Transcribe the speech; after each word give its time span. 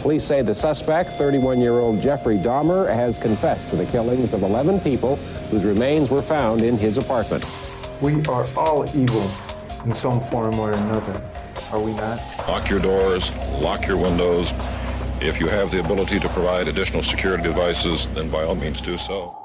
Police 0.00 0.24
say 0.24 0.42
the 0.42 0.54
suspect, 0.54 1.10
31-year-old 1.18 2.00
Jeffrey 2.02 2.36
Dahmer, 2.36 2.92
has 2.92 3.18
confessed 3.20 3.70
to 3.70 3.76
the 3.76 3.86
killings 3.86 4.34
of 4.34 4.42
11 4.42 4.80
people 4.80 5.16
whose 5.50 5.64
remains 5.64 6.10
were 6.10 6.20
found 6.22 6.62
in 6.62 6.76
his 6.76 6.98
apartment. 6.98 7.44
We 8.02 8.22
are 8.26 8.46
all 8.56 8.86
evil 8.94 9.30
in 9.84 9.94
some 9.94 10.20
form 10.20 10.58
or 10.60 10.72
another, 10.72 11.22
are 11.70 11.80
we 11.80 11.92
not? 11.94 12.20
Lock 12.46 12.68
your 12.68 12.80
doors, 12.80 13.34
lock 13.60 13.86
your 13.86 13.96
windows. 13.96 14.52
If 15.22 15.40
you 15.40 15.48
have 15.48 15.70
the 15.70 15.80
ability 15.80 16.20
to 16.20 16.28
provide 16.28 16.68
additional 16.68 17.02
security 17.02 17.42
devices, 17.44 18.06
then 18.14 18.28
by 18.28 18.44
all 18.44 18.56
means 18.56 18.82
do 18.82 18.98
so. 18.98 19.40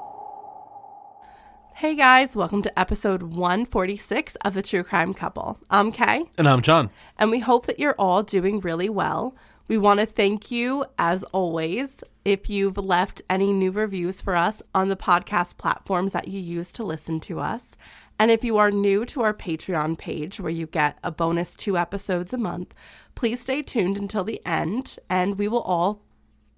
Hey 1.74 1.94
guys, 1.94 2.36
welcome 2.36 2.60
to 2.62 2.78
episode 2.78 3.22
146 3.22 4.36
of 4.44 4.52
The 4.52 4.60
True 4.60 4.82
Crime 4.82 5.14
Couple. 5.14 5.58
I'm 5.70 5.90
Kay, 5.90 6.24
And 6.36 6.46
I'm 6.46 6.60
John. 6.60 6.90
and 7.18 7.30
we 7.30 7.38
hope 7.38 7.64
that 7.64 7.78
you're 7.80 7.94
all 7.98 8.22
doing 8.22 8.60
really 8.60 8.90
well. 8.90 9.34
We 9.70 9.78
want 9.78 10.00
to 10.00 10.06
thank 10.06 10.50
you, 10.50 10.84
as 10.98 11.22
always, 11.22 12.02
if 12.24 12.50
you've 12.50 12.76
left 12.76 13.22
any 13.30 13.52
new 13.52 13.70
reviews 13.70 14.20
for 14.20 14.34
us 14.34 14.60
on 14.74 14.88
the 14.88 14.96
podcast 14.96 15.58
platforms 15.58 16.10
that 16.10 16.26
you 16.26 16.40
use 16.40 16.72
to 16.72 16.82
listen 16.82 17.20
to 17.20 17.38
us. 17.38 17.76
And 18.18 18.32
if 18.32 18.42
you 18.42 18.58
are 18.58 18.72
new 18.72 19.04
to 19.04 19.22
our 19.22 19.32
Patreon 19.32 19.96
page, 19.96 20.40
where 20.40 20.50
you 20.50 20.66
get 20.66 20.98
a 21.04 21.12
bonus 21.12 21.54
two 21.54 21.78
episodes 21.78 22.32
a 22.32 22.36
month, 22.36 22.74
please 23.14 23.42
stay 23.42 23.62
tuned 23.62 23.96
until 23.96 24.24
the 24.24 24.44
end, 24.44 24.98
and 25.08 25.38
we 25.38 25.46
will 25.46 25.62
all, 25.62 26.02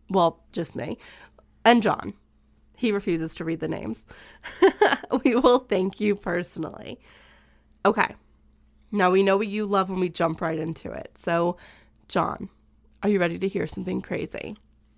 well, 0.09 0.42
just 0.51 0.75
me, 0.75 0.97
and 1.67 1.83
John. 1.83 2.15
He 2.79 2.92
refuses 2.92 3.34
to 3.34 3.45
read 3.45 3.61
the 3.61 3.69
names. 3.69 4.06
we 5.23 5.37
will 5.37 5.59
thank 5.59 6.01
you 6.01 6.17
personally. 6.17 6.98
Okay. 7.84 8.15
Now 8.91 9.11
we 9.11 9.23
know 9.23 9.37
what 9.37 9.48
you 9.48 9.67
love 9.67 9.91
when 9.91 10.01
we 10.01 10.09
jump 10.09 10.41
right 10.41 10.59
into 10.59 10.91
it. 10.91 11.19
So, 11.19 11.59
John, 12.09 12.48
are 13.02 13.09
you 13.09 13.19
ready 13.19 13.38
to 13.38 13.48
hear 13.48 13.66
something 13.66 14.01
crazy? 14.01 14.55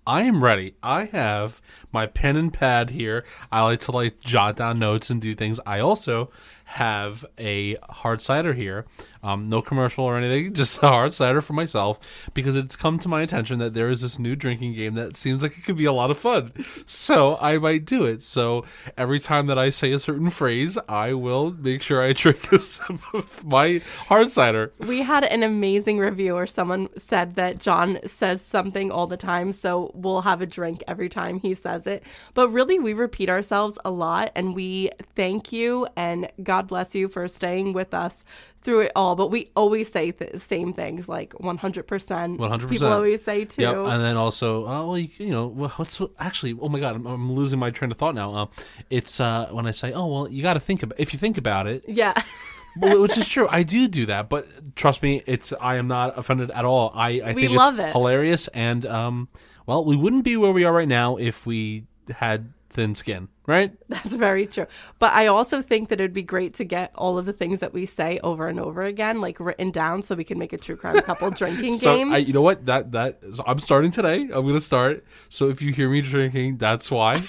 I 0.07 0.21
am 0.21 0.43
ready. 0.43 0.75
I 0.83 1.05
have 1.05 1.61
my 1.91 2.05
pen 2.05 2.35
and 2.35 2.53
pad 2.53 2.91
here. 2.91 3.25
I 3.51 3.63
like 3.63 3.79
to 3.81 3.91
like 3.91 4.19
jot 4.19 4.57
down 4.57 4.77
notes 4.77 5.09
and 5.09 5.19
do 5.19 5.33
things. 5.33 5.59
I 5.65 5.79
also 5.79 6.29
have 6.65 7.25
a 7.39 7.77
hard 7.89 8.21
cider 8.21 8.53
here. 8.53 8.85
Um, 9.25 9.49
no 9.49 9.59
commercial 9.61 10.05
or 10.05 10.17
anything, 10.17 10.53
just 10.61 10.83
a 10.83 10.87
hard 10.87 11.11
cider 11.11 11.41
for 11.41 11.53
myself 11.53 12.29
because 12.35 12.55
it's 12.55 12.75
come 12.75 12.99
to 12.99 13.09
my 13.09 13.23
attention 13.23 13.57
that 13.57 13.73
there 13.73 13.89
is 13.89 14.01
this 14.01 14.19
new 14.19 14.35
drinking 14.35 14.73
game 14.73 14.93
that 14.93 15.15
seems 15.15 15.41
like 15.41 15.57
it 15.57 15.63
could 15.63 15.77
be 15.77 15.85
a 15.85 15.91
lot 15.91 16.11
of 16.11 16.19
fun. 16.19 16.53
So 16.85 17.37
I 17.41 17.57
might 17.57 17.85
do 17.85 18.05
it. 18.05 18.21
So 18.21 18.65
every 18.97 19.19
time 19.19 19.47
that 19.47 19.57
I 19.57 19.71
say 19.71 19.91
a 19.91 19.99
certain 19.99 20.29
phrase, 20.29 20.77
I 20.87 21.13
will 21.13 21.53
make 21.53 21.81
sure 21.81 22.03
I 22.03 22.13
drink 22.13 22.45
sip 22.59 23.13
of 23.15 23.43
my 23.43 23.81
hard 24.07 24.29
cider. 24.29 24.71
We 24.79 25.01
had 25.01 25.23
an 25.23 25.41
amazing 25.41 25.97
review 25.97 26.35
where 26.35 26.45
someone 26.45 26.89
said 26.97 27.35
that 27.35 27.59
John 27.59 27.97
says 28.05 28.41
something 28.43 28.91
all 28.91 29.07
the 29.07 29.17
time, 29.17 29.53
so 29.53 29.91
we'll 29.95 30.21
have 30.21 30.41
a 30.41 30.45
drink 30.45 30.83
every 30.87 31.09
time 31.09 31.39
he 31.39 31.55
says 31.55 31.87
it. 31.87 32.03
But 32.35 32.49
really, 32.49 32.77
we 32.77 32.93
repeat 32.93 33.29
ourselves 33.29 33.77
a 33.83 33.89
lot, 33.89 34.31
and 34.35 34.53
we 34.53 34.91
thank 35.15 35.51
you 35.51 35.87
and 35.95 36.29
God 36.43 36.67
bless 36.67 36.95
you 36.95 37.07
for 37.07 37.27
staying 37.27 37.73
with 37.73 37.93
us 37.93 38.23
through 38.65 38.81
it 38.81 38.91
all. 38.95 39.15
But 39.15 39.27
we 39.27 39.49
always 39.55 39.89
say 39.89 40.11
the 40.11 40.39
same 40.39 40.73
things, 40.73 41.07
like 41.07 41.33
100%. 41.35 41.85
100%. 41.85 42.69
People 42.69 42.91
always 42.91 43.23
say 43.23 43.45
too. 43.45 43.61
Yep, 43.61 43.75
and 43.75 44.03
then 44.03 44.17
also, 44.17 44.67
uh, 44.67 44.85
well, 44.85 44.97
you, 44.97 45.07
you 45.17 45.29
know, 45.29 45.47
what's 45.47 46.01
actually? 46.19 46.57
Oh 46.59 46.67
my 46.67 46.79
God, 46.79 46.95
I'm, 46.97 47.05
I'm 47.05 47.31
losing 47.31 47.59
my 47.59 47.69
train 47.71 47.91
of 47.91 47.97
thought 47.97 48.15
now. 48.15 48.33
Uh, 48.33 48.45
it's 48.89 49.19
uh, 49.21 49.47
when 49.51 49.67
I 49.67 49.71
say, 49.71 49.93
oh 49.93 50.07
well, 50.07 50.27
you 50.29 50.41
got 50.43 50.55
to 50.55 50.59
think 50.59 50.83
about 50.83 50.99
if 50.99 51.13
you 51.13 51.19
think 51.19 51.37
about 51.37 51.67
it, 51.67 51.85
yeah. 51.87 52.21
which 52.77 53.17
is 53.17 53.29
true. 53.29 53.47
I 53.49 53.63
do 53.63 53.87
do 53.87 54.07
that, 54.07 54.27
but 54.27 54.75
trust 54.75 55.01
me, 55.01 55.21
it's 55.25 55.53
I 55.61 55.75
am 55.75 55.87
not 55.87 56.17
offended 56.17 56.51
at 56.51 56.65
all. 56.65 56.91
I, 56.93 57.21
I 57.21 57.33
We 57.33 57.47
think 57.47 57.57
it's 57.57 57.79
it. 57.79 57.91
hilarious, 57.93 58.49
and 58.49 58.85
um, 58.85 59.29
well, 59.65 59.85
we 59.85 59.95
wouldn't 59.95 60.23
be 60.25 60.35
where 60.35 60.51
we 60.51 60.65
are 60.65 60.73
right 60.73 60.87
now 60.87 61.15
if 61.15 61.45
we 61.45 61.85
had 62.09 62.51
thin 62.75 62.93
skin, 62.93 63.29
right? 63.47 63.73
That's 63.89 64.15
very 64.15 64.45
true. 64.45 64.67
But 64.99 65.13
I 65.13 65.27
also 65.27 65.61
think 65.61 65.89
that 65.89 65.99
it'd 65.99 66.13
be 66.13 66.21
great 66.21 66.53
to 66.55 66.63
get 66.63 66.91
all 66.93 67.17
of 67.17 67.25
the 67.25 67.33
things 67.33 67.59
that 67.59 67.73
we 67.73 67.85
say 67.85 68.19
over 68.23 68.47
and 68.47 68.59
over 68.59 68.83
again, 68.83 69.21
like 69.21 69.39
written 69.39 69.71
down, 69.71 70.03
so 70.03 70.13
we 70.13 70.25
can 70.25 70.37
make 70.37 70.53
a 70.53 70.57
true 70.57 70.75
crime 70.75 70.99
couple 71.01 71.31
drinking 71.41 71.75
So 71.75 71.95
game. 71.95 72.13
I, 72.13 72.17
you 72.17 72.33
know 72.33 72.41
what? 72.41 72.65
That 72.65 72.91
that 72.91 73.23
so 73.33 73.43
I'm 73.47 73.59
starting 73.59 73.91
today. 73.91 74.21
I'm 74.21 74.45
gonna 74.45 74.59
start. 74.59 75.05
So 75.29 75.49
if 75.49 75.61
you 75.61 75.71
hear 75.71 75.89
me 75.89 76.01
drinking, 76.01 76.57
that's 76.57 76.91
why. 76.91 77.23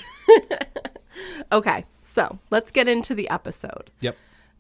okay, 1.53 1.87
so 2.03 2.39
let's 2.51 2.71
get 2.71 2.89
into 2.89 3.15
the 3.15 3.29
episode. 3.31 3.91
Yep. 4.01 4.17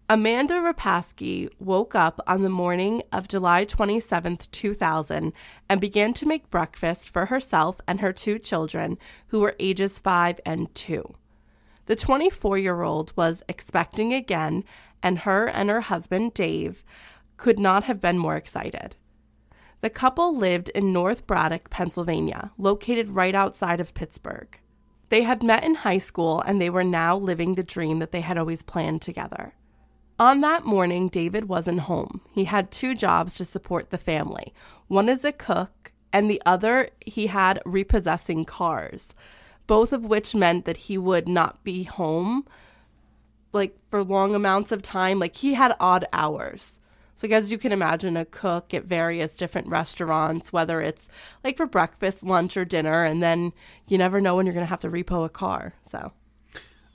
Amanda 0.08 0.54
Rapaski 0.54 1.48
woke 1.58 1.96
up 1.96 2.20
on 2.28 2.42
the 2.42 2.48
morning 2.48 3.02
of 3.10 3.26
July 3.26 3.64
27th, 3.64 4.48
2000, 4.52 5.32
and 5.68 5.80
began 5.80 6.14
to 6.14 6.26
make 6.26 6.48
breakfast 6.48 7.08
for 7.10 7.26
herself 7.26 7.80
and 7.88 8.00
her 8.00 8.12
two 8.12 8.38
children, 8.38 8.98
who 9.28 9.40
were 9.40 9.56
ages 9.58 9.98
five 9.98 10.38
and 10.46 10.72
two. 10.76 11.16
The 11.86 11.96
24 11.96 12.56
year 12.56 12.82
old 12.82 13.12
was 13.16 13.42
expecting 13.48 14.14
again, 14.14 14.62
and 15.02 15.18
her 15.20 15.48
and 15.48 15.68
her 15.70 15.80
husband, 15.80 16.34
Dave, 16.34 16.84
could 17.36 17.58
not 17.58 17.82
have 17.82 18.00
been 18.00 18.16
more 18.16 18.36
excited. 18.36 18.94
The 19.80 19.90
couple 19.90 20.36
lived 20.36 20.68
in 20.68 20.92
North 20.92 21.26
Braddock, 21.26 21.68
Pennsylvania, 21.68 22.52
located 22.58 23.10
right 23.10 23.34
outside 23.34 23.80
of 23.80 23.92
Pittsburgh. 23.92 24.56
They 25.08 25.22
had 25.22 25.42
met 25.42 25.64
in 25.64 25.74
high 25.74 25.98
school 25.98 26.40
and 26.42 26.60
they 26.60 26.70
were 26.70 26.84
now 26.84 27.16
living 27.16 27.56
the 27.56 27.64
dream 27.64 27.98
that 27.98 28.12
they 28.12 28.20
had 28.20 28.38
always 28.38 28.62
planned 28.62 29.02
together. 29.02 29.54
On 30.18 30.40
that 30.40 30.64
morning, 30.64 31.08
David 31.08 31.46
wasn't 31.46 31.80
home. 31.80 32.22
He 32.32 32.44
had 32.44 32.70
two 32.70 32.94
jobs 32.94 33.34
to 33.36 33.44
support 33.44 33.90
the 33.90 33.98
family 33.98 34.54
one 34.88 35.08
as 35.08 35.24
a 35.24 35.32
cook, 35.32 35.92
and 36.12 36.30
the 36.30 36.40
other 36.46 36.90
he 37.04 37.26
had 37.26 37.60
repossessing 37.66 38.44
cars, 38.44 39.14
both 39.66 39.92
of 39.92 40.04
which 40.06 40.34
meant 40.34 40.64
that 40.64 40.76
he 40.76 40.96
would 40.96 41.28
not 41.28 41.62
be 41.64 41.82
home 41.82 42.46
like 43.52 43.76
for 43.90 44.04
long 44.04 44.34
amounts 44.34 44.72
of 44.72 44.80
time. 44.80 45.18
Like 45.18 45.36
he 45.36 45.54
had 45.54 45.74
odd 45.80 46.06
hours. 46.12 46.80
So, 47.16 47.26
as 47.28 47.50
you 47.50 47.56
can 47.58 47.72
imagine, 47.72 48.16
a 48.16 48.26
cook 48.26 48.74
at 48.74 48.84
various 48.84 49.36
different 49.36 49.68
restaurants, 49.68 50.52
whether 50.52 50.82
it's 50.82 51.08
like 51.42 51.56
for 51.56 51.66
breakfast, 51.66 52.22
lunch, 52.22 52.58
or 52.58 52.66
dinner, 52.66 53.04
and 53.04 53.22
then 53.22 53.52
you 53.88 53.96
never 53.96 54.20
know 54.20 54.36
when 54.36 54.44
you're 54.44 54.52
going 54.52 54.66
to 54.66 54.70
have 54.70 54.80
to 54.80 54.90
repo 54.90 55.24
a 55.24 55.30
car. 55.30 55.74
So, 55.90 56.12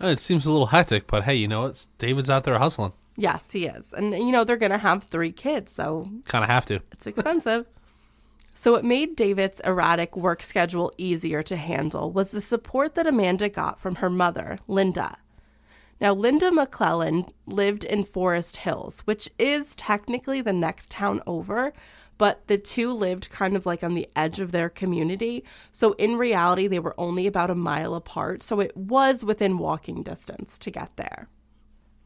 Uh, 0.02 0.08
It 0.08 0.20
seems 0.20 0.46
a 0.46 0.52
little 0.52 0.68
hectic, 0.68 1.08
but 1.08 1.24
hey, 1.24 1.36
you 1.36 1.48
know 1.48 1.62
what? 1.62 1.86
David's 1.98 2.30
out 2.30 2.44
there 2.44 2.58
hustling. 2.60 2.94
Yes, 3.18 3.52
he 3.52 3.66
is. 3.66 3.94
And, 3.94 4.14
you 4.14 4.32
know, 4.32 4.44
they're 4.44 4.58
going 4.58 4.72
to 4.72 4.78
have 4.78 5.04
three 5.04 5.32
kids. 5.32 5.72
So, 5.74 6.10
Kind 6.26 6.44
of 6.44 6.50
have 6.50 6.66
to. 6.68 6.80
it's 6.92 7.06
expensive. 7.08 7.66
so 8.54 8.76
it 8.76 8.86
made 8.86 9.16
David's 9.16 9.60
erratic 9.62 10.16
work 10.16 10.42
schedule 10.42 10.92
easier 10.98 11.44
to 11.44 11.56
handle 11.56 12.12
was 12.12 12.30
the 12.30 12.42
support 12.42 12.96
that 12.96 13.08
Amanda 13.08 13.50
got 13.50 13.80
from 13.80 13.96
her 13.96 14.10
mother, 14.10 14.58
Linda. 14.68 15.18
Now, 16.00 16.14
Linda 16.16 16.50
McClelland 16.50 17.32
lived 17.46 17.84
in 17.84 18.04
Forest 18.06 18.58
Hills, 18.58 19.02
which 19.02 19.30
is 19.38 19.76
technically 19.76 20.42
the 20.42 20.54
next 20.54 20.90
town 20.90 21.22
over, 21.28 21.74
but 22.18 22.48
the 22.48 22.58
two 22.58 22.92
lived 22.94 23.30
kind 23.30 23.56
of 23.56 23.66
like 23.68 23.84
on 23.84 23.94
the 23.94 24.10
edge 24.16 24.40
of 24.40 24.52
their 24.52 24.70
community. 24.70 25.44
So, 25.72 25.92
in 25.94 26.18
reality, 26.18 26.68
they 26.68 26.80
were 26.80 26.96
only 26.98 27.28
about 27.28 27.52
a 27.52 27.56
mile 27.56 27.94
apart. 27.94 28.42
So, 28.42 28.60
it 28.60 28.76
was 28.76 29.24
within 29.24 29.60
walking 29.60 30.02
distance 30.02 30.58
to 30.60 30.72
get 30.72 30.96
there. 30.96 31.28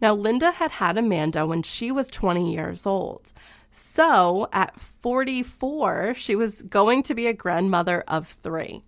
Now, 0.02 0.14
Linda 0.14 0.52
had 0.52 0.72
had 0.72 0.98
Amanda 0.98 1.46
when 1.46 1.64
she 1.64 1.92
was 1.92 2.08
20 2.10 2.54
years 2.54 2.86
old. 2.86 3.32
So, 3.72 4.48
at 4.54 4.80
44, 4.80 6.14
she 6.16 6.36
was 6.36 6.62
going 6.64 7.04
to 7.04 7.16
be 7.16 7.28
a 7.28 7.34
grandmother 7.34 8.04
of 8.08 8.28
three. 8.28 8.84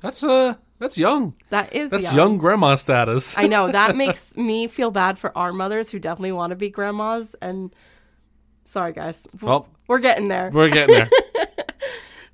That's 0.00 0.22
uh, 0.24 0.54
that's 0.80 0.98
young. 0.98 1.36
That 1.50 1.72
is 1.72 1.90
That's 1.92 2.12
young, 2.12 2.36
grandma 2.38 2.74
status. 2.74 3.38
I 3.38 3.46
know 3.46 3.70
that 3.70 3.96
makes 4.04 4.36
me 4.36 4.66
feel 4.66 4.90
bad 4.90 5.18
for 5.18 5.36
our 5.38 5.52
mothers 5.52 5.90
who 5.90 6.00
definitely 6.00 6.32
want 6.32 6.50
to 6.50 6.56
be 6.56 6.70
grandmas. 6.70 7.36
And 7.40 7.72
sorry, 8.64 8.92
guys, 8.92 9.24
Well, 9.40 9.68
we're 9.86 10.00
getting 10.00 10.26
there. 10.26 10.50
we're 10.52 10.70
getting 10.70 10.94
there. 10.96 11.10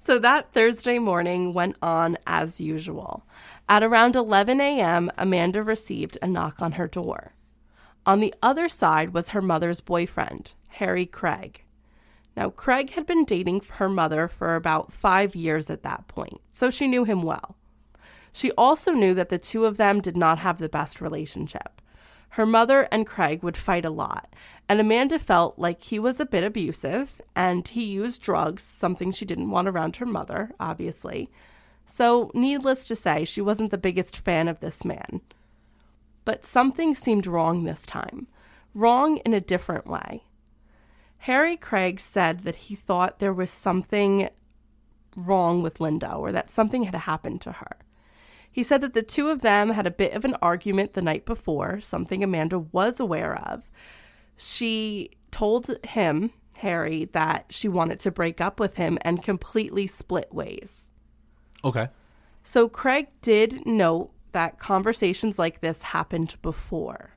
So 0.00 0.18
that 0.20 0.54
Thursday 0.54 0.98
morning 0.98 1.52
went 1.52 1.76
on 1.82 2.16
as 2.26 2.62
usual. 2.62 3.26
At 3.68 3.82
around 3.82 4.16
11 4.16 4.58
a.m., 4.58 5.10
Amanda 5.18 5.62
received 5.62 6.16
a 6.22 6.26
knock 6.26 6.62
on 6.62 6.72
her 6.72 6.88
door. 6.88 7.34
On 8.08 8.20
the 8.20 8.34
other 8.42 8.70
side 8.70 9.12
was 9.12 9.28
her 9.28 9.42
mother's 9.42 9.82
boyfriend, 9.82 10.54
Harry 10.68 11.04
Craig. 11.04 11.62
Now, 12.34 12.48
Craig 12.48 12.92
had 12.92 13.04
been 13.04 13.26
dating 13.26 13.60
her 13.72 13.90
mother 13.90 14.28
for 14.28 14.54
about 14.54 14.94
five 14.94 15.36
years 15.36 15.68
at 15.68 15.82
that 15.82 16.08
point, 16.08 16.40
so 16.50 16.70
she 16.70 16.88
knew 16.88 17.04
him 17.04 17.20
well. 17.20 17.58
She 18.32 18.50
also 18.52 18.92
knew 18.92 19.12
that 19.12 19.28
the 19.28 19.36
two 19.36 19.66
of 19.66 19.76
them 19.76 20.00
did 20.00 20.16
not 20.16 20.38
have 20.38 20.56
the 20.56 20.70
best 20.70 21.02
relationship. 21.02 21.82
Her 22.30 22.46
mother 22.46 22.88
and 22.90 23.06
Craig 23.06 23.42
would 23.42 23.58
fight 23.58 23.84
a 23.84 23.90
lot, 23.90 24.32
and 24.70 24.80
Amanda 24.80 25.18
felt 25.18 25.58
like 25.58 25.82
he 25.82 25.98
was 25.98 26.18
a 26.18 26.24
bit 26.24 26.44
abusive 26.44 27.20
and 27.36 27.68
he 27.68 27.84
used 27.84 28.22
drugs, 28.22 28.62
something 28.62 29.12
she 29.12 29.26
didn't 29.26 29.50
want 29.50 29.68
around 29.68 29.96
her 29.96 30.06
mother, 30.06 30.52
obviously. 30.58 31.28
So, 31.84 32.30
needless 32.32 32.86
to 32.86 32.96
say, 32.96 33.26
she 33.26 33.42
wasn't 33.42 33.70
the 33.70 33.76
biggest 33.76 34.16
fan 34.16 34.48
of 34.48 34.60
this 34.60 34.82
man. 34.82 35.20
But 36.28 36.44
something 36.44 36.94
seemed 36.94 37.26
wrong 37.26 37.64
this 37.64 37.86
time, 37.86 38.26
wrong 38.74 39.16
in 39.24 39.32
a 39.32 39.40
different 39.40 39.86
way. 39.86 40.24
Harry 41.20 41.56
Craig 41.56 41.98
said 41.98 42.40
that 42.40 42.54
he 42.66 42.74
thought 42.74 43.18
there 43.18 43.32
was 43.32 43.50
something 43.50 44.28
wrong 45.16 45.62
with 45.62 45.80
Linda 45.80 46.12
or 46.12 46.30
that 46.32 46.50
something 46.50 46.82
had 46.82 46.94
happened 46.94 47.40
to 47.40 47.52
her. 47.52 47.78
He 48.52 48.62
said 48.62 48.82
that 48.82 48.92
the 48.92 49.02
two 49.02 49.30
of 49.30 49.40
them 49.40 49.70
had 49.70 49.86
a 49.86 49.90
bit 49.90 50.12
of 50.12 50.26
an 50.26 50.36
argument 50.42 50.92
the 50.92 51.00
night 51.00 51.24
before, 51.24 51.80
something 51.80 52.22
Amanda 52.22 52.58
was 52.58 53.00
aware 53.00 53.36
of. 53.48 53.70
She 54.36 55.12
told 55.30 55.74
him, 55.82 56.30
Harry, 56.58 57.06
that 57.12 57.46
she 57.48 57.68
wanted 57.68 58.00
to 58.00 58.10
break 58.10 58.38
up 58.38 58.60
with 58.60 58.74
him 58.74 58.98
and 59.00 59.22
completely 59.22 59.86
split 59.86 60.34
ways. 60.34 60.90
Okay. 61.64 61.88
So 62.42 62.68
Craig 62.68 63.06
did 63.22 63.64
note 63.64 64.10
that 64.32 64.58
conversations 64.58 65.38
like 65.38 65.60
this 65.60 65.82
happened 65.82 66.36
before. 66.42 67.16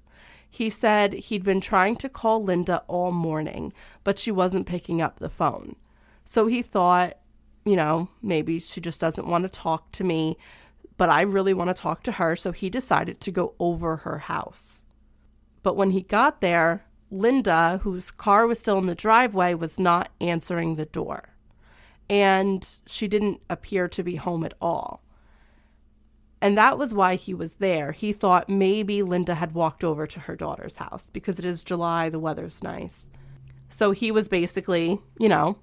He 0.50 0.70
said 0.70 1.14
he'd 1.14 1.44
been 1.44 1.62
trying 1.62 1.96
to 1.98 2.10
call 2.10 2.44
Linda 2.44 2.84
all 2.88 3.12
morning, 3.12 3.72
but 4.04 4.20
she 4.20 4.32
wasn't 4.32 4.68
picking 4.68 5.02
up 5.02 5.20
the 5.20 5.30
phone. 5.30 5.78
So 6.26 6.48
he 6.48 6.62
thought, 6.62 7.18
you 7.66 7.76
know, 7.76 8.10
maybe 8.22 8.60
she 8.60 8.82
just 8.82 9.00
doesn't 9.00 9.28
want 9.28 9.46
to 9.46 9.50
talk 9.50 9.92
to 9.94 10.04
me, 10.04 10.38
but 10.98 11.10
I 11.10 11.22
really 11.22 11.54
want 11.54 11.70
to 11.70 11.82
talk 11.82 12.04
to 12.04 12.12
her. 12.14 12.36
So 12.36 12.52
he 12.52 12.70
decided 12.70 13.22
to 13.22 13.32
go 13.32 13.56
over 13.60 13.98
her 13.98 14.20
house. 14.20 14.82
But 15.64 15.78
when 15.78 15.92
he 15.92 16.02
got 16.02 16.42
there, 16.42 16.86
Linda, 17.10 17.80
whose 17.84 18.12
car 18.12 18.48
was 18.48 18.60
still 18.60 18.78
in 18.78 18.88
the 18.88 18.96
driveway, 18.96 19.54
was 19.54 19.80
not 19.80 20.12
answering 20.20 20.76
the 20.76 20.86
door. 20.86 21.30
And 22.10 22.68
she 22.86 23.08
didn't 23.08 23.42
appear 23.50 23.88
to 23.90 24.04
be 24.04 24.16
home 24.16 24.44
at 24.44 24.54
all. 24.62 25.02
And 26.42 26.58
that 26.58 26.78
was 26.78 26.94
why 26.94 27.16
he 27.16 27.34
was 27.34 27.56
there. 27.56 27.92
He 27.92 28.14
thought 28.14 28.50
maybe 28.50 29.04
Linda 29.04 29.36
had 29.36 29.54
walked 29.54 29.84
over 29.84 30.08
to 30.08 30.20
her 30.22 30.36
daughter's 30.36 30.78
house 30.78 31.08
because 31.14 31.38
it 31.38 31.46
is 31.46 31.64
July, 31.64 32.10
the 32.10 32.20
weather's 32.20 32.64
nice. 32.64 33.12
So 33.70 33.92
he 33.92 34.12
was 34.12 34.28
basically, 34.28 35.00
you 35.20 35.30
know, 35.30 35.58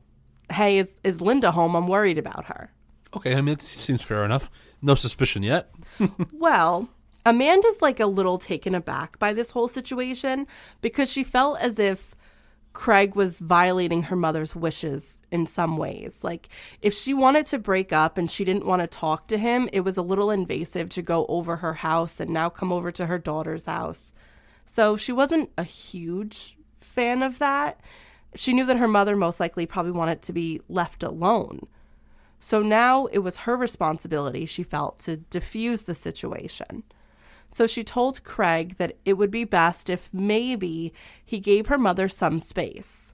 hey, 0.50 0.78
is, 0.78 0.94
is 1.02 1.20
Linda 1.20 1.50
home? 1.50 1.74
I'm 1.74 1.88
worried 1.88 2.16
about 2.16 2.44
her. 2.46 2.70
Okay. 3.16 3.34
I 3.34 3.40
mean, 3.40 3.54
it 3.54 3.62
seems 3.62 4.02
fair 4.02 4.24
enough. 4.24 4.50
No 4.80 4.94
suspicion 4.94 5.42
yet. 5.42 5.70
Well, 6.38 6.88
Amanda's 7.26 7.82
like 7.82 8.00
a 8.00 8.06
little 8.06 8.38
taken 8.38 8.74
aback 8.74 9.18
by 9.18 9.32
this 9.32 9.50
whole 9.50 9.68
situation 9.68 10.46
because 10.80 11.12
she 11.12 11.24
felt 11.24 11.60
as 11.60 11.78
if 11.78 12.14
Craig 12.78 13.16
was 13.16 13.40
violating 13.40 14.04
her 14.04 14.14
mother's 14.14 14.54
wishes 14.54 15.20
in 15.32 15.48
some 15.48 15.76
ways. 15.78 16.22
Like, 16.22 16.48
if 16.80 16.94
she 16.94 17.12
wanted 17.12 17.44
to 17.46 17.58
break 17.58 17.92
up 17.92 18.16
and 18.16 18.30
she 18.30 18.44
didn't 18.44 18.66
want 18.66 18.82
to 18.82 18.86
talk 18.86 19.26
to 19.26 19.36
him, 19.36 19.68
it 19.72 19.80
was 19.80 19.96
a 19.96 20.02
little 20.02 20.30
invasive 20.30 20.88
to 20.90 21.02
go 21.02 21.26
over 21.28 21.56
her 21.56 21.74
house 21.74 22.20
and 22.20 22.30
now 22.30 22.48
come 22.48 22.72
over 22.72 22.92
to 22.92 23.06
her 23.06 23.18
daughter's 23.18 23.64
house. 23.64 24.12
So 24.64 24.96
she 24.96 25.10
wasn't 25.10 25.50
a 25.58 25.64
huge 25.64 26.56
fan 26.78 27.24
of 27.24 27.40
that. 27.40 27.80
She 28.36 28.52
knew 28.52 28.64
that 28.66 28.78
her 28.78 28.86
mother 28.86 29.16
most 29.16 29.40
likely 29.40 29.66
probably 29.66 29.90
wanted 29.90 30.22
to 30.22 30.32
be 30.32 30.60
left 30.68 31.02
alone. 31.02 31.66
So 32.38 32.62
now 32.62 33.06
it 33.06 33.18
was 33.18 33.38
her 33.38 33.56
responsibility, 33.56 34.46
she 34.46 34.62
felt, 34.62 35.00
to 35.00 35.16
diffuse 35.16 35.82
the 35.82 35.96
situation. 35.96 36.84
So 37.50 37.66
she 37.66 37.82
told 37.82 38.24
Craig 38.24 38.76
that 38.76 38.96
it 39.04 39.14
would 39.14 39.30
be 39.30 39.44
best 39.44 39.88
if 39.88 40.12
maybe 40.12 40.92
he 41.24 41.38
gave 41.38 41.66
her 41.66 41.78
mother 41.78 42.08
some 42.08 42.40
space. 42.40 43.12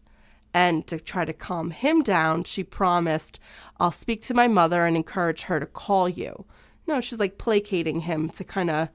And 0.52 0.86
to 0.86 1.00
try 1.00 1.24
to 1.24 1.32
calm 1.32 1.70
him 1.70 2.02
down, 2.02 2.44
she 2.44 2.62
promised, 2.62 3.40
I'll 3.80 3.90
speak 3.90 4.22
to 4.22 4.34
my 4.34 4.46
mother 4.46 4.86
and 4.86 4.96
encourage 4.96 5.42
her 5.42 5.58
to 5.58 5.66
call 5.66 6.08
you. 6.08 6.44
No, 6.86 7.00
she's 7.00 7.18
like 7.18 7.38
placating 7.38 8.00
him 8.00 8.28
to 8.30 8.44
kind 8.44 8.70
of 8.70 8.88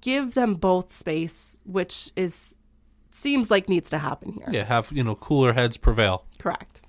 give 0.00 0.34
them 0.34 0.54
both 0.54 0.94
space, 0.96 1.60
which 1.64 2.12
is 2.14 2.56
seems 3.10 3.50
like 3.50 3.68
needs 3.68 3.90
to 3.90 3.98
happen 3.98 4.34
here. 4.34 4.48
Yeah. 4.52 4.64
Have, 4.64 4.92
you 4.92 5.02
know, 5.02 5.14
cooler 5.14 5.52
heads 5.52 5.76
prevail. 5.76 6.24
Correct. 6.38 6.82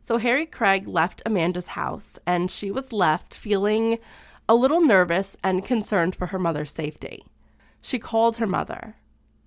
So 0.00 0.18
Harry 0.18 0.46
Craig 0.46 0.86
left 0.86 1.20
Amanda's 1.26 1.66
house, 1.68 2.18
and 2.26 2.50
she 2.50 2.70
was 2.70 2.92
left 2.92 3.34
feeling 3.34 3.98
a 4.48 4.54
little 4.54 4.80
nervous 4.80 5.36
and 5.42 5.64
concerned 5.64 6.14
for 6.14 6.26
her 6.26 6.38
mother's 6.38 6.72
safety. 6.72 7.24
She 7.80 7.98
called 7.98 8.36
her 8.36 8.46
mother. 8.46 8.96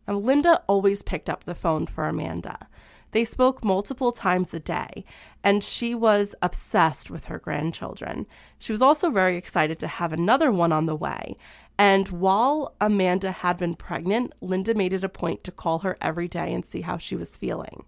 And 0.08 0.24
Linda 0.24 0.64
always 0.68 1.04
picked 1.04 1.30
up 1.30 1.44
the 1.44 1.56
phone 1.56 1.86
for 1.86 2.08
Amanda. 2.08 2.68
They 3.12 3.24
spoke 3.24 3.64
multiple 3.64 4.12
times 4.12 4.54
a 4.54 4.60
day, 4.60 5.04
and 5.44 5.64
she 5.64 5.96
was 5.96 6.36
obsessed 6.42 7.10
with 7.10 7.26
her 7.26 7.40
grandchildren. 7.40 8.28
She 8.60 8.72
was 8.72 8.82
also 8.82 9.10
very 9.10 9.36
excited 9.36 9.80
to 9.80 9.88
have 9.88 10.14
another 10.14 10.52
one 10.52 10.72
on 10.72 10.86
the 10.86 10.96
way. 10.96 11.38
And 11.78 12.10
while 12.10 12.76
Amanda 12.82 13.32
had 13.32 13.58
been 13.58 13.76
pregnant, 13.76 14.34
Linda 14.42 14.74
made 14.74 14.94
it 14.94 15.04
a 15.04 15.10
point 15.10 15.44
to 15.46 15.52
call 15.52 15.80
her 15.80 15.98
every 16.02 16.28
day 16.28 16.54
and 16.54 16.66
see 16.66 16.82
how 16.82 16.98
she 16.98 17.16
was 17.16 17.38
feeling. 17.38 17.84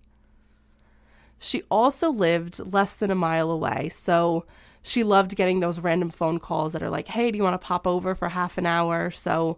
She 1.38 1.64
also 1.70 2.10
lived 2.12 2.60
less 2.74 2.96
than 2.96 3.12
a 3.12 3.16
mile 3.16 3.52
away, 3.52 3.90
so 3.90 4.46
she 4.82 5.04
loved 5.04 5.36
getting 5.36 5.60
those 5.60 5.80
random 5.80 6.10
phone 6.10 6.40
calls 6.40 6.74
that 6.74 6.82
are 6.82 6.90
like, 6.90 7.08
hey, 7.08 7.32
do 7.32 7.38
you 7.38 7.44
want 7.44 7.60
to 7.60 7.66
pop 7.66 7.86
over 7.86 8.16
for 8.16 8.30
half 8.30 8.58
an 8.58 8.66
hour? 8.66 9.12
So 9.12 9.58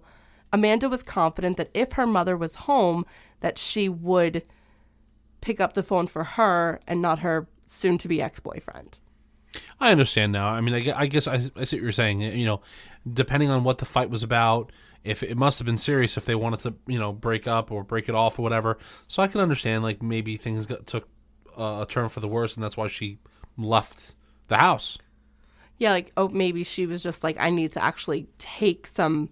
Amanda 0.52 0.90
was 0.90 1.04
confident 1.04 1.58
that 1.58 1.72
if 1.74 1.94
her 1.94 2.06
mother 2.06 2.36
was 2.36 2.56
home, 2.56 3.06
that 3.40 3.58
she 3.58 3.90
would 3.90 4.44
pick 5.42 5.60
up 5.60 5.74
the 5.74 5.84
phone 5.84 6.08
for 6.08 6.24
her 6.24 6.80
and 6.88 7.02
not 7.02 7.20
her 7.20 7.48
soon 7.66 7.98
to 8.00 8.08
be 8.08 8.22
ex 8.22 8.40
boyfriend. 8.40 8.98
I 9.80 9.92
understand 9.92 10.32
now. 10.32 10.48
I 10.48 10.62
mean, 10.62 10.74
I, 10.74 11.02
I 11.02 11.06
guess 11.08 11.28
I, 11.28 11.50
I 11.56 11.64
see 11.64 11.78
what 11.78 11.84
you're 11.84 11.92
saying. 11.92 12.22
You 12.22 12.46
know, 12.46 12.62
depending 13.12 13.50
on 13.50 13.64
what 13.64 13.78
the 13.78 13.86
fight 13.86 14.10
was 14.10 14.24
about, 14.24 14.72
if 15.04 15.22
it 15.22 15.38
must 15.38 15.60
have 15.60 15.66
been 15.66 15.78
serious, 15.78 16.18
if 16.18 16.26
they 16.26 16.36
wanted 16.36 16.60
to, 16.62 16.74
you 16.88 16.98
know, 16.98 17.12
break 17.12 17.48
up 17.48 17.72
or 17.72 17.84
break 17.84 18.10
it 18.10 18.16
off 18.16 18.40
or 18.40 18.42
whatever. 18.42 18.78
So 19.08 19.22
I 19.22 19.28
can 19.28 19.42
understand, 19.42 19.84
like 19.84 20.02
maybe 20.02 20.38
things 20.38 20.66
got, 20.66 20.88
took 20.88 21.08
uh, 21.58 21.80
a 21.82 21.86
turn 21.88 22.10
for 22.10 22.20
the 22.20 22.28
worse, 22.28 22.56
and 22.56 22.64
that's 22.64 22.78
why 22.78 22.88
she 22.88 23.20
left 23.58 24.16
the 24.48 24.58
house. 24.58 24.98
Yeah, 25.80 25.92
like, 25.92 26.12
oh, 26.18 26.30
maybe 26.30 26.64
she 26.64 26.86
was 26.86 27.02
just 27.04 27.24
like, 27.24 27.38
I 27.40 27.50
need 27.50 27.72
to 27.74 27.84
actually 27.84 28.28
take 28.38 28.88
some 28.88 29.30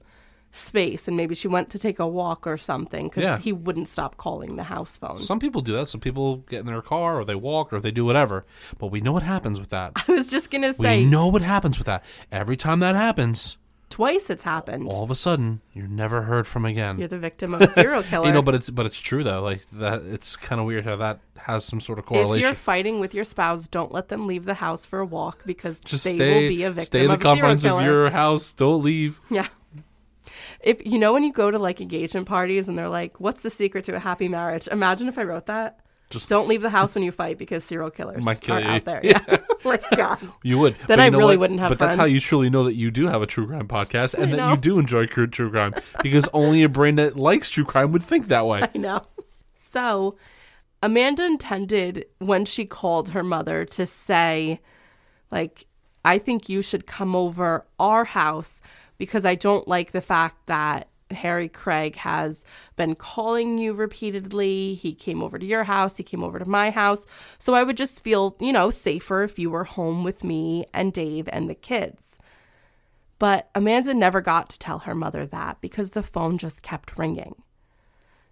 space. 0.51 1.07
And 1.07 1.15
maybe 1.15 1.33
she 1.33 1.47
went 1.47 1.69
to 1.69 1.79
take 1.79 1.99
a 1.99 2.07
walk 2.07 2.45
or 2.45 2.57
something 2.57 3.07
because 3.07 3.23
Yeah. 3.23 3.37
he 3.37 3.53
wouldn't 3.53 3.87
stop 3.87 4.17
calling 4.17 4.57
the 4.57 4.63
house 4.63 4.97
phone. 4.97 5.17
Some 5.17 5.39
people 5.39 5.61
do 5.61 5.71
that. 5.73 5.87
Some 5.87 6.01
people 6.01 6.37
get 6.37 6.59
in 6.61 6.65
their 6.65 6.81
car 6.81 7.19
or 7.19 7.23
they 7.25 7.35
walk 7.35 7.71
or 7.71 7.79
they 7.79 7.91
do 7.91 8.03
whatever. 8.03 8.45
But 8.77 8.87
we 8.87 8.99
know 8.99 9.13
what 9.13 9.23
happens 9.23 9.59
with 9.59 9.69
that. 9.69 9.93
I 10.07 10.11
was 10.11 10.27
just 10.27 10.51
going 10.51 10.63
to 10.63 10.73
say, 10.73 11.03
We 11.03 11.05
know 11.05 11.27
what 11.27 11.41
happens 11.41 11.77
with 11.77 11.85
that. 11.87 12.03
Every 12.31 12.57
time 12.57 12.79
that 12.79 12.95
happens, 12.95 13.57
twice 13.91 14.29
it's 14.31 14.41
happened. 14.43 14.87
all 14.87 15.03
of 15.03 15.11
a 15.11 15.15
sudden, 15.15 15.61
you're 15.73 15.87
never 15.87 16.23
heard 16.23 16.47
from 16.47 16.65
again. 16.65 16.97
You're 16.97 17.07
the 17.07 17.19
victim 17.19 17.53
of 17.53 17.61
a 17.61 17.67
serial 17.69 18.01
killer. 18.01 18.25
You 18.31 18.33
know, 18.33 18.41
but 18.41 18.55
it's 18.55 18.69
but 18.69 18.85
it's 18.85 18.99
true 18.99 19.23
though. 19.23 19.41
Like 19.41 19.67
that, 19.73 20.01
it's 20.03 20.35
kind 20.35 20.59
of 20.59 20.65
weird 20.65 20.85
how 20.85 20.95
that 20.95 21.19
has 21.37 21.65
some 21.65 21.79
sort 21.79 21.99
of 21.99 22.05
correlation. 22.05 22.45
if 22.45 22.49
you're 22.49 22.55
fighting 22.55 22.99
with 22.99 23.13
your 23.13 23.25
spouse, 23.25 23.67
don't 23.67 23.91
let 23.91 24.09
them 24.09 24.25
leave 24.25 24.45
the 24.45 24.55
house 24.55 24.85
for 24.85 24.99
a 24.99 25.05
walk 25.05 25.43
because 25.45 25.79
Just 25.81 26.03
they 26.05 26.15
stay, 26.15 26.33
will 26.33 26.49
be 26.49 26.63
a 26.63 26.71
victim 26.71 26.79
of 26.79 26.85
stay 26.85 27.01
in 27.01 27.07
the 27.07 27.13
of 27.13 27.19
confines 27.19 27.65
of 27.65 27.81
your 27.81 28.09
house. 28.09 28.53
Don't 28.53 28.83
leave. 28.83 29.19
Yeah. 29.29 29.47
If 30.61 30.85
you 30.85 30.99
know 30.99 31.13
when 31.13 31.23
you 31.23 31.33
go 31.33 31.49
to 31.51 31.57
like 31.59 31.81
engagement 31.81 32.27
parties 32.27 32.69
and 32.69 32.77
they're 32.77 32.87
like, 32.87 33.19
"What's 33.19 33.41
the 33.41 33.49
secret 33.49 33.85
to 33.85 33.95
a 33.95 33.99
happy 33.99 34.27
marriage?" 34.27 34.67
Imagine 34.67 35.07
if 35.07 35.17
I 35.17 35.23
wrote 35.23 35.47
that. 35.47 35.79
Just- 36.11 36.29
don't 36.29 36.47
leave 36.47 36.61
the 36.61 36.69
house 36.69 36.93
when 36.95 37.03
you 37.03 37.11
fight 37.11 37.37
because 37.37 37.63
serial 37.63 37.89
killers 37.91 38.23
Might 38.23 38.41
kill 38.41 38.55
are 38.57 38.61
you. 38.61 38.67
out 38.67 38.85
there. 38.85 39.01
Yeah. 39.03 39.37
like 39.63 39.83
God. 39.95 40.19
You 40.43 40.57
would. 40.59 40.73
Then 40.87 40.97
But 40.97 40.99
I 40.99 41.07
really 41.07 41.37
what? 41.37 41.39
wouldn't 41.41 41.59
have 41.59 41.69
But 41.69 41.79
that's 41.79 41.95
how 41.95 42.05
you 42.05 42.19
truly 42.19 42.49
know 42.49 42.63
that 42.63 42.75
you 42.75 42.91
do 42.91 43.07
have 43.07 43.21
a 43.21 43.27
true 43.27 43.47
crime 43.47 43.67
podcast 43.67 44.13
and 44.15 44.33
that 44.33 44.49
you 44.49 44.57
do 44.57 44.79
enjoy 44.79 45.05
true, 45.05 45.27
true 45.27 45.49
crime 45.51 45.73
because 46.01 46.27
only 46.33 46.63
a 46.63 46.69
brain 46.69 46.95
that 46.95 47.15
likes 47.15 47.49
true 47.49 47.65
crime 47.65 47.91
would 47.91 48.03
think 48.03 48.27
that 48.29 48.45
way. 48.45 48.61
I 48.75 48.77
know. 48.77 49.01
So, 49.55 50.17
Amanda 50.83 51.23
intended 51.25 52.05
when 52.19 52.45
she 52.45 52.65
called 52.65 53.09
her 53.09 53.23
mother 53.23 53.65
to 53.65 53.85
say, 53.85 54.59
like, 55.31 55.65
I 56.03 56.17
think 56.17 56.49
you 56.49 56.61
should 56.63 56.87
come 56.87 57.15
over 57.15 57.65
our 57.79 58.03
house 58.05 58.59
because 58.97 59.23
I 59.25 59.35
don't 59.35 59.67
like 59.67 59.91
the 59.91 60.01
fact 60.01 60.47
that 60.47 60.87
Harry 61.17 61.49
Craig 61.49 61.95
has 61.97 62.43
been 62.75 62.95
calling 62.95 63.57
you 63.57 63.73
repeatedly. 63.73 64.75
He 64.75 64.93
came 64.93 65.21
over 65.21 65.37
to 65.37 65.45
your 65.45 65.63
house, 65.63 65.97
he 65.97 66.03
came 66.03 66.23
over 66.23 66.39
to 66.39 66.49
my 66.49 66.69
house. 66.69 67.05
So 67.39 67.53
I 67.53 67.63
would 67.63 67.77
just 67.77 68.03
feel, 68.03 68.35
you 68.39 68.53
know, 68.53 68.69
safer 68.69 69.23
if 69.23 69.39
you 69.39 69.49
were 69.49 69.63
home 69.63 70.03
with 70.03 70.23
me 70.23 70.65
and 70.73 70.93
Dave 70.93 71.29
and 71.31 71.49
the 71.49 71.55
kids. 71.55 72.17
But 73.19 73.49
Amanda 73.53 73.93
never 73.93 74.19
got 74.19 74.49
to 74.49 74.59
tell 74.59 74.79
her 74.79 74.95
mother 74.95 75.25
that 75.27 75.61
because 75.61 75.91
the 75.91 76.01
phone 76.01 76.37
just 76.37 76.63
kept 76.63 76.97
ringing. 76.97 77.35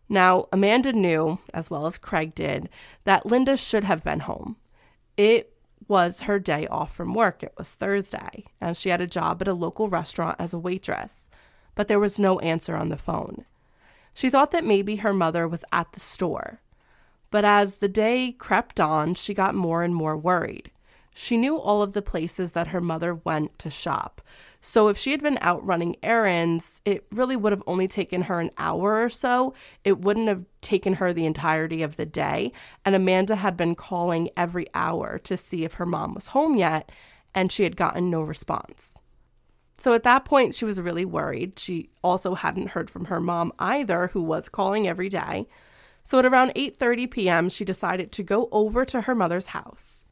Now, 0.10 0.48
Amanda 0.52 0.92
knew, 0.92 1.38
as 1.54 1.70
well 1.70 1.86
as 1.86 2.00
Craig 2.00 2.34
did, 2.34 2.70
that 3.04 3.28
Linda 3.28 3.56
should 3.56 3.84
have 3.84 4.04
been 4.04 4.22
home. 4.22 4.58
It 5.16 5.54
was 5.88 6.22
her 6.22 6.40
day 6.40 6.66
off 6.68 6.96
from 6.96 7.14
work. 7.14 7.44
It 7.44 7.54
was 7.58 7.76
Thursday, 7.76 8.46
and 8.60 8.76
she 8.76 8.90
had 8.90 9.02
a 9.02 9.08
job 9.08 9.42
at 9.42 9.48
a 9.48 9.54
local 9.54 9.90
restaurant 9.90 10.38
as 10.40 10.54
a 10.54 10.60
waitress, 10.60 11.29
but 11.80 11.88
there 11.88 11.98
was 11.98 12.20
no 12.20 12.40
answer 12.40 12.76
on 12.76 12.90
the 12.90 12.98
phone. 12.98 13.46
She 14.14 14.30
thought 14.30 14.52
that 14.52 14.66
maybe 14.66 14.98
her 14.98 15.14
mother 15.14 15.48
was 15.48 15.64
at 15.72 15.94
the 15.94 16.02
store. 16.02 16.60
But 17.32 17.46
as 17.46 17.78
the 17.78 17.88
day 17.88 18.34
crept 18.34 18.82
on, 18.82 19.14
she 19.14 19.34
got 19.34 19.56
more 19.56 19.82
and 19.82 19.96
more 19.96 20.18
worried. 20.18 20.72
She 21.16 21.38
knew 21.38 21.58
all 21.58 21.82
of 21.82 21.94
the 21.94 22.02
places 22.02 22.52
that 22.52 22.68
her 22.68 22.82
mother 22.82 23.16
went 23.16 23.58
to 23.60 23.70
shop. 23.70 24.22
So 24.60 24.90
if 24.90 24.98
she 24.98 25.12
had 25.12 25.24
been 25.24 25.38
out 25.40 25.66
running 25.66 25.96
errands, 26.04 26.82
it 26.84 27.06
really 27.14 27.38
would 27.38 27.54
have 27.54 27.64
only 27.66 27.88
taken 27.88 28.24
her 28.24 28.42
an 28.42 28.52
hour 28.58 29.02
or 29.02 29.08
so. 29.08 29.54
It 29.86 30.00
wouldn't 30.00 30.28
have 30.28 30.44
taken 30.60 30.96
her 30.96 31.14
the 31.14 31.26
entirety 31.26 31.82
of 31.82 31.96
the 31.96 32.06
day. 32.06 32.52
And 32.84 32.94
Amanda 32.94 33.38
had 33.38 33.56
been 33.56 33.74
calling 33.74 34.32
every 34.36 34.68
hour 34.74 35.18
to 35.20 35.38
see 35.38 35.64
if 35.64 35.76
her 35.76 35.86
mom 35.86 36.14
was 36.14 36.28
home 36.28 36.58
yet. 36.58 36.92
and 37.34 37.54
she 37.54 37.64
had 37.64 37.78
gotten 37.78 38.10
no 38.10 38.22
response. 38.22 38.99
So 39.80 39.94
at 39.94 40.04
that 40.04 40.26
point, 40.26 40.56
she 40.56 40.66
was 40.66 40.82
really 40.82 41.06
worried. 41.06 41.58
She 41.58 41.90
also 42.04 42.36
hadn't 42.36 42.72
heard 42.72 42.90
from 42.90 43.06
her 43.06 43.22
mom 43.22 43.54
either, 43.58 44.08
who 44.08 44.22
was 44.22 44.50
calling 44.50 44.88
every 44.88 45.08
day. 45.08 45.48
So 46.04 46.20
at 46.20 46.26
around 46.26 46.54
8:30 46.54 47.10
p.m., 47.10 47.50
she 47.50 47.64
decided 47.64 48.12
to 48.12 48.24
go 48.24 48.50
over 48.52 48.84
to 48.84 49.02
her 49.02 49.16
mother's 49.16 49.48
house. 49.48 50.04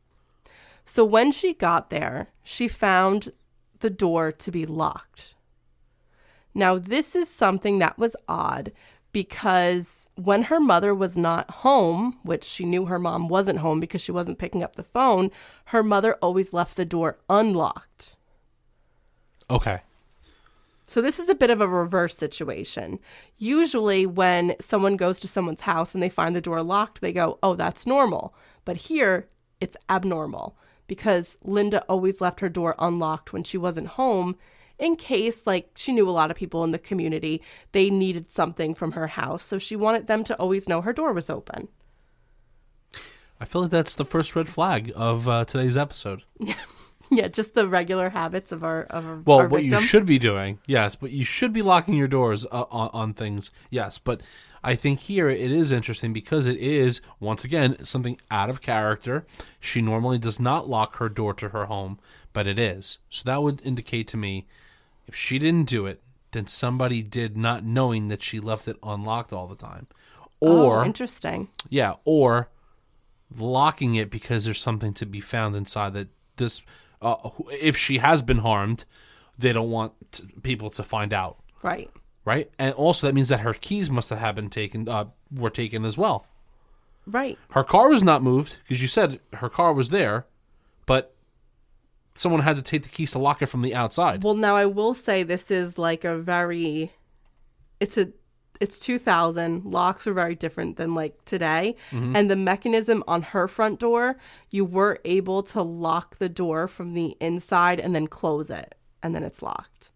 So 0.86 1.04
when 1.04 1.34
she 1.34 1.54
got 1.54 1.90
there, 1.90 2.30
she 2.44 2.70
found 2.70 3.34
the 3.80 3.90
door 3.90 4.32
to 4.32 4.52
be 4.52 4.66
locked. 4.66 5.36
Now, 6.54 6.78
this 6.78 7.14
is 7.14 7.30
something 7.30 7.80
that 7.80 8.00
was 8.00 8.16
odd 8.28 8.72
because 9.12 10.08
when 10.16 10.44
her 10.44 10.62
mother 10.62 10.96
was 10.96 11.18
not 11.18 11.52
home, 11.52 12.20
which 12.24 12.46
she 12.46 12.64
knew 12.64 12.86
her 12.86 13.00
mom 13.00 13.28
wasn't 13.28 13.60
home 13.60 13.82
because 13.82 14.02
she 14.02 14.14
wasn't 14.14 14.40
picking 14.40 14.64
up 14.64 14.76
the 14.76 14.84
phone, 14.84 15.30
her 15.66 15.84
mother 15.84 16.16
always 16.22 16.54
left 16.54 16.78
the 16.78 16.86
door 16.86 17.20
unlocked. 17.30 18.16
Okay. 19.50 19.82
So 20.88 21.02
this 21.02 21.20
is 21.20 21.28
a 21.28 21.36
bit 21.36 21.50
of 21.50 21.60
a 21.60 21.68
reverse 21.68 22.16
situation. 22.16 23.00
Usually 23.38 24.06
when 24.06 24.56
someone 24.62 24.96
goes 24.96 25.20
to 25.20 25.28
someone's 25.28 25.62
house 25.62 25.94
and 25.94 26.02
they 26.02 26.10
find 26.10 26.36
the 26.36 26.42
door 26.42 26.64
locked, 26.64 27.02
they 27.02 27.12
go, 27.12 27.40
"Oh, 27.44 27.56
that's 27.56 27.86
normal." 27.86 28.34
But 28.64 28.78
here, 28.78 29.28
it's 29.60 29.78
abnormal 29.90 30.56
because 30.88 31.38
Linda 31.44 31.84
always 31.90 32.22
left 32.22 32.40
her 32.40 32.50
door 32.50 32.76
unlocked 32.80 33.34
when 33.34 33.44
she 33.44 33.58
wasn't 33.58 33.88
home 33.88 34.38
in 34.80 34.96
case 34.96 35.48
like 35.48 35.70
she 35.76 35.92
knew 35.92 36.08
a 36.08 36.12
lot 36.12 36.32
of 36.32 36.38
people 36.38 36.64
in 36.64 36.72
the 36.72 36.80
community, 36.80 37.42
they 37.72 37.90
needed 37.90 38.32
something 38.32 38.76
from 38.76 38.92
her 38.94 39.08
house, 39.08 39.44
so 39.44 39.58
she 39.58 39.76
wanted 39.76 40.08
them 40.08 40.24
to 40.26 40.36
always 40.38 40.68
know 40.68 40.82
her 40.82 40.94
door 40.94 41.14
was 41.14 41.30
open. 41.30 41.68
I 43.40 43.46
feel 43.46 43.64
like 43.64 43.72
that's 43.72 43.96
the 43.96 44.06
first 44.06 44.36
red 44.36 44.48
flag 44.48 44.92
of 44.96 45.28
uh, 45.28 45.46
today's 45.46 45.78
episode. 45.78 46.24
Yeah, 47.10 47.28
just 47.28 47.54
the 47.54 47.68
regular 47.68 48.10
habits 48.10 48.52
of 48.52 48.64
our 48.64 48.84
of 48.84 49.08
our, 49.08 49.16
Well, 49.26 49.40
our 49.40 49.48
what 49.48 49.64
you 49.64 49.80
should 49.80 50.06
be 50.06 50.20
doing, 50.20 50.60
yes, 50.66 50.96
but 50.96 51.12
you 51.12 51.24
should 51.24 51.54
be 51.54 51.62
locking 51.62 51.94
your 51.94 52.08
doors 52.08 52.46
uh, 52.52 52.66
on, 52.70 52.90
on 52.92 53.14
things, 53.14 53.52
yes. 53.70 53.98
But 53.98 54.22
I 54.64 54.76
think 54.76 55.00
here 55.00 55.30
it 55.30 55.52
is 55.52 55.72
interesting 55.72 56.12
because 56.12 56.48
it 56.48 56.58
is 56.58 57.02
once 57.20 57.46
again 57.46 57.86
something 57.86 58.20
out 58.30 58.50
of 58.50 58.62
character. 58.62 59.26
She 59.60 59.82
normally 59.82 60.18
does 60.18 60.40
not 60.40 60.68
lock 60.70 60.98
her 60.98 61.08
door 61.08 61.34
to 61.36 61.50
her 61.50 61.66
home, 61.66 62.00
but 62.34 62.46
it 62.46 62.60
is. 62.60 63.00
So 63.10 63.24
that 63.26 63.42
would 63.42 63.62
indicate 63.64 64.08
to 64.10 64.18
me 64.18 64.46
if 65.08 65.16
she 65.16 65.40
didn't 65.40 65.70
do 65.70 65.86
it, 65.86 66.02
then 66.32 66.48
somebody 66.48 67.02
did 67.02 67.38
not 67.38 67.64
knowing 67.64 68.10
that 68.10 68.22
she 68.22 68.40
left 68.40 68.68
it 68.68 68.76
unlocked 68.84 69.32
all 69.32 69.48
the 69.48 69.56
time, 69.56 69.88
or 70.42 70.82
oh, 70.82 70.86
interesting. 70.86 71.48
yeah, 71.70 71.94
or 72.04 72.50
locking 73.38 73.96
it 73.96 74.10
because 74.10 74.44
there's 74.44 74.60
something 74.60 74.94
to 74.96 75.06
be 75.06 75.22
found 75.22 75.56
inside 75.56 75.94
that 75.94 76.10
this. 76.36 76.62
Uh, 77.02 77.30
if 77.52 77.78
she 77.78 78.00
has 78.00 78.22
been 78.22 78.40
harmed, 78.40 78.86
they 79.38 79.54
don't 79.54 79.70
want 79.70 79.94
t- 80.12 80.24
people 80.42 80.70
to 80.72 80.84
find 80.84 81.14
out, 81.14 81.38
Right. 81.62 81.90
right? 82.26 82.50
And 82.58 82.74
also 82.74 83.06
that 83.08 83.14
means 83.14 83.30
that 83.30 83.42
her 83.42 83.54
keys 83.54 83.90
must 83.92 84.10
have 84.10 84.36
been 84.36 84.50
taken, 84.50 84.90
uh, 84.90 85.06
were 85.32 85.50
taken 85.52 85.86
as 85.86 85.98
well. 85.98 86.26
Right. 87.06 87.38
Her 87.52 87.64
car 87.64 87.90
was 87.90 88.04
not 88.04 88.24
moved 88.24 88.58
because 88.64 88.82
you 88.82 88.88
said 88.88 89.20
her 89.34 89.48
car 89.50 89.74
was 89.74 89.90
there, 89.92 90.26
but 90.88 91.14
someone 92.16 92.42
had 92.42 92.56
to 92.56 92.62
take 92.64 92.84
the 92.84 92.90
keys 92.90 93.12
to 93.12 93.20
lock 93.20 93.42
it 93.42 93.46
from 93.46 93.62
the 93.62 93.76
outside. 93.76 94.24
Well, 94.24 94.34
now 94.36 94.56
I 94.56 94.66
will 94.66 94.94
say 94.96 95.22
this 95.24 95.52
is 95.52 95.78
like 95.78 96.04
a 96.04 96.18
very 96.18 96.92
it's 97.80 97.98
a 97.98 98.10
it's 98.60 98.80
2000 98.80 99.66
locks 99.66 100.08
are 100.08 100.14
very 100.14 100.36
different 100.36 100.78
than 100.78 100.94
like 100.96 101.24
today 101.26 101.76
and 101.92 102.30
the 102.30 102.36
mechanism 102.36 103.04
on 103.08 103.22
her 103.22 103.48
front 103.48 103.80
door 103.80 104.18
you 104.50 104.66
were 104.66 105.00
able 105.06 105.44
to 105.44 105.62
lock 105.62 106.18
the 106.18 106.30
door 106.30 106.68
from 106.68 106.94
the 106.94 107.16
inside 107.20 107.80
and 107.80 107.94
then 107.96 108.08
close 108.08 108.50
it 108.50 108.76
and 109.04 109.14
then 109.16 109.24
it's 109.24 109.42
locked 109.42 109.92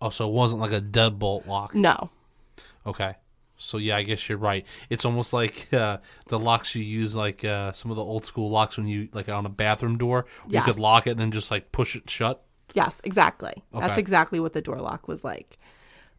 Also, 0.00 0.28
it 0.28 0.32
wasn't 0.32 0.60
like 0.60 0.72
a 0.72 0.80
deadbolt 0.80 1.46
lock. 1.46 1.74
no 1.74 2.10
Okay. 2.86 3.14
So 3.58 3.78
yeah, 3.78 3.96
I 3.96 4.02
guess 4.02 4.28
you're 4.28 4.36
right. 4.38 4.66
It's 4.90 5.04
almost 5.06 5.32
like 5.32 5.72
uh, 5.72 5.96
the 6.26 6.38
locks 6.38 6.74
you 6.74 6.82
use, 6.84 7.16
like 7.16 7.42
uh, 7.44 7.72
some 7.72 7.90
of 7.90 7.96
the 7.96 8.04
old 8.04 8.26
school 8.26 8.50
locks 8.50 8.76
when 8.76 8.86
you 8.86 9.08
like 9.12 9.30
on 9.30 9.46
a 9.46 9.48
bathroom 9.48 9.96
door. 9.96 10.26
Yes. 10.46 10.66
You 10.66 10.72
could 10.72 10.80
lock 10.80 11.06
it 11.06 11.12
and 11.12 11.20
then 11.20 11.30
just 11.32 11.50
like 11.50 11.72
push 11.72 11.96
it 11.96 12.08
shut. 12.10 12.44
yes 12.74 13.00
exactly 13.04 13.64
that's 13.72 13.96
exactly 13.96 14.40
what 14.40 14.52
the 14.52 14.60
door 14.60 14.78
lock 14.78 15.08
was 15.08 15.24
like 15.24 15.56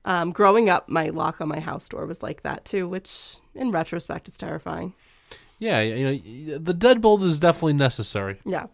um, 0.08 0.32
growing 0.32 0.70
up 0.70 0.90
my 0.90 1.10
lock 1.10 1.40
on 1.42 1.48
my 1.48 1.60
house 1.60 1.88
door 1.88 2.06
was 2.08 2.24
like 2.24 2.42
that 2.42 2.66
too 2.66 2.88
which 2.88 3.38
in 3.54 3.72
retrospect 3.72 4.28
is 4.28 4.38
terrifying 4.38 4.94
Yeah, 5.60 5.82
you 5.82 6.06
know, 6.06 6.58
the 6.58 6.74
deadbolt 6.74 7.24
is 7.24 7.40
definitely 7.40 7.74
necessary. 7.74 8.40
Yeah. 8.46 8.68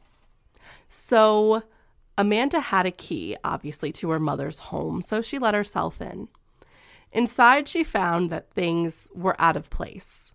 So 0.90 1.64
Amanda 2.18 2.60
had 2.60 2.86
a 2.86 2.92
key, 2.92 3.38
obviously, 3.44 3.92
to 3.94 4.10
her 4.10 4.20
mother's 4.20 4.60
home, 4.60 5.02
so 5.02 5.22
she 5.22 5.40
let 5.40 5.54
herself 5.54 6.02
in. 6.02 6.28
Inside, 7.14 7.68
she 7.70 7.84
found 7.84 8.30
that 8.30 8.52
things 8.52 9.10
were 9.16 9.40
out 9.40 9.56
of 9.56 9.70
place. 9.70 10.34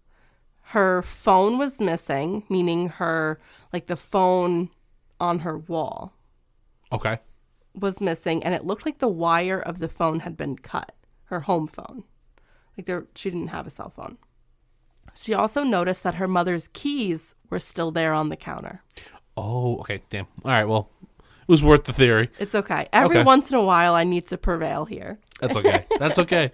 Her 0.72 1.02
phone 1.02 1.58
was 1.58 1.80
missing, 1.80 2.44
meaning 2.48 2.88
her, 2.88 3.38
like 3.72 3.86
the 3.86 3.96
phone 3.96 4.70
on 5.20 5.40
her 5.40 5.58
wall 5.58 6.12
Okay. 6.90 7.18
Was 7.74 8.00
missing, 8.00 8.42
and 8.42 8.54
it 8.54 8.64
looked 8.64 8.84
like 8.86 8.98
the 8.98 9.08
wire 9.08 9.60
of 9.60 9.78
the 9.78 9.88
phone 9.88 10.20
had 10.20 10.36
been 10.36 10.56
cut, 10.56 10.92
her 11.24 11.40
home 11.40 11.66
phone. 11.66 12.04
Like 12.76 12.86
there, 12.86 13.06
she 13.14 13.30
didn't 13.30 13.48
have 13.48 13.66
a 13.66 13.70
cell 13.70 13.90
phone. 13.90 14.18
She 15.14 15.34
also 15.34 15.62
noticed 15.64 16.02
that 16.04 16.14
her 16.16 16.28
mother's 16.28 16.68
keys 16.72 17.34
were 17.50 17.58
still 17.58 17.90
there 17.90 18.12
on 18.12 18.28
the 18.28 18.36
counter. 18.36 18.82
Oh, 19.36 19.78
okay. 19.78 20.02
Damn. 20.10 20.26
All 20.44 20.50
right. 20.52 20.64
Well, 20.64 20.90
it 21.20 21.48
was 21.48 21.62
worth 21.64 21.84
the 21.84 21.92
theory. 21.92 22.30
It's 22.38 22.54
okay. 22.54 22.88
Every 22.92 23.16
Okay. 23.18 23.24
once 23.24 23.50
in 23.50 23.56
a 23.58 23.62
while, 23.62 23.94
I 23.94 24.04
need 24.04 24.26
to 24.28 24.38
prevail 24.38 24.84
here. 24.84 25.18
That's 25.40 25.56
okay. 25.56 25.86
That's 25.98 26.18
okay. 26.20 26.52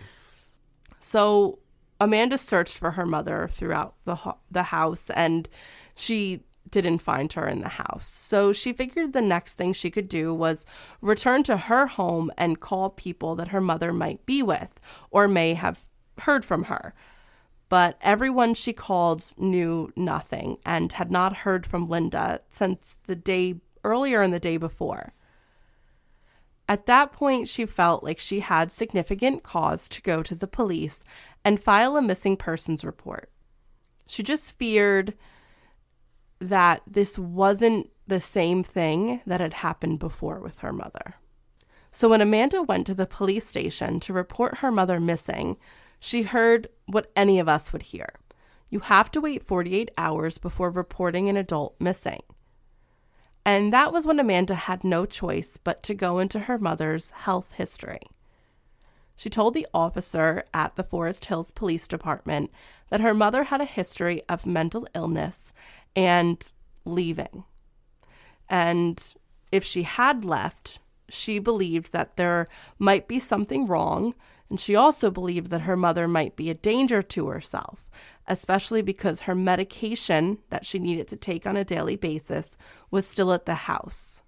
So 1.00 1.58
Amanda 2.00 2.38
searched 2.38 2.78
for 2.78 2.92
her 2.92 3.06
mother 3.06 3.48
throughout 3.50 3.94
the 4.04 4.14
ho- 4.16 4.38
the 4.50 4.62
house, 4.64 5.10
and 5.10 5.48
she 5.94 6.40
didn't 6.82 7.02
find 7.02 7.32
her 7.32 7.46
in 7.46 7.60
the 7.60 7.68
house. 7.68 8.06
So 8.06 8.52
she 8.52 8.72
figured 8.72 9.12
the 9.12 9.20
next 9.20 9.54
thing 9.54 9.72
she 9.72 9.90
could 9.90 10.08
do 10.08 10.34
was 10.34 10.66
return 11.00 11.42
to 11.44 11.56
her 11.56 11.86
home 11.86 12.30
and 12.36 12.60
call 12.60 12.90
people 12.90 13.34
that 13.36 13.48
her 13.48 13.60
mother 13.60 13.92
might 13.92 14.24
be 14.26 14.42
with 14.42 14.80
or 15.10 15.28
may 15.28 15.54
have 15.54 15.80
heard 16.20 16.44
from 16.44 16.64
her. 16.64 16.94
But 17.68 17.98
everyone 18.02 18.54
she 18.54 18.72
called 18.72 19.32
knew 19.36 19.92
nothing 19.96 20.58
and 20.64 20.92
had 20.92 21.10
not 21.10 21.38
heard 21.38 21.66
from 21.66 21.86
Linda 21.86 22.40
since 22.50 22.96
the 23.06 23.16
day 23.16 23.56
earlier 23.82 24.22
in 24.22 24.30
the 24.30 24.40
day 24.40 24.56
before. 24.56 25.12
At 26.68 26.86
that 26.86 27.12
point, 27.12 27.48
she 27.48 27.66
felt 27.66 28.02
like 28.02 28.18
she 28.18 28.40
had 28.40 28.72
significant 28.72 29.42
cause 29.42 29.88
to 29.88 30.00
go 30.00 30.22
to 30.22 30.34
the 30.34 30.46
police 30.46 31.02
and 31.44 31.60
file 31.60 31.96
a 31.96 32.02
missing 32.02 32.36
persons 32.36 32.84
report. 32.84 33.30
She 34.06 34.22
just 34.22 34.56
feared 34.56 35.14
that 36.48 36.82
this 36.86 37.18
wasn't 37.18 37.90
the 38.06 38.20
same 38.20 38.62
thing 38.62 39.20
that 39.26 39.40
had 39.40 39.54
happened 39.54 39.98
before 39.98 40.40
with 40.40 40.58
her 40.58 40.72
mother. 40.72 41.14
So 41.90 42.08
when 42.08 42.20
Amanda 42.20 42.62
went 42.62 42.86
to 42.88 42.94
the 42.94 43.06
police 43.06 43.46
station 43.46 44.00
to 44.00 44.12
report 44.12 44.58
her 44.58 44.70
mother 44.70 45.00
missing, 45.00 45.56
she 46.00 46.22
heard 46.22 46.68
what 46.86 47.10
any 47.16 47.38
of 47.38 47.48
us 47.48 47.72
would 47.72 47.82
hear. 47.82 48.08
You 48.68 48.80
have 48.80 49.10
to 49.12 49.20
wait 49.20 49.46
48 49.46 49.90
hours 49.96 50.38
before 50.38 50.70
reporting 50.70 51.28
an 51.28 51.36
adult 51.36 51.76
missing. 51.80 52.22
And 53.46 53.72
that 53.72 53.92
was 53.92 54.06
when 54.06 54.18
Amanda 54.18 54.54
had 54.54 54.84
no 54.84 55.06
choice 55.06 55.56
but 55.56 55.82
to 55.84 55.94
go 55.94 56.18
into 56.18 56.40
her 56.40 56.58
mother's 56.58 57.10
health 57.10 57.52
history. 57.52 58.00
She 59.16 59.30
told 59.30 59.54
the 59.54 59.68
officer 59.72 60.44
at 60.52 60.74
the 60.74 60.82
Forest 60.82 61.26
Hills 61.26 61.52
Police 61.52 61.86
Department 61.86 62.50
that 62.90 63.00
her 63.00 63.14
mother 63.14 63.44
had 63.44 63.60
a 63.60 63.66
history 63.66 64.22
of 64.28 64.46
mental 64.46 64.88
illness 64.94 65.52
and 65.96 66.52
leaving. 66.84 67.44
And 68.48 69.14
if 69.52 69.64
she 69.64 69.82
had 69.82 70.24
left, 70.24 70.78
she 71.08 71.38
believed 71.38 71.92
that 71.92 72.16
there 72.16 72.48
might 72.78 73.08
be 73.08 73.18
something 73.18 73.66
wrong. 73.66 74.14
And 74.50 74.60
she 74.60 74.76
also 74.76 75.10
believed 75.10 75.50
that 75.50 75.62
her 75.62 75.76
mother 75.76 76.06
might 76.06 76.36
be 76.36 76.50
a 76.50 76.54
danger 76.54 77.02
to 77.02 77.28
herself, 77.28 77.88
especially 78.26 78.82
because 78.82 79.20
her 79.20 79.34
medication 79.34 80.38
that 80.50 80.66
she 80.66 80.78
needed 80.78 81.08
to 81.08 81.16
take 81.16 81.46
on 81.46 81.56
a 81.56 81.64
daily 81.64 81.96
basis 81.96 82.56
was 82.90 83.06
still 83.06 83.32
at 83.32 83.46
the 83.46 83.54
house. 83.54 84.22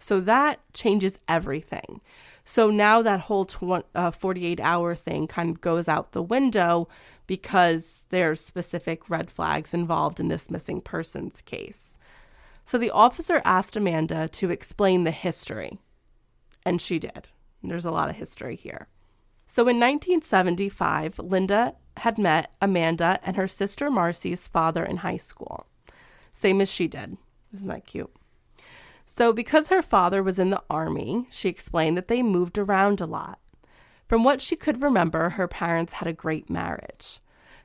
So 0.00 0.20
that 0.20 0.60
changes 0.72 1.18
everything. 1.28 2.00
So 2.44 2.70
now 2.70 3.02
that 3.02 3.20
whole 3.20 3.44
tw- 3.44 3.86
uh, 3.94 4.10
48 4.10 4.58
hour 4.60 4.94
thing 4.94 5.26
kind 5.26 5.50
of 5.50 5.60
goes 5.60 5.88
out 5.88 6.12
the 6.12 6.22
window 6.22 6.88
because 7.30 8.06
there's 8.08 8.40
specific 8.40 9.08
red 9.08 9.30
flags 9.30 9.72
involved 9.72 10.18
in 10.18 10.26
this 10.26 10.50
missing 10.50 10.80
persons 10.80 11.42
case. 11.42 11.96
So 12.64 12.76
the 12.76 12.90
officer 12.90 13.40
asked 13.44 13.76
Amanda 13.76 14.26
to 14.26 14.50
explain 14.50 15.04
the 15.04 15.12
history, 15.12 15.78
and 16.66 16.80
she 16.80 16.98
did. 16.98 17.28
There's 17.62 17.84
a 17.84 17.92
lot 17.92 18.10
of 18.10 18.16
history 18.16 18.56
here. 18.56 18.88
So 19.46 19.62
in 19.62 19.78
1975, 19.78 21.20
Linda 21.20 21.76
had 21.98 22.18
met 22.18 22.50
Amanda 22.60 23.20
and 23.22 23.36
her 23.36 23.46
sister 23.46 23.92
Marcy's 23.92 24.48
father 24.48 24.84
in 24.84 24.96
high 24.96 25.16
school. 25.16 25.68
Same 26.32 26.60
as 26.60 26.68
she 26.68 26.88
did. 26.88 27.16
Isn't 27.54 27.68
that 27.68 27.86
cute? 27.86 28.10
So, 29.06 29.32
because 29.32 29.68
her 29.68 29.82
father 29.82 30.20
was 30.20 30.40
in 30.40 30.50
the 30.50 30.64
army, 30.68 31.28
she 31.30 31.48
explained 31.48 31.96
that 31.96 32.08
they 32.08 32.24
moved 32.24 32.58
around 32.58 33.00
a 33.00 33.06
lot. 33.06 33.38
From 34.10 34.24
what 34.24 34.40
she 34.40 34.56
could 34.56 34.82
remember, 34.82 35.28
her 35.28 35.46
parents 35.46 35.92
had 35.92 36.08
a 36.08 36.12
great 36.12 36.50
marriage. 36.50 37.20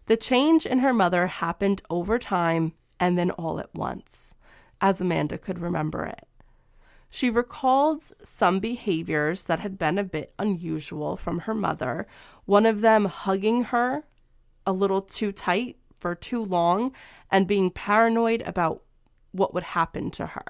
The 0.06 0.16
change 0.16 0.68
in 0.68 0.78
her 0.78 0.94
mother 0.94 1.26
happened 1.26 1.82
over 1.90 2.20
time 2.20 2.74
and 3.00 3.18
then 3.18 3.32
all 3.32 3.60
at 3.60 3.74
once, 3.74 4.36
as 4.80 5.02
Amanda 5.02 5.40
could 5.40 5.58
remember 5.58 6.06
it. 6.06 6.28
She 7.10 7.32
recalled 7.32 8.12
some 8.22 8.60
behaviors 8.60 9.46
that 9.46 9.62
had 9.62 9.80
been 9.80 9.98
a 9.98 10.04
bit 10.04 10.36
unusual 10.38 11.18
from 11.18 11.40
her 11.40 11.56
mother, 11.56 12.06
one 12.46 12.68
of 12.68 12.82
them 12.82 13.06
hugging 13.06 13.62
her 13.64 14.04
a 14.68 14.72
little 14.72 15.02
too 15.02 15.32
tight 15.32 15.78
for 15.98 16.14
too 16.14 16.46
long 16.46 16.92
and 17.32 17.48
being 17.48 17.72
paranoid 17.72 18.44
about 18.44 18.84
what 19.32 19.56
would 19.56 19.64
happen 19.64 20.12
to 20.12 20.28
her. 20.28 20.46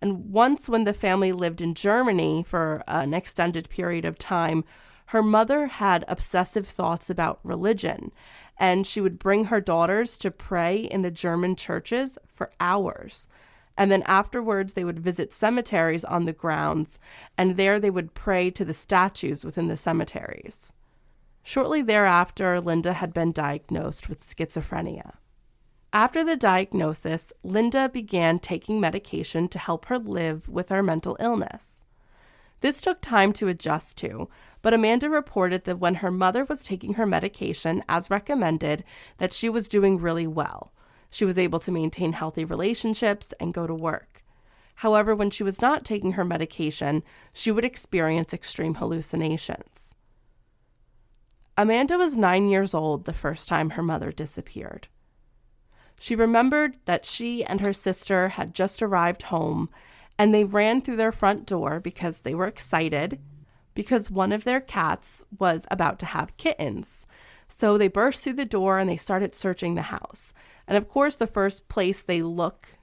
And 0.00 0.30
once, 0.30 0.68
when 0.68 0.84
the 0.84 0.92
family 0.92 1.32
lived 1.32 1.60
in 1.60 1.74
Germany 1.74 2.42
for 2.42 2.82
an 2.86 3.14
extended 3.14 3.68
period 3.68 4.04
of 4.04 4.18
time, 4.18 4.64
her 5.06 5.22
mother 5.22 5.66
had 5.66 6.04
obsessive 6.08 6.66
thoughts 6.66 7.08
about 7.08 7.40
religion, 7.42 8.12
and 8.58 8.86
she 8.86 9.00
would 9.00 9.18
bring 9.18 9.44
her 9.44 9.60
daughters 9.60 10.16
to 10.18 10.30
pray 10.30 10.76
in 10.78 11.02
the 11.02 11.10
German 11.10 11.56
churches 11.56 12.18
for 12.26 12.50
hours. 12.58 13.28
And 13.78 13.90
then 13.90 14.02
afterwards, 14.02 14.72
they 14.72 14.84
would 14.84 14.98
visit 14.98 15.32
cemeteries 15.32 16.04
on 16.04 16.24
the 16.24 16.32
grounds, 16.32 16.98
and 17.36 17.56
there 17.56 17.78
they 17.78 17.90
would 17.90 18.14
pray 18.14 18.50
to 18.50 18.64
the 18.64 18.74
statues 18.74 19.44
within 19.44 19.68
the 19.68 19.76
cemeteries. 19.76 20.72
Shortly 21.42 21.82
thereafter, 21.82 22.60
Linda 22.60 22.94
had 22.94 23.14
been 23.14 23.30
diagnosed 23.32 24.08
with 24.08 24.26
schizophrenia. 24.26 25.12
After 25.96 26.22
the 26.22 26.36
diagnosis, 26.36 27.32
Linda 27.42 27.88
began 27.88 28.38
taking 28.38 28.78
medication 28.78 29.48
to 29.48 29.58
help 29.58 29.86
her 29.86 29.98
live 29.98 30.46
with 30.46 30.68
her 30.68 30.82
mental 30.82 31.16
illness. 31.18 31.80
This 32.60 32.82
took 32.82 33.00
time 33.00 33.32
to 33.32 33.48
adjust 33.48 33.96
to, 33.96 34.28
but 34.60 34.74
Amanda 34.74 35.08
reported 35.08 35.64
that 35.64 35.78
when 35.78 35.94
her 35.94 36.10
mother 36.10 36.44
was 36.44 36.62
taking 36.62 36.94
her 36.94 37.06
medication 37.06 37.82
as 37.88 38.10
recommended, 38.10 38.84
that 39.16 39.32
she 39.32 39.48
was 39.48 39.68
doing 39.68 39.96
really 39.96 40.26
well. 40.26 40.70
She 41.08 41.24
was 41.24 41.38
able 41.38 41.60
to 41.60 41.72
maintain 41.72 42.12
healthy 42.12 42.44
relationships 42.44 43.32
and 43.40 43.54
go 43.54 43.66
to 43.66 43.74
work. 43.74 44.22
However, 44.74 45.14
when 45.14 45.30
she 45.30 45.44
was 45.44 45.62
not 45.62 45.86
taking 45.86 46.12
her 46.12 46.26
medication, 46.26 47.04
she 47.32 47.50
would 47.50 47.64
experience 47.64 48.34
extreme 48.34 48.74
hallucinations. 48.74 49.94
Amanda 51.56 51.96
was 51.96 52.18
nine 52.18 52.50
years 52.50 52.74
old 52.74 53.06
the 53.06 53.14
first 53.14 53.48
time 53.48 53.70
her 53.70 53.82
mother 53.82 54.12
disappeared. 54.12 54.88
She 55.98 56.14
remembered 56.14 56.76
that 56.84 57.06
she 57.06 57.44
and 57.44 57.60
her 57.60 57.72
sister 57.72 58.30
had 58.30 58.54
just 58.54 58.82
arrived 58.82 59.22
home 59.22 59.70
and 60.18 60.34
they 60.34 60.44
ran 60.44 60.80
through 60.80 60.96
their 60.96 61.12
front 61.12 61.46
door 61.46 61.80
because 61.80 62.20
they 62.20 62.34
were 62.34 62.46
excited 62.46 63.20
because 63.74 64.10
one 64.10 64.32
of 64.32 64.44
their 64.44 64.60
cats 64.60 65.24
was 65.38 65.66
about 65.70 65.98
to 66.00 66.06
have 66.06 66.36
kittens. 66.36 67.06
So 67.48 67.78
they 67.78 67.88
burst 67.88 68.22
through 68.22 68.34
the 68.34 68.44
door 68.44 68.78
and 68.78 68.88
they 68.88 68.96
started 68.96 69.34
searching 69.34 69.74
the 69.74 69.82
house. 69.82 70.32
And 70.66 70.76
of 70.76 70.88
course, 70.88 71.16
the 71.16 71.26
first 71.26 71.68
place 71.68 72.02
they 72.02 72.22
look 72.22 72.78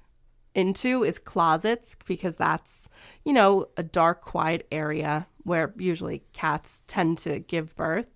into 0.56 1.04
is 1.04 1.20
closets 1.20 1.98
because 2.06 2.38
that's, 2.38 2.88
you 3.26 3.34
know, 3.34 3.68
a 3.76 3.84
dark, 3.84 4.22
quiet 4.22 4.68
area 4.72 5.28
where 5.44 5.74
usually 5.78 6.24
cats 6.32 6.84
tend 6.88 7.18
to 7.20 7.40
give 7.40 7.76
birth. 7.76 8.08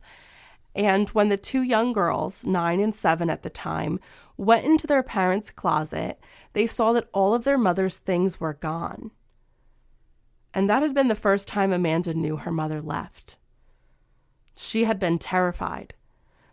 And 0.75 1.09
when 1.09 1.29
the 1.29 1.37
two 1.37 1.63
young 1.63 1.91
girls, 1.91 2.45
nine 2.45 2.79
and 2.79 2.93
seven 2.93 3.29
at 3.29 3.41
the 3.41 3.49
time, 3.49 3.99
went 4.37 4.65
into 4.65 4.87
their 4.87 5.03
parents' 5.03 5.51
closet, 5.51 6.19
they 6.53 6.67
saw 6.67 6.93
that 6.93 7.09
all 7.13 7.33
of 7.33 7.43
their 7.43 7.57
mother's 7.57 7.97
things 7.97 8.39
were 8.39 8.53
gone. 8.53 9.11
And 10.53 10.69
that 10.69 10.81
had 10.81 10.93
been 10.93 11.07
the 11.07 11.15
first 11.15 11.47
time 11.47 11.73
Amanda 11.73 12.13
knew 12.13 12.37
her 12.37 12.51
mother 12.51 12.81
left. 12.81 13.37
She 14.55 14.85
had 14.85 14.97
been 14.99 15.19
terrified, 15.19 15.93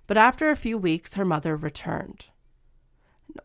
but 0.06 0.16
after 0.16 0.50
a 0.50 0.56
few 0.56 0.76
weeks, 0.76 1.14
her 1.14 1.24
mother 1.24 1.56
returned. 1.56 2.26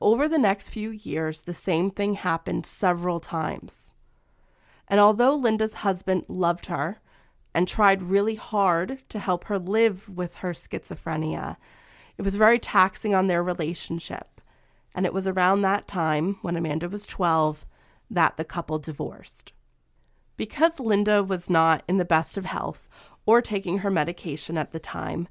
Over 0.02 0.28
the 0.28 0.38
next 0.38 0.70
few 0.70 0.92
years, 0.92 1.44
the 1.44 1.54
same 1.54 1.92
thing 1.92 2.16
happened 2.16 2.66
several 2.66 3.20
times. 3.20 3.94
And 4.88 5.00
although 5.00 5.36
Linda's 5.36 5.76
husband 5.76 6.26
loved 6.28 6.66
her 6.66 7.00
and 7.54 7.68
tried 7.68 8.04
really 8.04 8.36
hard 8.36 9.00
to 9.10 9.20
help 9.20 9.46
her 9.46 9.58
live 9.58 10.10
with 10.10 10.36
her 10.38 10.52
schizophrenia, 10.52 11.58
it 12.18 12.24
was 12.24 12.36
very 12.36 12.60
taxing 12.60 13.16
on 13.16 13.28
their 13.28 13.42
relationship. 13.42 14.39
And 15.00 15.06
it 15.06 15.14
was 15.14 15.30
around 15.30 15.62
that 15.62 15.88
time, 15.88 16.36
when 16.42 16.58
Amanda 16.58 16.90
was 16.90 17.08
12, 17.08 17.66
that 18.12 18.36
the 18.36 18.44
couple 18.44 18.80
divorced. 18.80 19.54
Because 20.36 20.78
Linda 20.78 21.24
was 21.24 21.50
not 21.50 21.84
in 21.88 21.96
the 21.96 22.04
best 22.04 22.36
of 22.36 22.44
health 22.44 22.90
or 23.26 23.42
taking 23.42 23.78
her 23.78 23.90
medication 23.90 24.58
at 24.58 24.74
the 24.74 24.80
time, 24.80 25.30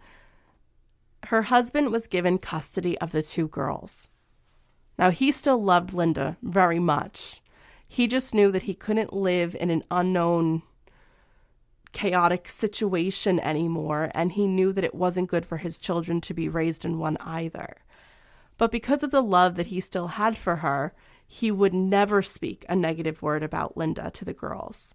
her 1.27 1.43
husband 1.43 1.93
was 1.93 2.07
given 2.07 2.39
custody 2.39 2.97
of 2.97 3.13
the 3.13 3.23
two 3.23 3.47
girls. 3.47 4.09
Now, 4.99 5.11
he 5.11 5.31
still 5.31 5.63
loved 5.63 5.93
Linda 5.93 6.39
very 6.43 6.79
much. 6.79 7.43
He 7.87 8.07
just 8.07 8.35
knew 8.35 8.51
that 8.53 8.63
he 8.63 8.73
couldn't 8.73 9.13
live 9.13 9.55
in 9.55 9.69
an 9.69 9.85
unknown, 9.91 10.63
chaotic 11.93 12.49
situation 12.49 13.39
anymore, 13.41 14.11
and 14.15 14.33
he 14.33 14.47
knew 14.47 14.73
that 14.73 14.85
it 14.85 14.95
wasn't 14.95 15.29
good 15.29 15.45
for 15.45 15.59
his 15.59 15.77
children 15.77 16.23
to 16.23 16.33
be 16.33 16.49
raised 16.49 16.87
in 16.87 16.99
one 16.99 17.19
either. 17.21 17.77
But 18.59 18.71
because 18.71 19.03
of 19.03 19.11
the 19.11 19.23
love 19.23 19.55
that 19.55 19.69
he 19.69 19.81
still 19.81 20.09
had 20.09 20.37
for 20.37 20.57
her, 20.57 20.93
he 21.27 21.51
would 21.51 21.73
never 21.73 22.21
speak 22.23 22.67
a 22.69 22.77
negative 22.77 23.23
word 23.23 23.43
about 23.43 23.77
Linda 23.77 24.11
to 24.11 24.25
the 24.25 24.35
girls. 24.35 24.95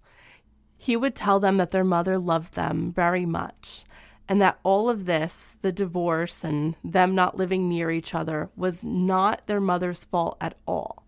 He 0.78 0.96
would 0.96 1.16
tell 1.16 1.40
them 1.40 1.58
that 1.58 1.70
their 1.70 1.84
mother 1.84 2.18
loved 2.18 2.56
them 2.56 2.92
very 2.92 3.26
much 3.26 3.86
and 4.28 4.42
that 4.42 4.60
all 4.64 4.90
of 4.90 5.06
this, 5.06 5.58
the 5.62 5.72
divorce 5.72 6.44
and 6.44 6.76
them 6.84 7.14
not 7.14 7.38
living 7.38 7.68
near 7.68 7.92
each 7.92 8.16
other, 8.16 8.50
was 8.56 8.84
not 8.84 9.46
their 9.48 9.60
mother's 9.60 10.06
fault 10.06 10.38
at 10.40 10.58
all. 10.66 11.06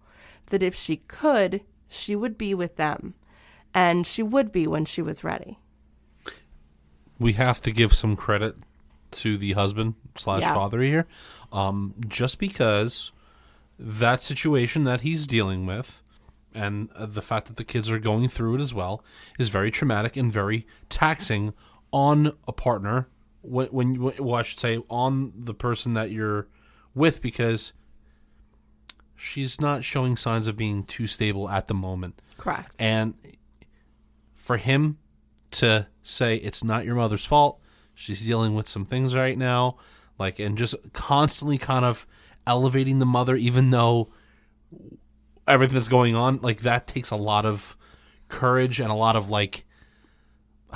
That 0.47 0.63
if 0.63 0.75
she 0.75 0.97
could, 0.97 1.61
she 1.87 2.15
would 2.15 2.37
be 2.37 2.53
with 2.53 2.75
them, 2.75 3.13
and 3.73 4.05
she 4.05 4.21
would 4.21 4.51
be 4.51 4.67
when 4.67 4.85
she 4.85 5.01
was 5.01 5.23
ready. 5.23 5.59
We 7.17 7.33
have 7.33 7.61
to 7.61 7.71
give 7.71 7.93
some 7.93 8.15
credit 8.15 8.57
to 9.15 9.37
the 9.37 9.53
husband 9.53 9.95
slash 10.15 10.41
Yeah. 10.41 10.53
father 10.53 10.81
here, 10.81 11.07
um, 11.51 11.95
just 12.07 12.39
because 12.39 13.11
that 13.77 14.21
situation 14.21 14.83
that 14.85 15.01
he's 15.01 15.27
dealing 15.27 15.65
with, 15.65 16.01
and 16.53 16.89
uh, 16.95 17.05
the 17.05 17.21
fact 17.21 17.47
that 17.47 17.57
the 17.57 17.63
kids 17.63 17.89
are 17.89 17.99
going 17.99 18.29
through 18.29 18.55
it 18.55 18.61
as 18.61 18.73
well, 18.73 19.03
is 19.37 19.49
very 19.49 19.71
traumatic 19.71 20.15
and 20.15 20.31
very 20.31 20.65
taxing 20.89 21.53
on 21.91 22.33
a 22.47 22.53
partner. 22.53 23.07
When, 23.41 23.67
when 23.67 23.99
well, 23.99 24.35
I 24.35 24.43
should 24.43 24.59
say 24.59 24.81
on 24.89 25.33
the 25.35 25.53
person 25.53 25.93
that 25.93 26.11
you're 26.11 26.47
with, 26.93 27.21
because 27.21 27.73
she's 29.15 29.59
not 29.61 29.83
showing 29.83 30.17
signs 30.17 30.47
of 30.47 30.57
being 30.57 30.83
too 30.83 31.07
stable 31.07 31.49
at 31.49 31.67
the 31.67 31.73
moment. 31.73 32.21
Correct. 32.37 32.75
And 32.79 33.13
for 34.35 34.57
him 34.57 34.97
to 35.51 35.87
say 36.03 36.35
it's 36.37 36.63
not 36.63 36.85
your 36.85 36.95
mother's 36.95 37.25
fault, 37.25 37.59
she's 37.95 38.21
dealing 38.21 38.53
with 38.53 38.67
some 38.67 38.85
things 38.85 39.15
right 39.15 39.37
now, 39.37 39.77
like, 40.19 40.39
and 40.39 40.57
just 40.57 40.75
constantly 40.93 41.57
kind 41.57 41.83
of 41.83 42.05
elevating 42.45 42.99
the 42.99 43.05
mother, 43.05 43.35
even 43.35 43.71
though 43.71 44.09
everything 45.47 45.73
that's 45.73 45.89
going 45.89 46.15
on, 46.15 46.39
like, 46.41 46.61
that 46.61 46.85
takes 46.85 47.09
a 47.09 47.15
lot 47.15 47.45
of 47.45 47.75
courage 48.27 48.79
and 48.79 48.91
a 48.91 48.95
lot 48.95 49.15
of, 49.15 49.29
like, 49.29 49.65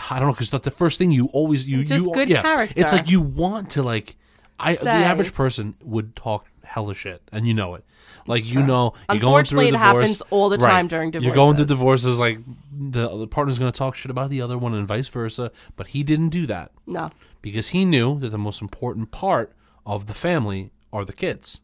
I 0.09 0.17
don't 0.17 0.29
know, 0.29 0.33
because 0.33 0.53
not 0.53 0.63
the 0.63 0.71
first 0.71 0.97
thing 0.97 1.11
you 1.11 1.27
always 1.33 1.67
you 1.67 1.83
Just 1.83 2.05
you 2.05 2.23
yeah, 2.23 2.41
character. 2.41 2.73
It's 2.77 2.93
like 2.93 3.09
you 3.09 3.19
want 3.21 3.71
to 3.71 3.83
like, 3.83 4.15
I 4.57 4.75
the 4.75 4.89
average 4.89 5.33
person 5.33 5.75
would 5.83 6.15
talk 6.15 6.45
hella 6.69 6.93
shit, 6.93 7.21
and 7.31 7.47
you 7.47 7.53
know 7.53 7.75
it. 7.75 7.83
Like 8.27 8.45
you 8.47 8.61
know, 8.63 8.93
you're 9.11 9.19
going 9.19 9.43
through 9.45 9.59
a 9.59 9.63
Unfortunately, 9.63 9.67
it 9.69 9.71
divorce, 9.71 9.81
happens 10.09 10.21
all 10.29 10.49
the 10.49 10.57
right. 10.57 10.69
time 10.71 10.87
during 10.87 11.11
divorce. 11.11 11.25
You're 11.25 11.35
going 11.35 11.55
through 11.55 11.65
divorces. 11.65 12.17
divorces, 12.17 12.19
like 12.19 12.39
the 12.71 13.07
the 13.17 13.27
partner's 13.27 13.57
going 13.59 13.71
to 13.71 13.77
talk 13.77 13.95
shit 13.95 14.11
about 14.11 14.29
the 14.29 14.41
other 14.41 14.57
one, 14.57 14.73
and 14.75 14.87
vice 14.87 15.07
versa. 15.07 15.51
But 15.75 15.87
he 15.87 16.03
didn't 16.03 16.29
do 16.29 16.45
that 16.45 16.71
no. 16.85 17.09
because 17.41 17.69
he 17.69 17.85
knew 17.85 18.19
that 18.19 18.29
the 18.29 18.37
most 18.37 18.61
important 18.61 19.11
part 19.11 19.51
of 19.85 20.05
the 20.05 20.13
family 20.13 20.71
are 20.93 21.03
the 21.03 21.13
kids. 21.13 21.59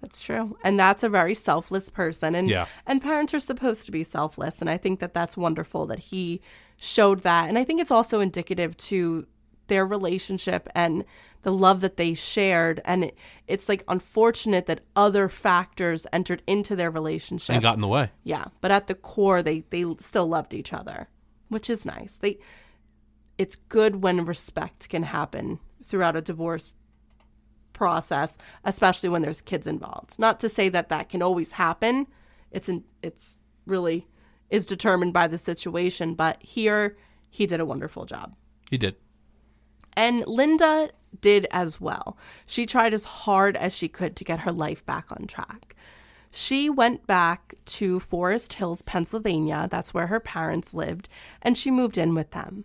That's 0.00 0.20
true. 0.22 0.56
And 0.64 0.80
that's 0.80 1.02
a 1.02 1.10
very 1.10 1.34
selfless 1.34 1.90
person 1.90 2.34
and 2.34 2.48
Yeah. 2.48 2.66
and 2.86 3.02
parents 3.02 3.34
are 3.34 3.40
supposed 3.40 3.84
to 3.84 3.92
be 3.92 4.02
selfless 4.02 4.62
and 4.62 4.70
I 4.70 4.78
think 4.78 4.98
that 5.00 5.12
that's 5.12 5.36
wonderful 5.36 5.84
that 5.88 5.98
he 5.98 6.40
showed 6.78 7.22
that. 7.24 7.50
And 7.50 7.58
I 7.58 7.64
think 7.64 7.82
it's 7.82 7.90
also 7.90 8.20
indicative 8.20 8.74
to 8.78 9.26
their 9.70 9.86
relationship 9.86 10.68
and 10.74 11.04
the 11.42 11.52
love 11.52 11.80
that 11.80 11.96
they 11.96 12.12
shared 12.12 12.82
and 12.84 13.04
it, 13.04 13.16
it's 13.46 13.68
like 13.68 13.82
unfortunate 13.88 14.66
that 14.66 14.82
other 14.94 15.28
factors 15.30 16.06
entered 16.12 16.42
into 16.46 16.76
their 16.76 16.90
relationship. 16.90 17.54
and 17.54 17.62
got 17.62 17.76
in 17.76 17.80
the 17.80 17.88
way. 17.88 18.10
yeah, 18.24 18.46
but 18.60 18.70
at 18.70 18.88
the 18.88 18.94
core 18.94 19.42
they 19.42 19.64
they 19.70 19.86
still 20.00 20.26
loved 20.26 20.52
each 20.52 20.74
other, 20.74 21.08
which 21.48 21.70
is 21.70 21.86
nice. 21.86 22.18
They 22.18 22.38
it's 23.38 23.56
good 23.56 24.02
when 24.02 24.26
respect 24.26 24.90
can 24.90 25.04
happen 25.04 25.60
throughout 25.82 26.16
a 26.16 26.20
divorce 26.20 26.72
process, 27.72 28.36
especially 28.64 29.08
when 29.08 29.22
there's 29.22 29.40
kids 29.40 29.66
involved. 29.66 30.18
Not 30.18 30.40
to 30.40 30.50
say 30.50 30.68
that 30.68 30.90
that 30.90 31.08
can 31.08 31.22
always 31.22 31.52
happen. 31.52 32.06
It's 32.50 32.68
in, 32.68 32.84
it's 33.02 33.38
really 33.66 34.06
is 34.50 34.66
determined 34.66 35.14
by 35.14 35.28
the 35.28 35.38
situation, 35.38 36.14
but 36.14 36.42
here 36.42 36.98
he 37.30 37.46
did 37.46 37.60
a 37.60 37.64
wonderful 37.64 38.04
job. 38.04 38.34
He 38.70 38.76
did. 38.76 38.96
And 39.94 40.26
Linda 40.26 40.90
did 41.20 41.46
as 41.50 41.80
well. 41.80 42.16
She 42.46 42.66
tried 42.66 42.94
as 42.94 43.04
hard 43.04 43.56
as 43.56 43.72
she 43.72 43.88
could 43.88 44.16
to 44.16 44.24
get 44.24 44.40
her 44.40 44.52
life 44.52 44.84
back 44.86 45.10
on 45.10 45.26
track. 45.26 45.74
She 46.30 46.70
went 46.70 47.06
back 47.06 47.54
to 47.66 47.98
Forest 47.98 48.52
Hills, 48.54 48.82
Pennsylvania. 48.82 49.66
That's 49.70 49.92
where 49.92 50.06
her 50.06 50.20
parents 50.20 50.72
lived, 50.72 51.08
and 51.42 51.58
she 51.58 51.70
moved 51.70 51.98
in 51.98 52.14
with 52.14 52.30
them. 52.30 52.64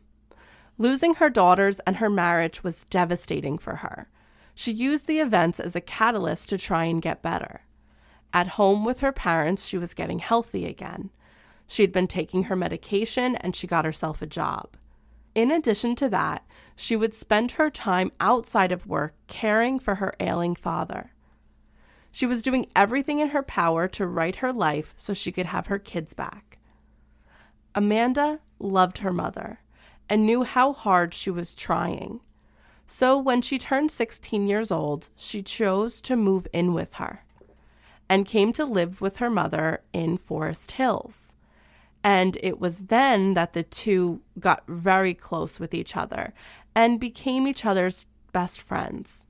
Losing 0.78 1.16
her 1.16 1.30
daughters 1.30 1.80
and 1.88 1.98
her 1.98 2.10
marriage 2.10 2.64
was 2.64 2.86
devastating 2.86 3.58
for 3.58 3.78
her. 3.78 4.10
She 4.54 4.72
used 4.72 5.08
the 5.08 5.20
events 5.20 5.60
as 5.60 5.76
a 5.76 5.82
catalyst 5.82 6.50
to 6.50 6.58
try 6.58 6.86
and 6.86 7.02
get 7.02 7.22
better. 7.22 7.62
At 8.34 8.50
home 8.50 8.86
with 8.86 9.00
her 9.00 9.12
parents, 9.12 9.66
she 9.66 9.78
was 9.78 9.94
getting 9.94 10.20
healthy 10.20 10.66
again. 10.66 11.10
She 11.68 11.82
had 11.82 11.92
been 11.92 12.08
taking 12.08 12.44
her 12.44 12.56
medication 12.56 13.36
and 13.38 13.56
she 13.56 13.68
got 13.68 13.86
herself 13.86 14.22
a 14.22 14.28
job. 14.28 14.78
In 15.36 15.52
addition 15.52 15.96
to 15.98 16.10
that, 16.10 16.46
she 16.76 16.96
would 16.96 17.14
spend 17.14 17.52
her 17.52 17.70
time 17.70 18.12
outside 18.20 18.72
of 18.72 18.88
work 18.88 19.14
caring 19.28 19.80
for 19.80 19.96
her 19.96 20.16
ailing 20.20 20.56
father. 20.56 21.12
She 22.12 22.26
was 22.26 22.42
doing 22.42 22.68
everything 22.76 23.20
in 23.20 23.30
her 23.30 23.44
power 23.44 23.90
to 23.90 24.08
right 24.08 24.38
her 24.38 24.54
life 24.54 24.94
so 24.96 25.14
she 25.14 25.34
could 25.34 25.48
have 25.48 25.68
her 25.68 25.78
kids 25.78 26.14
back. 26.14 26.58
Amanda 27.76 28.40
loved 28.58 29.00
her 29.00 29.12
mother 29.12 29.60
and 30.10 30.26
knew 30.26 30.44
how 30.44 30.72
hard 30.72 31.14
she 31.14 31.30
was 31.30 31.54
trying. 31.54 32.22
So 32.88 33.18
when 33.18 33.42
she 33.42 33.58
turned 33.58 33.92
16 33.92 34.48
years 34.48 34.72
old, 34.72 35.10
she 35.18 35.42
chose 35.42 36.00
to 36.02 36.16
move 36.16 36.48
in 36.54 36.74
with 36.74 36.94
her 36.94 37.26
and 38.08 38.26
came 38.26 38.54
to 38.54 38.64
live 38.64 39.02
with 39.02 39.18
her 39.18 39.30
mother 39.30 39.84
in 39.92 40.18
Forest 40.18 40.74
Hills. 40.74 41.35
And 42.06 42.38
it 42.44 42.60
was 42.60 42.78
then 42.78 43.34
that 43.34 43.54
the 43.54 43.64
two 43.64 44.22
got 44.40 44.64
very 44.68 45.16
close 45.16 45.60
with 45.60 45.74
each 45.74 45.98
other 45.98 46.36
and 46.76 47.00
became 47.00 47.48
each 47.48 47.66
other's 47.66 48.06
best 48.32 48.62
friends. 48.62 49.24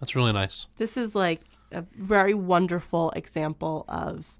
That's 0.00 0.16
really 0.16 0.32
nice. 0.32 0.66
This 0.76 0.96
is 0.96 1.14
like 1.14 1.42
a 1.70 1.84
very 1.94 2.34
wonderful 2.34 3.12
example 3.12 3.84
of 3.88 4.34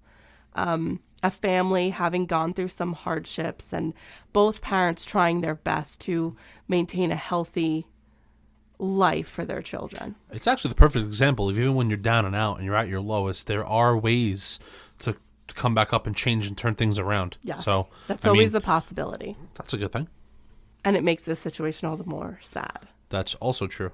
um, 0.54 0.98
a 1.22 1.30
family 1.30 1.90
having 1.90 2.26
gone 2.26 2.52
through 2.52 2.68
some 2.68 2.92
hardships 2.92 3.72
and 3.72 3.94
both 4.32 4.60
parents 4.60 5.04
trying 5.04 5.42
their 5.42 5.54
best 5.54 6.00
to 6.00 6.34
maintain 6.66 7.12
a 7.12 7.16
healthy 7.16 7.87
life 8.78 9.28
for 9.28 9.44
their 9.44 9.62
children. 9.62 10.16
It's 10.32 10.46
actually 10.46 10.70
the 10.70 10.74
perfect 10.74 11.06
example 11.06 11.48
of 11.48 11.56
even 11.56 11.74
when 11.74 11.88
you're 11.88 11.96
down 11.96 12.24
and 12.24 12.34
out 12.34 12.56
and 12.56 12.66
you're 12.66 12.76
at 12.76 12.88
your 12.88 13.00
lowest, 13.00 13.46
there 13.46 13.64
are 13.64 13.96
ways 13.96 14.58
to, 14.98 15.12
to 15.12 15.18
come 15.52 15.74
back 15.74 15.92
up 15.92 16.07
and 16.07 16.16
change 16.16 16.46
and 16.46 16.57
turn 16.57 16.74
things 16.74 16.98
around. 16.98 17.37
Yes. 17.42 17.64
So 17.64 17.88
that's 18.07 18.24
I 18.24 18.30
always 18.30 18.52
mean, 18.52 18.59
a 18.59 18.61
possibility. 18.61 19.37
that's 19.54 19.74
a 19.74 19.76
good 19.76 19.92
thing. 19.92 20.09
And 20.85 20.96
it 20.96 21.04
makes 21.04 21.22
this 21.24 21.40
situation 21.40 21.88
all 21.88 21.96
the 21.96 22.04
more 22.04 22.38
sad. 22.42 22.88
That's 23.11 23.35
also 23.37 23.66
true. 23.66 23.92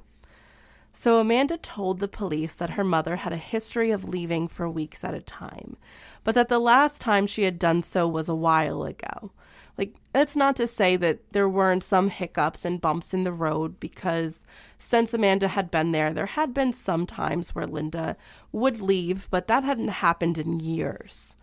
So 0.93 1.19
Amanda 1.19 1.57
told 1.57 1.99
the 1.99 2.09
police 2.09 2.55
that 2.55 2.71
her 2.71 2.85
mother 2.85 3.17
had 3.17 3.33
a 3.33 3.37
history 3.37 3.91
of 3.91 4.09
leaving 4.09 4.49
for 4.49 4.69
weeks 4.69 5.05
at 5.05 5.15
a 5.15 5.21
time, 5.21 5.77
but 6.25 6.35
that 6.35 6.49
the 6.49 6.59
last 6.59 7.01
time 7.01 7.27
she 7.27 7.45
had 7.45 7.59
done 7.59 7.83
so 7.83 8.09
was 8.09 8.29
a 8.29 8.35
while 8.35 8.83
ago. 8.83 9.31
Like, 9.79 9.95
that's 10.13 10.37
not 10.37 10.57
to 10.57 10.67
say 10.67 10.97
that 10.97 11.33
there 11.33 11.49
weren't 11.49 11.85
some 11.85 12.11
hiccups 12.11 12.65
and 12.65 12.81
bumps 12.81 13.15
in 13.15 13.23
the 13.23 13.33
road, 13.33 13.79
because 13.81 14.45
since 14.79 15.15
Amanda 15.15 15.49
had 15.49 15.71
been 15.71 15.93
there, 15.93 16.13
there 16.13 16.27
had 16.27 16.53
been 16.53 16.73
some 16.73 17.07
times 17.07 17.55
where 17.55 17.67
Linda 17.67 18.17
would 18.53 18.81
leave, 18.81 19.29
but 19.31 19.47
that 19.47 19.65
hadn't 19.65 19.89
happened 19.89 20.39
in 20.39 20.61
years. 20.61 21.37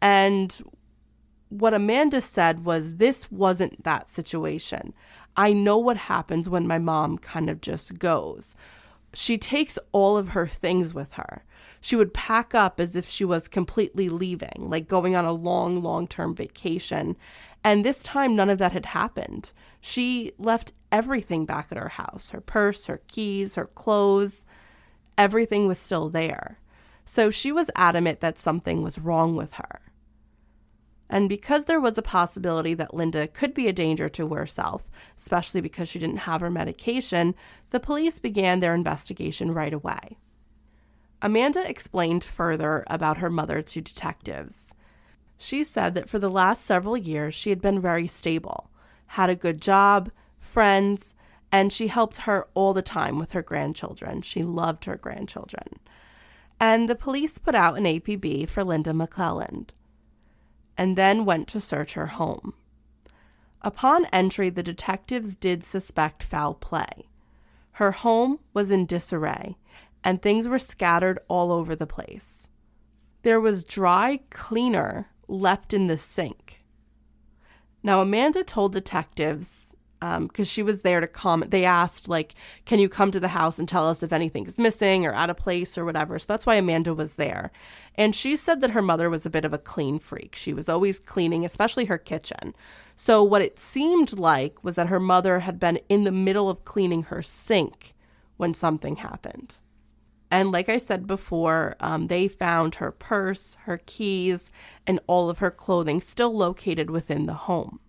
And 0.00 0.56
what 1.50 1.74
Amanda 1.74 2.20
said 2.20 2.64
was 2.64 2.96
this 2.96 3.30
wasn't 3.30 3.82
that 3.84 4.08
situation. 4.08 4.94
I 5.36 5.52
know 5.52 5.78
what 5.78 5.96
happens 5.96 6.48
when 6.48 6.66
my 6.66 6.78
mom 6.78 7.18
kind 7.18 7.50
of 7.50 7.60
just 7.60 7.98
goes. 7.98 8.56
She 9.12 9.36
takes 9.36 9.78
all 9.92 10.16
of 10.16 10.28
her 10.28 10.46
things 10.46 10.94
with 10.94 11.14
her. 11.14 11.44
She 11.80 11.96
would 11.96 12.14
pack 12.14 12.54
up 12.54 12.78
as 12.78 12.94
if 12.94 13.08
she 13.08 13.24
was 13.24 13.48
completely 13.48 14.08
leaving, 14.08 14.68
like 14.68 14.86
going 14.86 15.16
on 15.16 15.24
a 15.24 15.32
long, 15.32 15.82
long 15.82 16.06
term 16.06 16.34
vacation. 16.34 17.16
And 17.64 17.84
this 17.84 18.02
time, 18.02 18.36
none 18.36 18.48
of 18.48 18.58
that 18.58 18.72
had 18.72 18.86
happened. 18.86 19.52
She 19.80 20.32
left 20.38 20.72
everything 20.92 21.46
back 21.46 21.68
at 21.70 21.78
her 21.78 21.88
house 21.88 22.30
her 22.30 22.40
purse, 22.40 22.86
her 22.86 23.00
keys, 23.08 23.56
her 23.56 23.66
clothes. 23.66 24.44
Everything 25.18 25.66
was 25.66 25.78
still 25.78 26.08
there. 26.08 26.58
So 27.04 27.30
she 27.30 27.50
was 27.50 27.70
adamant 27.74 28.20
that 28.20 28.38
something 28.38 28.82
was 28.82 28.98
wrong 28.98 29.34
with 29.36 29.54
her. 29.54 29.80
And 31.12 31.28
because 31.28 31.64
there 31.64 31.80
was 31.80 31.98
a 31.98 32.02
possibility 32.02 32.72
that 32.74 32.94
Linda 32.94 33.26
could 33.26 33.52
be 33.52 33.66
a 33.66 33.72
danger 33.72 34.08
to 34.10 34.28
herself, 34.28 34.88
especially 35.18 35.60
because 35.60 35.88
she 35.88 35.98
didn't 35.98 36.18
have 36.18 36.40
her 36.40 36.50
medication, 36.50 37.34
the 37.70 37.80
police 37.80 38.20
began 38.20 38.60
their 38.60 38.76
investigation 38.76 39.50
right 39.50 39.72
away. 39.72 40.18
Amanda 41.20 41.68
explained 41.68 42.22
further 42.22 42.84
about 42.86 43.16
her 43.16 43.28
mother 43.28 43.60
to 43.60 43.80
detectives. 43.80 44.72
She 45.36 45.64
said 45.64 45.94
that 45.94 46.08
for 46.08 46.20
the 46.20 46.30
last 46.30 46.64
several 46.64 46.96
years 46.96 47.34
she 47.34 47.50
had 47.50 47.60
been 47.60 47.80
very 47.80 48.06
stable, 48.06 48.70
had 49.06 49.28
a 49.28 49.34
good 49.34 49.60
job, 49.60 50.12
friends, 50.38 51.16
and 51.50 51.72
she 51.72 51.88
helped 51.88 52.18
her 52.18 52.46
all 52.54 52.72
the 52.72 52.82
time 52.82 53.18
with 53.18 53.32
her 53.32 53.42
grandchildren. 53.42 54.22
She 54.22 54.44
loved 54.44 54.84
her 54.84 54.96
grandchildren. 54.96 55.80
And 56.60 56.88
the 56.88 56.94
police 56.94 57.38
put 57.38 57.56
out 57.56 57.76
an 57.76 57.84
APB 57.84 58.48
for 58.48 58.62
Linda 58.62 58.92
McClelland 58.92 59.70
and 60.80 60.96
then 60.96 61.26
went 61.26 61.46
to 61.46 61.60
search 61.60 61.92
her 61.92 62.06
home. 62.06 62.54
Upon 63.60 64.06
entry, 64.06 64.48
the 64.48 64.62
detectives 64.62 65.36
did 65.36 65.62
suspect 65.62 66.22
foul 66.22 66.54
play. 66.54 67.10
Her 67.72 67.90
home 67.90 68.38
was 68.54 68.70
in 68.70 68.86
disarray, 68.86 69.58
and 70.02 70.22
things 70.22 70.48
were 70.48 70.58
scattered 70.58 71.18
all 71.28 71.52
over 71.52 71.76
the 71.76 71.86
place. 71.86 72.48
There 73.24 73.38
was 73.38 73.62
dry 73.62 74.20
cleaner 74.30 75.10
left 75.28 75.74
in 75.74 75.86
the 75.86 75.98
sink. 75.98 76.62
Now, 77.82 78.00
Amanda 78.00 78.42
told 78.42 78.72
detectives, 78.72 79.69
because 80.00 80.18
um, 80.38 80.44
she 80.44 80.62
was 80.62 80.80
there 80.80 81.00
to 81.00 81.06
comment, 81.06 81.50
they 81.50 81.64
asked, 81.64 82.08
like, 82.08 82.34
can 82.64 82.78
you 82.78 82.88
come 82.88 83.10
to 83.10 83.20
the 83.20 83.28
house 83.28 83.58
and 83.58 83.68
tell 83.68 83.86
us 83.86 84.02
if 84.02 84.12
anything 84.12 84.46
is 84.46 84.58
missing 84.58 85.04
or 85.04 85.12
out 85.12 85.28
of 85.28 85.36
place 85.36 85.76
or 85.76 85.84
whatever? 85.84 86.18
So 86.18 86.32
that's 86.32 86.46
why 86.46 86.54
Amanda 86.54 86.94
was 86.94 87.14
there. 87.14 87.52
And 87.96 88.14
she 88.14 88.34
said 88.34 88.62
that 88.62 88.70
her 88.70 88.80
mother 88.80 89.10
was 89.10 89.26
a 89.26 89.30
bit 89.30 89.44
of 89.44 89.52
a 89.52 89.58
clean 89.58 89.98
freak. 89.98 90.34
She 90.34 90.54
was 90.54 90.70
always 90.70 90.98
cleaning, 90.98 91.44
especially 91.44 91.84
her 91.84 91.98
kitchen. 91.98 92.54
So 92.96 93.22
what 93.22 93.42
it 93.42 93.58
seemed 93.58 94.18
like 94.18 94.64
was 94.64 94.76
that 94.76 94.88
her 94.88 95.00
mother 95.00 95.40
had 95.40 95.60
been 95.60 95.78
in 95.90 96.04
the 96.04 96.10
middle 96.10 96.48
of 96.48 96.64
cleaning 96.64 97.04
her 97.04 97.22
sink 97.22 97.94
when 98.38 98.54
something 98.54 98.96
happened. 98.96 99.56
And 100.30 100.52
like 100.52 100.68
I 100.68 100.78
said 100.78 101.06
before, 101.06 101.76
um, 101.80 102.06
they 102.06 102.28
found 102.28 102.76
her 102.76 102.92
purse, 102.92 103.56
her 103.64 103.80
keys, 103.84 104.50
and 104.86 105.00
all 105.06 105.28
of 105.28 105.38
her 105.38 105.50
clothing 105.50 106.00
still 106.00 106.34
located 106.34 106.88
within 106.88 107.26
the 107.26 107.34
home. 107.34 107.80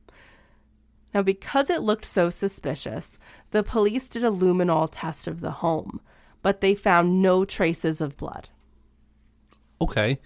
Now, 1.13 1.21
because 1.21 1.69
it 1.69 1.81
looked 1.81 2.05
so 2.05 2.29
suspicious, 2.29 3.19
the 3.51 3.63
police 3.63 4.07
did 4.07 4.23
a 4.23 4.29
luminol 4.31 4.87
test 4.91 5.27
of 5.27 5.41
the 5.41 5.51
home, 5.51 5.99
but 6.41 6.61
they 6.61 6.73
found 6.75 7.21
no 7.21 7.43
traces 7.45 7.99
of 8.01 8.15
blood. 8.17 8.49
Okay. 9.81 10.19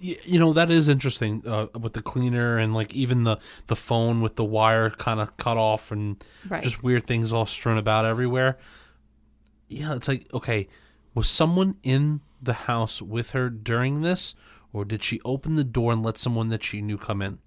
Y- 0.00 0.16
You 0.24 0.38
know 0.38 0.52
that 0.52 0.70
is 0.70 0.88
interesting 0.88 1.42
uh, 1.46 1.66
with 1.80 1.94
the 1.94 2.02
cleaner 2.02 2.56
and 2.58 2.72
like 2.72 2.94
even 2.94 3.24
the 3.24 3.38
the 3.66 3.74
phone 3.76 4.20
with 4.20 4.36
the 4.36 4.44
wire 4.44 4.90
kind 4.90 5.18
of 5.20 5.36
cut 5.38 5.56
off 5.56 5.90
and 5.90 6.22
Right. 6.48 6.62
just 6.62 6.82
weird 6.84 7.04
things 7.04 7.32
all 7.32 7.46
strewn 7.46 7.78
about 7.78 8.04
everywhere. 8.04 8.58
Yeah, 9.68 9.94
it's 9.96 10.06
like 10.08 10.32
okay, 10.32 10.68
was 11.14 11.28
someone 11.28 11.76
in 11.82 12.20
the 12.40 12.52
house 12.52 13.02
with 13.02 13.32
her 13.32 13.50
during 13.50 14.02
this, 14.02 14.34
or 14.72 14.84
did 14.84 15.02
she 15.02 15.20
open 15.24 15.56
the 15.56 15.64
door 15.64 15.92
and 15.92 16.02
let 16.02 16.16
someone 16.16 16.48
that 16.50 16.62
she 16.62 16.80
knew 16.80 16.96
come 16.96 17.20
in? 17.20 17.38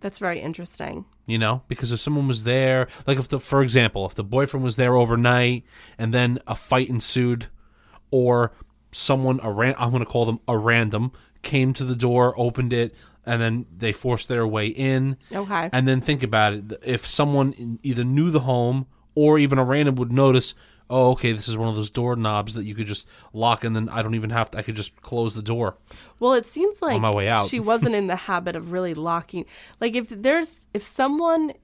That's 0.00 0.18
very 0.18 0.40
interesting. 0.40 1.04
You 1.30 1.38
know, 1.38 1.62
because 1.68 1.92
if 1.92 2.00
someone 2.00 2.26
was 2.26 2.44
there, 2.44 2.88
like 3.06 3.18
if 3.18 3.28
the, 3.28 3.38
for 3.38 3.62
example, 3.62 4.04
if 4.06 4.14
the 4.14 4.24
boyfriend 4.24 4.64
was 4.64 4.76
there 4.76 4.96
overnight 4.96 5.64
and 5.96 6.12
then 6.12 6.38
a 6.46 6.56
fight 6.56 6.88
ensued, 6.88 7.46
or 8.10 8.52
someone 8.90 9.38
a 9.42 9.52
ran, 9.52 9.74
I'm 9.78 9.90
going 9.90 10.04
to 10.04 10.10
call 10.10 10.24
them 10.24 10.40
a 10.48 10.58
random 10.58 11.12
came 11.42 11.72
to 11.74 11.84
the 11.84 11.96
door, 11.96 12.34
opened 12.36 12.72
it, 12.72 12.94
and 13.24 13.40
then 13.40 13.66
they 13.76 13.92
forced 13.92 14.28
their 14.28 14.46
way 14.46 14.66
in. 14.66 15.16
Okay. 15.32 15.70
And 15.72 15.86
then 15.86 16.00
think 16.00 16.22
about 16.22 16.54
it: 16.54 16.72
if 16.84 17.06
someone 17.06 17.78
either 17.82 18.04
knew 18.04 18.30
the 18.30 18.40
home 18.40 18.86
or 19.14 19.38
even 19.38 19.58
a 19.58 19.64
random 19.64 19.94
would 19.96 20.12
notice, 20.12 20.54
oh, 20.90 21.12
okay, 21.12 21.32
this 21.32 21.48
is 21.48 21.56
one 21.56 21.68
of 21.68 21.76
those 21.76 21.88
door 21.88 22.16
knobs 22.16 22.54
that 22.54 22.64
you 22.64 22.74
could 22.74 22.86
just 22.86 23.08
lock, 23.32 23.64
and 23.64 23.74
then 23.74 23.88
I 23.88 24.02
don't 24.02 24.14
even 24.14 24.30
have 24.30 24.50
to. 24.50 24.58
I 24.58 24.62
could 24.62 24.76
just 24.76 25.00
close 25.00 25.34
the 25.34 25.42
door. 25.42 25.76
Well, 26.18 26.34
it 26.34 26.44
seems 26.44 26.82
like 26.82 27.00
my 27.00 27.14
way 27.14 27.28
out. 27.28 27.48
she 27.48 27.60
wasn't 27.60 27.94
in 27.94 28.08
the 28.08 28.16
habit 28.16 28.56
of 28.56 28.72
really 28.72 28.92
locking. 28.94 29.46
Like 29.80 29.94
if 29.94 30.08
there's 30.10 30.66
if 30.74 30.82
someone 30.82 31.54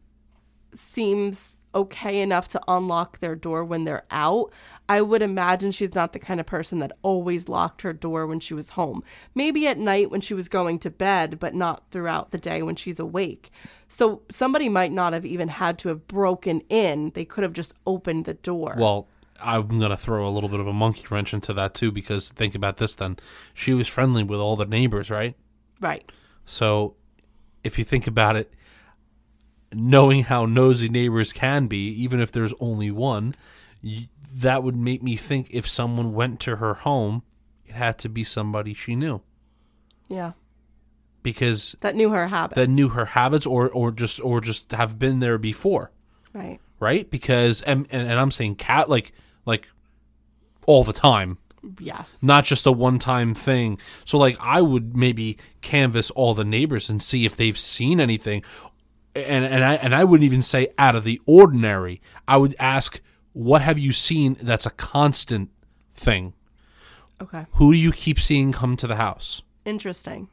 seems 0.74 1.62
okay 1.74 2.20
enough 2.20 2.48
to 2.48 2.60
unlock 2.68 3.18
their 3.18 3.34
door 3.34 3.64
when 3.64 3.84
they're 3.84 4.06
out. 4.10 4.52
I 4.88 5.02
would 5.02 5.20
imagine 5.22 5.72
she's 5.72 5.94
not 5.94 6.12
the 6.12 6.18
kind 6.18 6.38
of 6.38 6.46
person 6.46 6.78
that 6.78 6.92
always 7.02 7.48
locked 7.48 7.82
her 7.82 7.92
door 7.92 8.26
when 8.26 8.40
she 8.40 8.54
was 8.54 8.70
home. 8.70 9.02
Maybe 9.34 9.66
at 9.66 9.78
night 9.78 10.10
when 10.10 10.20
she 10.20 10.32
was 10.32 10.48
going 10.48 10.78
to 10.80 10.90
bed, 10.90 11.38
but 11.38 11.54
not 11.54 11.84
throughout 11.90 12.30
the 12.30 12.38
day 12.38 12.62
when 12.62 12.76
she's 12.76 13.00
awake. 13.00 13.50
So 13.88 14.22
somebody 14.30 14.68
might 14.68 14.92
not 14.92 15.12
have 15.12 15.26
even 15.26 15.48
had 15.48 15.78
to 15.80 15.88
have 15.88 16.06
broken 16.06 16.60
in. 16.68 17.10
They 17.14 17.24
could 17.24 17.42
have 17.42 17.52
just 17.52 17.74
opened 17.86 18.24
the 18.24 18.34
door. 18.34 18.76
Well, 18.78 19.08
I'm 19.42 19.79
gonna 19.81 19.96
throw 19.96 20.27
a 20.27 20.31
little 20.31 20.49
bit 20.49 20.61
of 20.61 20.66
a 20.66 20.72
monkey 20.72 21.05
wrench 21.11 21.33
into 21.35 21.53
that 21.55 21.75
too 21.75 21.90
because 21.92 22.29
think 22.31 22.55
about 22.55 22.77
this. 22.79 22.94
Then 22.94 23.16
she 23.55 23.75
was 23.75 23.88
friendly 23.88 24.22
with 24.22 24.40
all 24.40 24.57
the 24.57 24.64
neighbors, 24.66 25.11
right? 25.11 25.35
right. 25.81 26.11
So 26.44 26.96
if 27.64 27.79
you 27.79 27.85
think 27.85 28.07
about 28.07 28.37
it, 28.37 28.53
knowing 29.72 30.25
how 30.25 30.46
nosy 30.46 30.88
neighbors 30.88 31.33
can 31.33 31.66
be, 31.66 31.88
even 31.88 32.20
if 32.20 32.31
there's 32.33 32.55
only 32.61 32.90
one, 32.90 33.35
that 34.35 34.62
would 34.62 34.77
make 34.77 35.03
me 35.03 35.16
think 35.16 35.49
if 35.51 35.66
someone 35.68 36.14
went 36.14 36.40
to 36.40 36.57
her 36.57 36.75
home, 36.75 37.22
it 37.66 37.72
had 37.75 37.99
to 37.99 38.09
be 38.09 38.22
somebody 38.25 38.75
she 38.75 38.94
knew 38.94 39.20
Yeah. 40.09 40.33
because 41.22 41.75
That 41.81 41.96
knew 41.96 42.11
her 42.11 42.29
habits. 42.29 42.57
that 42.57 42.68
knew 42.68 42.88
her 42.90 43.07
habits 43.07 43.46
or 43.46 43.68
or 43.70 43.90
just 43.90 44.20
or 44.22 44.40
just 44.40 44.70
have 44.72 44.99
been 44.99 45.18
there 45.18 45.38
before, 45.38 45.90
right. 46.33 46.61
right? 46.79 47.11
Because 47.11 47.62
and 47.62 47.87
and, 47.90 48.09
and 48.09 48.20
I'm 48.20 48.31
saying 48.31 48.57
cat 48.57 48.88
like 48.88 49.12
like 49.46 49.68
all 50.66 50.85
the 50.85 50.92
time. 50.92 51.38
Yes. 51.80 52.22
not 52.22 52.44
just 52.44 52.64
a 52.66 52.70
one 52.70 53.00
time 53.00 53.35
thing. 53.35 53.78
So 54.04 54.18
like 54.18 54.37
I 54.40 54.61
would 54.62 54.96
maybe 54.96 55.37
canvass 55.62 56.11
all 56.12 56.32
the 56.32 56.44
neighbors 56.44 56.88
and 56.88 57.02
see 57.02 57.24
if 57.24 57.35
they've 57.35 57.59
seen 57.59 57.98
anything. 57.98 58.44
And 59.16 59.44
and 59.44 59.64
I 59.64 59.74
and 59.74 59.92
I 59.94 60.04
wouldn't 60.04 60.26
even 60.26 60.42
say 60.42 60.68
out 60.78 60.94
of 60.94 61.02
the 61.02 61.20
ordinary. 61.26 62.00
I 62.28 62.37
would 62.37 62.54
ask 62.61 63.00
what 63.32 63.62
have 63.62 63.78
you 63.78 63.92
seen 63.92 64.37
that's 64.40 64.66
a 64.66 64.70
constant 64.70 65.50
thing? 65.92 66.35
okay. 67.20 67.46
Who 67.54 67.72
do 67.72 67.78
you 67.78 67.90
keep 67.92 68.20
seeing 68.20 68.52
come 68.52 68.76
to 68.76 68.87
the 68.87 68.96
house? 68.96 69.42
Interesting. 69.64 70.28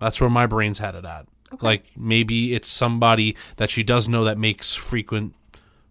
That's 0.00 0.20
where 0.20 0.28
my 0.30 0.44
brain's 0.46 0.78
headed 0.80 1.06
at. 1.06 1.26
Like 1.62 1.84
maybe 1.96 2.52
it's 2.54 2.68
somebody 2.68 3.36
that 3.56 3.70
she 3.70 3.82
does 3.82 4.08
know 4.08 4.24
that 4.24 4.36
makes 4.36 4.74
frequent 4.74 5.34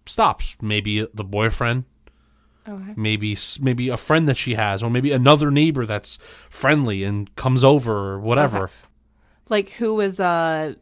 stops. 0.05 0.57
Maybe 0.61 1.07
the 1.13 1.23
boyfriend, 1.23 1.85
Okay. 2.67 2.93
maybe 2.95 3.37
maybe 3.59 3.89
a 3.89 3.97
friend 3.97 4.27
that 4.29 4.37
she 4.37 4.53
has 4.55 4.81
or 4.81 4.89
maybe 4.89 5.11
another 5.11 5.51
neighbor 5.51 5.85
that's 5.85 6.17
friendly 6.49 7.03
and 7.03 7.33
comes 7.35 7.63
over 7.63 7.93
or 8.13 8.19
whatever 8.19 8.63
Okay. 8.65 8.73
Like 9.49 9.69
who 9.71 9.99
is 9.99 10.19
a 10.19 10.75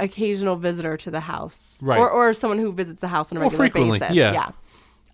occasional 0.00 0.56
visitor 0.56 0.96
to 0.98 1.10
the 1.10 1.20
house, 1.20 1.78
Right. 1.80 1.98
Or 1.98 2.10
or 2.10 2.34
someone 2.34 2.58
who 2.58 2.72
visits 2.72 3.00
the 3.00 3.08
house 3.08 3.30
on 3.30 3.38
a 3.38 3.40
Well, 3.40 3.50
regular 3.50 3.64
frequently, 3.70 3.98
basis. 4.00 4.16
yeah. 4.16 4.32
Yeah. 4.32 4.50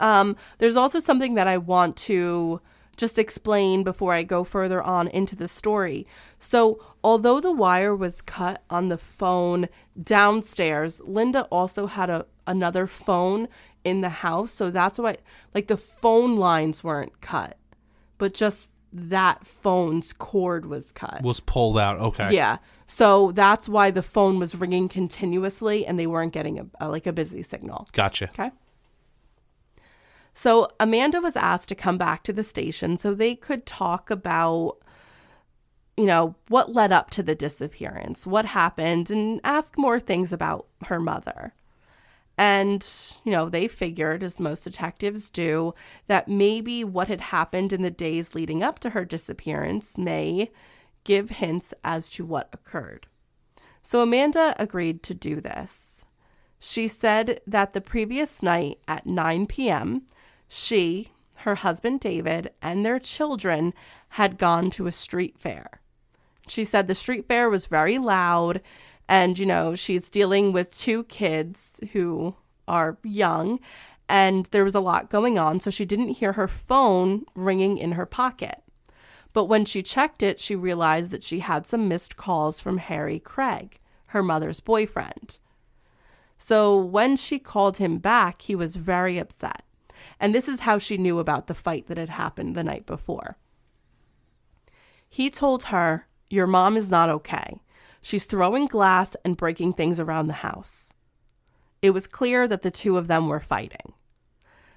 Um, 0.01 0.37
there's 0.59 0.75
also 0.77 0.99
something 0.99 1.35
that 1.35 1.47
I 1.47 1.59
want 1.59 1.97
to 2.09 2.61
just 2.97 3.19
explain 3.19 3.85
before 3.85 4.13
I 4.15 4.23
go 4.23 4.43
further 4.45 4.83
on 4.83 5.07
into 5.09 5.37
the 5.37 5.47
story. 5.49 6.07
So, 6.41 6.83
although 7.05 7.39
the 7.41 7.53
wire 7.53 7.95
was 7.95 8.21
cut 8.23 8.63
on 8.71 8.89
the 8.89 8.99
phone 8.99 9.69
downstairs, 10.03 11.01
Linda 11.05 11.43
also 11.51 11.87
had 11.87 12.11
a 12.11 12.27
another 12.47 12.87
phone 12.89 13.47
in 13.85 14.01
the 14.01 14.09
house, 14.09 14.53
so 14.53 14.71
that's 14.71 14.99
why 14.99 15.17
like 15.55 15.67
the 15.69 15.77
phone 15.77 16.37
lines 16.37 16.85
weren't 16.85 17.21
cut, 17.21 17.57
but 18.19 18.35
just 18.35 18.69
that 18.93 19.47
phone's 19.47 20.13
cord 20.13 20.67
was 20.67 20.93
cut. 20.93 21.23
was 21.23 21.41
pulled 21.41 21.79
out 21.79 21.99
okay 21.99 22.35
Yeah. 22.35 22.59
So 22.87 23.33
that's 23.33 23.69
why 23.69 23.91
the 23.91 24.03
phone 24.03 24.39
was 24.39 24.55
ringing 24.55 24.89
continuously 24.89 25.87
and 25.87 25.99
they 25.99 26.07
weren't 26.07 26.35
getting 26.35 26.59
a, 26.59 26.67
a 26.79 26.89
like 26.89 27.07
a 27.07 27.13
busy 27.13 27.43
signal. 27.43 27.87
gotcha 27.93 28.29
Okay. 28.31 28.51
So 30.35 30.71
Amanda 30.81 31.21
was 31.21 31.37
asked 31.37 31.69
to 31.71 31.75
come 31.75 31.99
back 31.99 32.23
to 32.25 32.33
the 32.33 32.45
station 32.45 32.99
so 32.99 33.15
they 33.15 33.35
could 33.35 33.67
talk 33.67 34.11
about 34.11 34.79
you 35.97 36.07
know, 36.07 36.35
what 36.49 36.73
led 36.73 36.91
up 36.91 37.11
to 37.11 37.23
the 37.23 37.35
disappearance, 37.35 38.27
what 38.27 38.47
happened 38.47 39.11
and 39.11 39.41
ask 39.45 39.77
more 39.77 40.01
things 40.01 40.33
about 40.33 40.67
her 40.87 40.99
mother. 40.99 41.55
And, 42.43 42.85
you 43.23 43.31
know, 43.31 43.49
they 43.49 43.69
figured, 43.69 44.25
as 44.25 44.41
most 44.41 44.65
detectives 44.65 45.31
do, 45.31 45.77
that 46.09 46.27
maybe 46.27 46.83
what 46.83 47.07
had 47.07 47.21
happened 47.21 47.73
in 47.73 47.83
the 47.83 47.91
days 47.91 48.35
leading 48.35 48.65
up 48.65 48.81
to 48.81 48.91
her 48.91 49.05
disappearance 49.05 49.97
may 49.97 50.51
give 51.05 51.31
hints 51.31 51.73
as 51.85 52.11
to 52.11 52.25
what 52.25 52.49
occurred. 52.53 53.07
So 53.85 54.03
Amanda 54.03 54.57
agreed 54.59 55.05
to 55.05 55.15
do 55.15 55.41
this. 55.41 56.05
She 56.59 56.89
said 56.89 57.41
that 57.47 57.75
the 57.75 57.81
previous 57.81 58.43
night 58.43 58.81
at 58.89 59.07
9 59.07 59.47
p.m., 59.47 60.03
she, 60.49 61.13
her 61.37 61.55
husband 61.55 62.01
David, 62.01 62.51
and 62.61 62.85
their 62.85 62.99
children 62.99 63.73
had 64.09 64.37
gone 64.37 64.69
to 64.71 64.89
a 64.89 64.93
street 64.93 65.39
fair. 65.39 65.81
She 66.49 66.65
said 66.65 66.89
the 66.89 66.97
street 66.97 67.29
fair 67.29 67.49
was 67.49 67.67
very 67.67 67.99
loud, 67.99 68.63
and 69.09 69.39
you 69.39 69.47
know, 69.47 69.75
she's 69.75 70.09
dealing 70.09 70.53
with 70.53 70.77
two 70.77 71.05
kids 71.05 71.81
who 71.93 72.35
are 72.69 72.99
young, 73.03 73.61
and 74.09 74.47
there 74.47 74.65
was 74.65 74.75
a 74.75 74.81
lot 74.81 75.11
going 75.11 75.39
on, 75.39 75.61
so 75.61 75.71
she 75.71 75.85
didn't 75.85 76.09
hear 76.09 76.35
her 76.35 76.49
phone 76.49 77.25
ringing 77.35 77.79
in 77.79 77.93
her 77.93 78.07
pocket. 78.07 78.63
But 79.33 79.45
when 79.45 79.65
she 79.65 79.83
checked 79.83 80.23
it, 80.23 80.39
she 80.39 80.55
realized 80.55 81.11
that 81.11 81.25
she 81.25 81.39
had 81.39 81.67
some 81.67 81.89
missed 81.89 82.17
calls 82.17 82.61
from 82.61 82.79
Harry 82.79 83.19
Craig, 83.19 83.79
her 84.07 84.23
mother's 84.23 84.61
boyfriend. 84.61 85.39
So 86.37 86.77
when 86.77 87.17
she 87.17 87.39
called 87.39 87.77
him 87.79 87.99
back, 87.99 88.43
he 88.43 88.55
was 88.55 88.77
very 88.77 89.17
upset. 89.19 89.63
And 90.19 90.35
this 90.35 90.49
is 90.49 90.61
how 90.61 90.79
she 90.79 90.99
knew 90.99 91.19
about 91.19 91.47
the 91.47 91.55
fight 91.55 91.87
that 91.87 91.97
had 91.97 92.11
happened 92.11 92.55
the 92.55 92.65
night 92.65 92.85
before. 92.85 93.37
He 95.09 95.31
told 95.31 95.65
her, 95.65 96.07
Your 96.29 96.47
mom 96.47 96.77
is 96.77 96.91
not 96.91 97.09
okay. 97.09 97.61
She's 98.03 98.25
throwing 98.25 98.67
glass 98.67 99.17
and 99.25 99.37
breaking 99.37 99.75
things 99.75 99.99
around 99.99 100.27
the 100.27 100.35
house. 100.35 100.93
It 101.81 101.91
was 101.91 102.07
clear 102.07 102.47
that 102.49 102.63
the 102.63 102.71
two 102.71 102.99
of 102.99 103.07
them 103.07 103.29
were 103.29 103.41
fighting. 103.41 103.95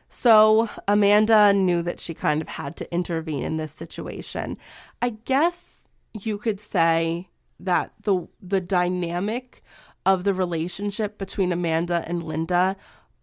So 0.07 0.69
Amanda 0.87 1.51
knew 1.51 1.81
that 1.81 1.99
she 1.99 2.13
kind 2.13 2.41
of 2.41 2.47
had 2.47 2.75
to 2.77 2.93
intervene 2.93 3.43
in 3.43 3.57
this 3.57 3.71
situation. 3.71 4.57
I 5.01 5.09
guess 5.09 5.87
you 6.13 6.37
could 6.37 6.61
say 6.61 7.29
that 7.59 7.91
the 8.03 8.27
the 8.41 8.61
dynamic 8.61 9.63
of 10.05 10.23
the 10.23 10.33
relationship 10.33 11.17
between 11.17 11.51
Amanda 11.51 12.03
and 12.07 12.21
Linda, 12.21 12.75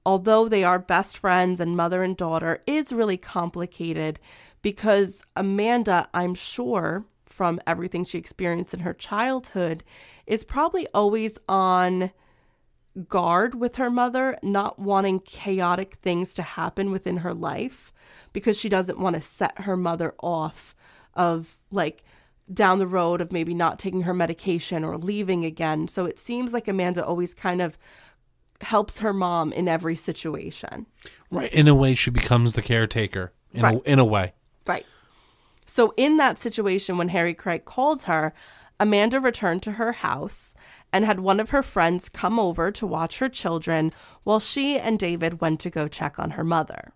although 0.04 0.48
they 0.48 0.64
are 0.64 0.78
best 0.78 1.16
friends 1.16 1.60
and 1.60 1.76
mother 1.76 2.02
and 2.02 2.16
daughter, 2.16 2.62
is 2.66 2.92
really 2.92 3.16
complicated 3.16 4.18
because 4.62 5.22
Amanda, 5.36 6.08
I'm 6.12 6.34
sure 6.34 7.04
from 7.32 7.58
everything 7.66 8.04
she 8.04 8.18
experienced 8.18 8.74
in 8.74 8.80
her 8.80 8.92
childhood, 8.92 9.82
is 10.26 10.44
probably 10.44 10.86
always 10.94 11.38
on 11.48 12.10
guard 13.08 13.54
with 13.54 13.76
her 13.76 13.90
mother, 13.90 14.36
not 14.42 14.78
wanting 14.78 15.18
chaotic 15.20 15.94
things 16.02 16.34
to 16.34 16.42
happen 16.42 16.90
within 16.90 17.18
her 17.18 17.32
life 17.32 17.92
because 18.34 18.58
she 18.58 18.68
doesn't 18.68 18.98
want 18.98 19.16
to 19.16 19.22
set 19.22 19.62
her 19.62 19.76
mother 19.76 20.14
off 20.20 20.74
of 21.14 21.58
like 21.70 22.04
down 22.52 22.78
the 22.78 22.86
road 22.86 23.22
of 23.22 23.32
maybe 23.32 23.54
not 23.54 23.78
taking 23.78 24.02
her 24.02 24.12
medication 24.12 24.84
or 24.84 24.98
leaving 24.98 25.44
again. 25.44 25.88
So 25.88 26.04
it 26.04 26.18
seems 26.18 26.52
like 26.52 26.68
Amanda 26.68 27.04
always 27.04 27.32
kind 27.32 27.62
of 27.62 27.78
helps 28.60 28.98
her 28.98 29.12
mom 29.14 29.52
in 29.52 29.68
every 29.68 29.96
situation. 29.96 30.86
right 31.30 31.52
in 31.52 31.66
a 31.66 31.74
way 31.74 31.94
she 31.94 32.10
becomes 32.10 32.52
the 32.52 32.62
caretaker 32.62 33.32
in, 33.52 33.62
Right. 33.62 33.76
a, 33.78 33.90
in 33.90 33.98
a 33.98 34.04
way 34.04 34.34
Right. 34.66 34.86
So, 35.74 35.94
in 35.96 36.18
that 36.18 36.38
situation, 36.38 36.98
when 36.98 37.08
Harry 37.08 37.32
Craig 37.32 37.64
called 37.64 38.02
her, 38.02 38.34
Amanda 38.78 39.18
returned 39.18 39.62
to 39.62 39.72
her 39.72 39.92
house 39.92 40.54
and 40.92 41.02
had 41.02 41.20
one 41.20 41.40
of 41.40 41.48
her 41.48 41.62
friends 41.62 42.10
come 42.10 42.38
over 42.38 42.70
to 42.70 42.86
watch 42.86 43.20
her 43.20 43.30
children 43.30 43.90
while 44.22 44.38
she 44.38 44.78
and 44.78 44.98
David 44.98 45.40
went 45.40 45.60
to 45.60 45.70
go 45.70 45.88
check 45.88 46.18
on 46.18 46.32
her 46.32 46.44
mother. 46.44 46.92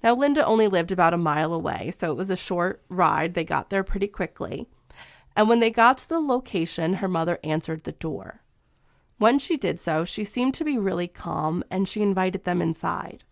Now, 0.00 0.14
Linda 0.14 0.46
only 0.46 0.68
lived 0.68 0.92
about 0.92 1.12
a 1.12 1.18
mile 1.18 1.52
away, 1.52 1.90
so 1.90 2.12
it 2.12 2.16
was 2.16 2.30
a 2.30 2.36
short 2.36 2.84
ride. 2.88 3.34
They 3.34 3.42
got 3.42 3.68
there 3.68 3.82
pretty 3.82 4.06
quickly. 4.06 4.68
And 5.34 5.48
when 5.48 5.58
they 5.58 5.72
got 5.72 5.98
to 5.98 6.08
the 6.08 6.20
location, 6.20 6.94
her 6.94 7.08
mother 7.08 7.40
answered 7.42 7.82
the 7.82 7.90
door. 7.90 8.42
When 9.18 9.40
she 9.40 9.56
did 9.56 9.80
so, 9.80 10.04
she 10.04 10.22
seemed 10.22 10.54
to 10.54 10.64
be 10.64 10.78
really 10.78 11.08
calm 11.08 11.64
and 11.68 11.88
she 11.88 12.00
invited 12.00 12.44
them 12.44 12.62
inside. 12.62 13.24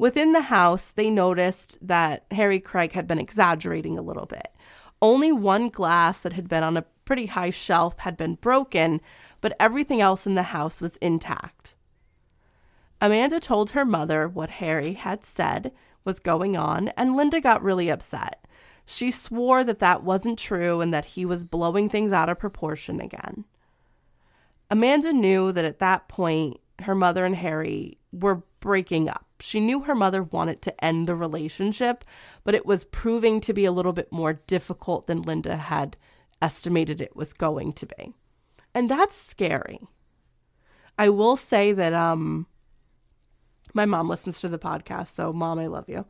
Within 0.00 0.32
the 0.32 0.40
house, 0.40 0.92
they 0.92 1.10
noticed 1.10 1.76
that 1.82 2.24
Harry 2.30 2.58
Craig 2.58 2.92
had 2.92 3.06
been 3.06 3.18
exaggerating 3.18 3.98
a 3.98 4.02
little 4.02 4.24
bit. 4.24 4.48
Only 5.02 5.30
one 5.30 5.68
glass 5.68 6.20
that 6.20 6.32
had 6.32 6.48
been 6.48 6.62
on 6.62 6.78
a 6.78 6.86
pretty 7.04 7.26
high 7.26 7.50
shelf 7.50 7.98
had 7.98 8.16
been 8.16 8.36
broken, 8.36 9.02
but 9.42 9.54
everything 9.60 10.00
else 10.00 10.26
in 10.26 10.36
the 10.36 10.42
house 10.42 10.80
was 10.80 10.96
intact. 11.02 11.74
Amanda 13.02 13.38
told 13.40 13.72
her 13.72 13.84
mother 13.84 14.26
what 14.26 14.48
Harry 14.48 14.94
had 14.94 15.22
said 15.22 15.70
was 16.02 16.18
going 16.18 16.56
on, 16.56 16.88
and 16.96 17.14
Linda 17.14 17.38
got 17.38 17.62
really 17.62 17.90
upset. 17.90 18.46
She 18.86 19.10
swore 19.10 19.62
that 19.64 19.80
that 19.80 20.02
wasn't 20.02 20.38
true 20.38 20.80
and 20.80 20.94
that 20.94 21.04
he 21.04 21.26
was 21.26 21.44
blowing 21.44 21.90
things 21.90 22.10
out 22.10 22.30
of 22.30 22.38
proportion 22.38 23.02
again. 23.02 23.44
Amanda 24.70 25.12
knew 25.12 25.52
that 25.52 25.66
at 25.66 25.80
that 25.80 26.08
point, 26.08 26.58
her 26.84 26.94
mother 26.94 27.26
and 27.26 27.36
Harry 27.36 27.98
were 28.12 28.42
breaking 28.60 29.06
up. 29.06 29.26
She 29.40 29.60
knew 29.60 29.80
her 29.80 29.94
mother 29.94 30.22
wanted 30.22 30.62
to 30.62 30.84
end 30.84 31.08
the 31.08 31.14
relationship, 31.14 32.04
but 32.44 32.54
it 32.54 32.66
was 32.66 32.84
proving 32.84 33.40
to 33.42 33.52
be 33.52 33.64
a 33.64 33.72
little 33.72 33.92
bit 33.92 34.12
more 34.12 34.34
difficult 34.46 35.06
than 35.06 35.22
Linda 35.22 35.56
had 35.56 35.96
estimated 36.42 37.00
it 37.00 37.16
was 37.16 37.32
going 37.32 37.72
to 37.74 37.86
be. 37.86 38.12
And 38.74 38.90
that's 38.90 39.20
scary. 39.20 39.80
I 40.98 41.08
will 41.08 41.36
say 41.36 41.72
that 41.72 41.92
um 41.94 42.46
my 43.74 43.86
mom 43.86 44.08
listens 44.08 44.40
to 44.40 44.48
the 44.48 44.58
podcast, 44.58 45.08
so 45.08 45.32
mom, 45.32 45.58
I 45.58 45.66
love 45.66 45.88
you. 45.88 46.04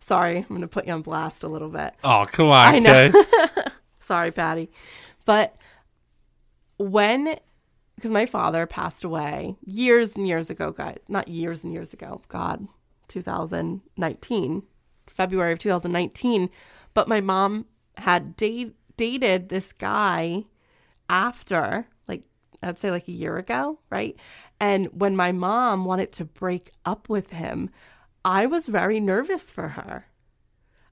Sorry, 0.00 0.38
I'm 0.38 0.48
going 0.48 0.60
to 0.60 0.68
put 0.68 0.86
you 0.86 0.92
on 0.92 1.02
blast 1.02 1.42
a 1.42 1.48
little 1.48 1.68
bit. 1.68 1.94
Oh, 2.04 2.26
come 2.30 2.48
on. 2.48 2.74
I 2.74 2.78
know. 2.78 3.24
Sorry, 3.98 4.30
Patty. 4.30 4.70
But 5.24 5.56
when, 6.78 7.38
because 7.96 8.10
my 8.10 8.26
father 8.26 8.66
passed 8.66 9.04
away 9.04 9.56
years 9.64 10.16
and 10.16 10.28
years 10.28 10.50
ago, 10.50 10.70
guys, 10.70 10.98
not 11.08 11.28
years 11.28 11.64
and 11.64 11.72
years 11.72 11.92
ago, 11.92 12.20
God, 12.28 12.68
2019, 13.08 14.62
February 15.06 15.52
of 15.52 15.58
2019. 15.58 16.50
But 16.94 17.08
my 17.08 17.20
mom 17.20 17.66
had 17.96 18.36
date, 18.36 18.74
dated 18.96 19.48
this 19.48 19.72
guy 19.72 20.44
after, 21.08 21.88
like, 22.06 22.22
I'd 22.62 22.78
say 22.78 22.90
like 22.90 23.08
a 23.08 23.12
year 23.12 23.38
ago, 23.38 23.78
right? 23.90 24.16
And 24.60 24.88
when 24.88 25.16
my 25.16 25.32
mom 25.32 25.84
wanted 25.84 26.12
to 26.12 26.24
break 26.24 26.70
up 26.84 27.08
with 27.08 27.30
him, 27.30 27.70
I 28.24 28.46
was 28.46 28.66
very 28.66 29.00
nervous 29.00 29.50
for 29.50 29.68
her. 29.68 30.06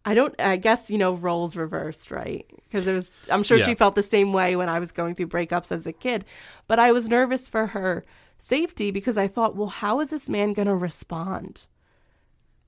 I 0.06 0.14
don't, 0.14 0.38
I 0.38 0.56
guess, 0.56 0.90
you 0.90 0.98
know, 0.98 1.14
roles 1.14 1.56
reversed, 1.56 2.10
right? 2.10 2.44
Because 2.64 2.86
it 2.86 2.92
was, 2.92 3.10
I'm 3.30 3.42
sure 3.42 3.56
Yeah. 3.58 3.64
she 3.64 3.74
felt 3.74 3.94
the 3.94 4.02
same 4.02 4.32
way 4.32 4.54
when 4.54 4.68
I 4.68 4.78
was 4.78 4.92
going 4.92 5.14
through 5.14 5.28
breakups 5.28 5.72
as 5.72 5.86
a 5.86 5.92
kid. 5.92 6.24
But 6.66 6.78
I 6.78 6.92
was 6.92 7.08
nervous 7.08 7.48
for 7.48 7.68
her 7.68 8.04
safety 8.38 8.90
because 8.90 9.16
I 9.16 9.28
thought, 9.28 9.56
well, 9.56 9.68
how 9.68 10.00
is 10.00 10.10
this 10.10 10.28
man 10.28 10.52
going 10.52 10.68
to 10.68 10.74
respond? 10.76 11.62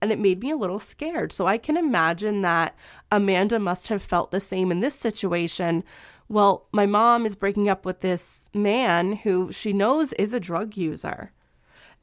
And 0.00 0.10
it 0.12 0.18
made 0.18 0.40
me 0.40 0.50
a 0.50 0.56
little 0.56 0.78
scared. 0.78 1.30
So 1.32 1.46
I 1.46 1.58
can 1.58 1.76
imagine 1.76 2.40
that 2.42 2.74
Amanda 3.12 3.58
must 3.58 3.88
have 3.88 4.02
felt 4.02 4.30
the 4.30 4.40
same 4.40 4.70
in 4.70 4.80
this 4.80 4.94
situation. 4.94 5.84
Well, 6.28 6.66
my 6.72 6.86
mom 6.86 7.26
is 7.26 7.36
breaking 7.36 7.68
up 7.68 7.84
with 7.84 8.00
this 8.00 8.48
man 8.54 9.12
who 9.12 9.52
she 9.52 9.72
knows 9.72 10.12
is 10.14 10.32
a 10.32 10.40
drug 10.40 10.76
user 10.76 11.32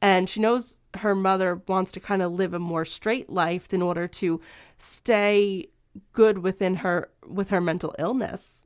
and 0.01 0.29
she 0.29 0.39
knows 0.41 0.77
her 0.97 1.15
mother 1.15 1.61
wants 1.67 1.91
to 1.93 1.99
kind 1.99 2.21
of 2.21 2.33
live 2.33 2.53
a 2.53 2.59
more 2.59 2.85
straight 2.85 3.29
life 3.29 3.73
in 3.73 3.81
order 3.81 4.07
to 4.07 4.39
stay 4.83 5.67
good 6.11 6.39
within 6.39 6.75
her 6.75 7.09
with 7.27 7.49
her 7.49 7.61
mental 7.61 7.95
illness. 7.99 8.63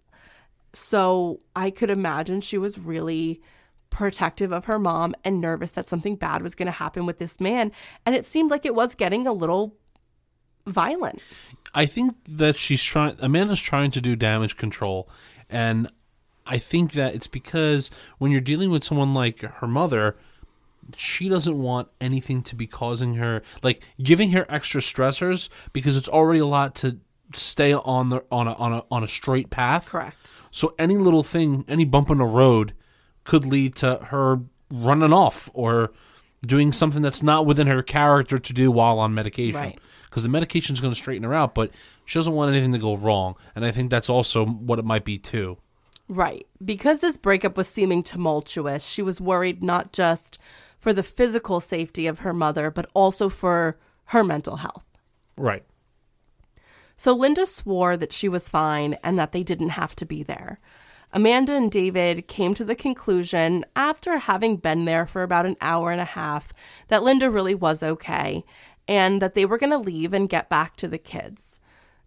So 0.74 1.40
i 1.56 1.70
could 1.70 1.90
imagine 1.90 2.42
she 2.42 2.58
was 2.58 2.78
really 2.78 3.42
protective 3.90 4.52
of 4.52 4.66
her 4.66 4.78
mom 4.78 5.16
and 5.24 5.42
nervous 5.42 5.72
that 5.72 5.88
something 5.88 6.16
bad 6.16 6.42
was 6.42 6.56
going 6.56 6.68
to 6.68 6.72
happen 6.72 7.06
with 7.06 7.18
this 7.18 7.40
man. 7.40 7.72
And 8.06 8.16
it 8.16 8.26
seemed 8.26 8.52
like 8.52 8.66
it 8.66 8.76
was 8.76 8.96
getting 8.96 9.26
a 9.26 9.34
little 9.34 9.76
violent. 10.68 11.24
I 11.74 11.86
think 11.86 12.16
that 12.28 12.58
she's 12.58 12.84
trying. 12.84 13.16
Amanda's 13.20 13.62
trying 13.62 13.92
to 13.92 14.02
do 14.02 14.16
damage 14.16 14.58
control, 14.58 15.10
and 15.50 15.90
I 16.46 16.58
think 16.58 16.94
that 16.94 17.16
it's 17.16 17.28
because 17.28 17.90
when 18.18 18.32
you're 18.32 18.42
dealing 18.42 18.70
with 18.72 18.84
someone 18.84 19.14
like 19.14 19.42
her 19.42 19.68
mother, 19.68 20.18
she 20.96 21.30
doesn't 21.30 21.58
want 21.58 21.88
anything 22.00 22.42
to 22.44 22.56
be 22.56 22.68
causing 22.68 23.16
her 23.16 23.42
like 23.64 23.84
giving 24.02 24.32
her 24.32 24.46
extra 24.50 24.82
stressors 24.82 25.50
because 25.74 25.98
it's 25.98 26.08
already 26.10 26.40
a 26.40 26.46
lot 26.46 26.76
to 26.76 27.00
stay 27.34 27.74
on 27.74 28.10
the 28.10 28.24
on 28.32 28.48
a 28.48 28.54
on 28.54 28.74
a 28.74 28.84
on 28.90 29.04
a 29.04 29.08
straight 29.08 29.50
path. 29.50 29.90
correct 29.90 30.16
So 30.52 30.74
any 30.80 30.98
little 30.98 31.24
thing, 31.24 31.66
any 31.68 31.86
bump 31.86 32.10
in 32.10 32.20
the 32.20 32.26
road, 32.26 32.74
could 33.24 33.46
lead 33.46 33.76
to 33.76 33.96
her 33.96 34.40
running 34.72 35.14
off 35.14 35.50
or 35.54 35.92
doing 36.46 36.72
something 36.72 37.02
that's 37.02 37.24
not 37.24 37.46
within 37.46 37.68
her 37.68 37.82
character 37.82 38.40
to 38.40 38.54
do 38.54 38.72
while 38.72 39.00
on 39.00 39.14
medication. 39.14 39.60
Right. 39.60 39.80
Because 40.06 40.24
the 40.24 40.30
medication 40.30 40.74
is 40.74 40.82
going 40.82 40.94
to 40.94 41.00
straighten 41.00 41.24
her 41.24 41.34
out, 41.34 41.54
but 41.54 41.72
she 42.06 42.18
doesn't 42.18 42.34
want 42.34 42.52
anything 42.52 42.72
to 42.72 42.78
go 42.78 42.96
wrong. 42.96 43.36
And 43.56 43.66
I 43.66 43.72
think 43.72 43.90
that's 43.90 44.10
also 44.10 44.46
what 44.46 44.80
it 44.80 44.86
might 44.86 45.04
be 45.04 45.18
too. 45.18 45.58
Right. 46.08 46.48
Because 46.64 47.02
this 47.02 47.18
breakup 47.18 47.58
was 47.58 47.68
seeming 47.68 48.02
tumultuous, 48.04 48.86
she 48.86 49.02
was 49.02 49.20
worried 49.20 49.64
not 49.64 49.92
just 49.92 50.38
for 50.78 50.94
the 50.94 51.04
physical 51.04 51.60
safety 51.60 52.08
of 52.08 52.20
her 52.20 52.34
mother, 52.34 52.72
but 52.72 52.90
also 52.94 53.30
for 53.30 53.78
her 54.06 54.24
mental 54.24 54.58
health. 54.58 54.86
Right. 55.36 55.64
So 56.96 57.14
Linda 57.14 57.46
swore 57.46 57.96
that 57.98 58.14
she 58.14 58.28
was 58.28 58.50
fine 58.50 58.98
and 59.04 59.20
that 59.20 59.32
they 59.32 59.44
didn't 59.44 59.70
have 59.70 59.96
to 59.98 60.06
be 60.06 60.24
there. 60.24 60.60
Amanda 61.14 61.54
and 61.54 61.72
David 61.72 62.28
came 62.28 62.54
to 62.56 62.66
the 62.66 62.76
conclusion, 62.76 63.66
after 63.76 64.18
having 64.18 64.58
been 64.58 64.86
there 64.86 65.08
for 65.08 65.24
about 65.24 65.46
an 65.46 65.56
hour 65.62 65.92
and 65.92 66.02
a 66.02 66.06
half, 66.06 66.52
that 66.90 67.04
Linda 67.04 67.30
really 67.30 67.56
was 67.56 67.82
okay 67.82 68.44
and 68.88 69.22
that 69.22 69.34
they 69.34 69.46
were 69.46 69.58
going 69.58 69.72
to 69.72 69.78
leave 69.78 70.14
and 70.14 70.30
get 70.30 70.50
back 70.50 70.76
to 70.78 70.88
the 70.88 70.98
kids. 70.98 71.60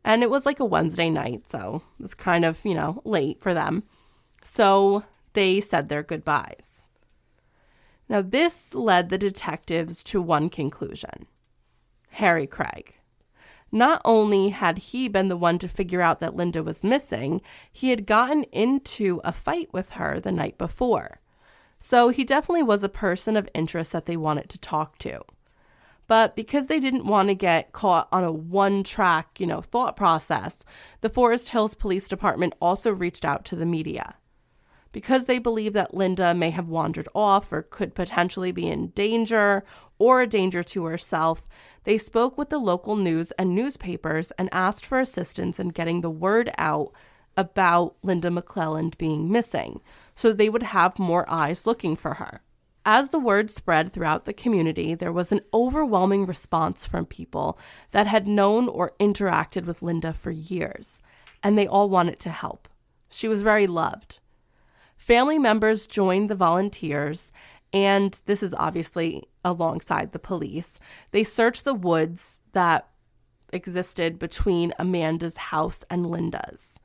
And 0.05 0.23
it 0.23 0.31
was 0.31 0.45
like 0.45 0.61
a 0.61 0.65
Wednesday 0.65 1.11
night, 1.11 1.51
so 1.51 1.83
it 1.99 2.03
was 2.03 2.15
kind 2.15 2.45
of, 2.45 2.65
you 2.65 2.75
know, 2.75 3.01
late 3.05 3.41
for 3.41 3.55
them. 3.55 3.85
So 4.45 5.05
they 5.33 5.61
said 5.61 5.89
their 5.89 6.03
goodbyes. 6.03 6.89
Now, 8.11 8.23
this 8.23 8.75
led 8.75 9.09
the 9.09 9.19
detectives 9.19 10.03
to 10.03 10.21
one 10.21 10.51
conclusion 10.51 11.29
Harry 12.09 12.47
Craig. 12.49 12.97
Not 13.71 14.03
only 14.05 14.49
had 14.49 14.79
he 14.79 15.07
been 15.07 15.29
the 15.29 15.37
one 15.37 15.61
to 15.61 15.69
figure 15.69 16.01
out 16.01 16.19
that 16.19 16.35
Linda 16.35 16.61
was 16.61 16.83
missing, 16.83 17.41
he 17.71 17.91
had 17.91 18.07
gotten 18.07 18.43
into 18.51 19.21
a 19.23 19.33
fight 19.33 19.73
with 19.73 19.91
her 19.91 20.19
the 20.19 20.33
night 20.33 20.59
before. 20.59 21.21
So 21.79 22.09
he 22.09 22.25
definitely 22.25 22.65
was 22.65 22.83
a 22.83 22.89
person 22.89 23.37
of 23.37 23.49
interest 23.55 23.93
that 23.93 24.07
they 24.07 24.17
wanted 24.17 24.49
to 24.51 24.59
talk 24.59 24.99
to. 24.99 25.21
But 26.09 26.35
because 26.35 26.67
they 26.67 26.81
didn't 26.81 27.07
want 27.07 27.29
to 27.29 27.37
get 27.37 27.71
caught 27.71 28.09
on 28.11 28.25
a 28.25 28.33
one 28.33 28.83
track, 28.83 29.39
you 29.39 29.47
know, 29.47 29.61
thought 29.61 29.97
process, 29.97 30.59
the 31.01 31.09
Forest 31.09 31.51
Hills 31.51 31.77
Police 31.77 32.09
Department 32.09 32.55
also 32.61 32.91
reached 32.91 33.25
out 33.25 33.45
to 33.45 33.55
the 33.55 33.65
media. 33.65 34.17
Because 34.93 35.27
they 35.27 35.39
believe 35.39 35.73
that 35.75 35.95
Linda 35.95 36.35
may 36.35 36.51
have 36.51 36.69
wandered 36.69 37.09
off 37.15 37.53
or 37.53 37.63
could 37.63 37.95
potentially 37.95 38.51
be 38.51 38.67
in 38.67 38.89
danger 38.89 39.65
or 39.99 40.21
a 40.21 40.27
danger 40.27 40.63
to 40.65 40.85
herself, 40.85 41.47
they 41.85 41.97
spoke 41.97 42.37
with 42.37 42.49
the 42.49 42.59
local 42.59 42.97
news 42.97 43.31
and 43.33 43.55
newspapers 43.55 44.33
and 44.33 44.49
asked 44.53 44.85
for 44.85 44.99
assistance 44.99 45.61
in 45.61 45.69
getting 45.69 46.01
the 46.01 46.11
word 46.11 46.51
out 46.59 46.93
about 47.37 47.97
Linda 48.03 48.29
McClelland 48.29 48.99
being 48.99 49.31
missing 49.31 49.81
so 50.15 50.33
they 50.33 50.49
would 50.51 50.63
have 50.63 50.99
more 50.99 51.25
eyes 51.29 51.67
looking 51.67 51.97
for 51.97 52.15
her. 52.15 52.43
As 52.85 53.09
the 53.09 53.19
word 53.19 53.51
spread 53.51 53.93
throughout 53.93 54.25
the 54.25 54.33
community, 54.33 54.95
there 54.95 55.13
was 55.13 55.33
an 55.33 55.43
overwhelming 55.53 56.27
response 56.27 56.87
from 56.87 57.07
people 57.07 57.59
that 57.91 58.07
had 58.07 58.27
known 58.27 58.69
or 58.69 58.93
interacted 58.99 59.67
with 59.67 59.83
Linda 59.83 60.13
for 60.13 60.31
years, 60.31 60.99
and 61.43 61.59
they 61.59 61.67
all 61.67 61.91
wanted 61.91 62.19
to 62.21 62.31
help. 62.31 62.69
She 63.11 63.29
was 63.29 63.43
very 63.43 63.67
loved. 63.67 64.20
Family 65.01 65.39
members 65.39 65.87
joined 65.87 66.29
the 66.29 66.35
volunteers, 66.35 67.33
and 67.73 68.21
this 68.27 68.43
is 68.43 68.53
obviously 68.53 69.25
alongside 69.43 70.13
the 70.13 70.19
police. 70.19 70.79
They 71.11 71.25
searched 71.25 71.65
the 71.65 71.73
woods 71.73 72.43
that 72.53 72.87
existed 73.51 74.19
between 74.19 74.75
Amanda's 74.79 75.39
house 75.39 75.87
and 75.89 76.07
Linda's. 76.07 76.79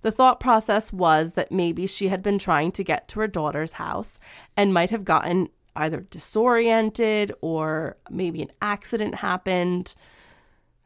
The 0.00 0.10
thought 0.10 0.40
process 0.40 0.94
was 0.94 1.34
that 1.34 1.52
maybe 1.52 1.86
she 1.86 2.08
had 2.08 2.22
been 2.22 2.38
trying 2.38 2.72
to 2.72 2.82
get 2.82 3.06
to 3.08 3.20
her 3.20 3.28
daughter's 3.28 3.74
house 3.74 4.18
and 4.56 4.72
might 4.72 4.88
have 4.88 5.04
gotten 5.04 5.50
either 5.76 6.00
disoriented 6.00 7.32
or 7.42 7.98
maybe 8.10 8.40
an 8.40 8.52
accident 8.62 9.16
happened. 9.16 9.94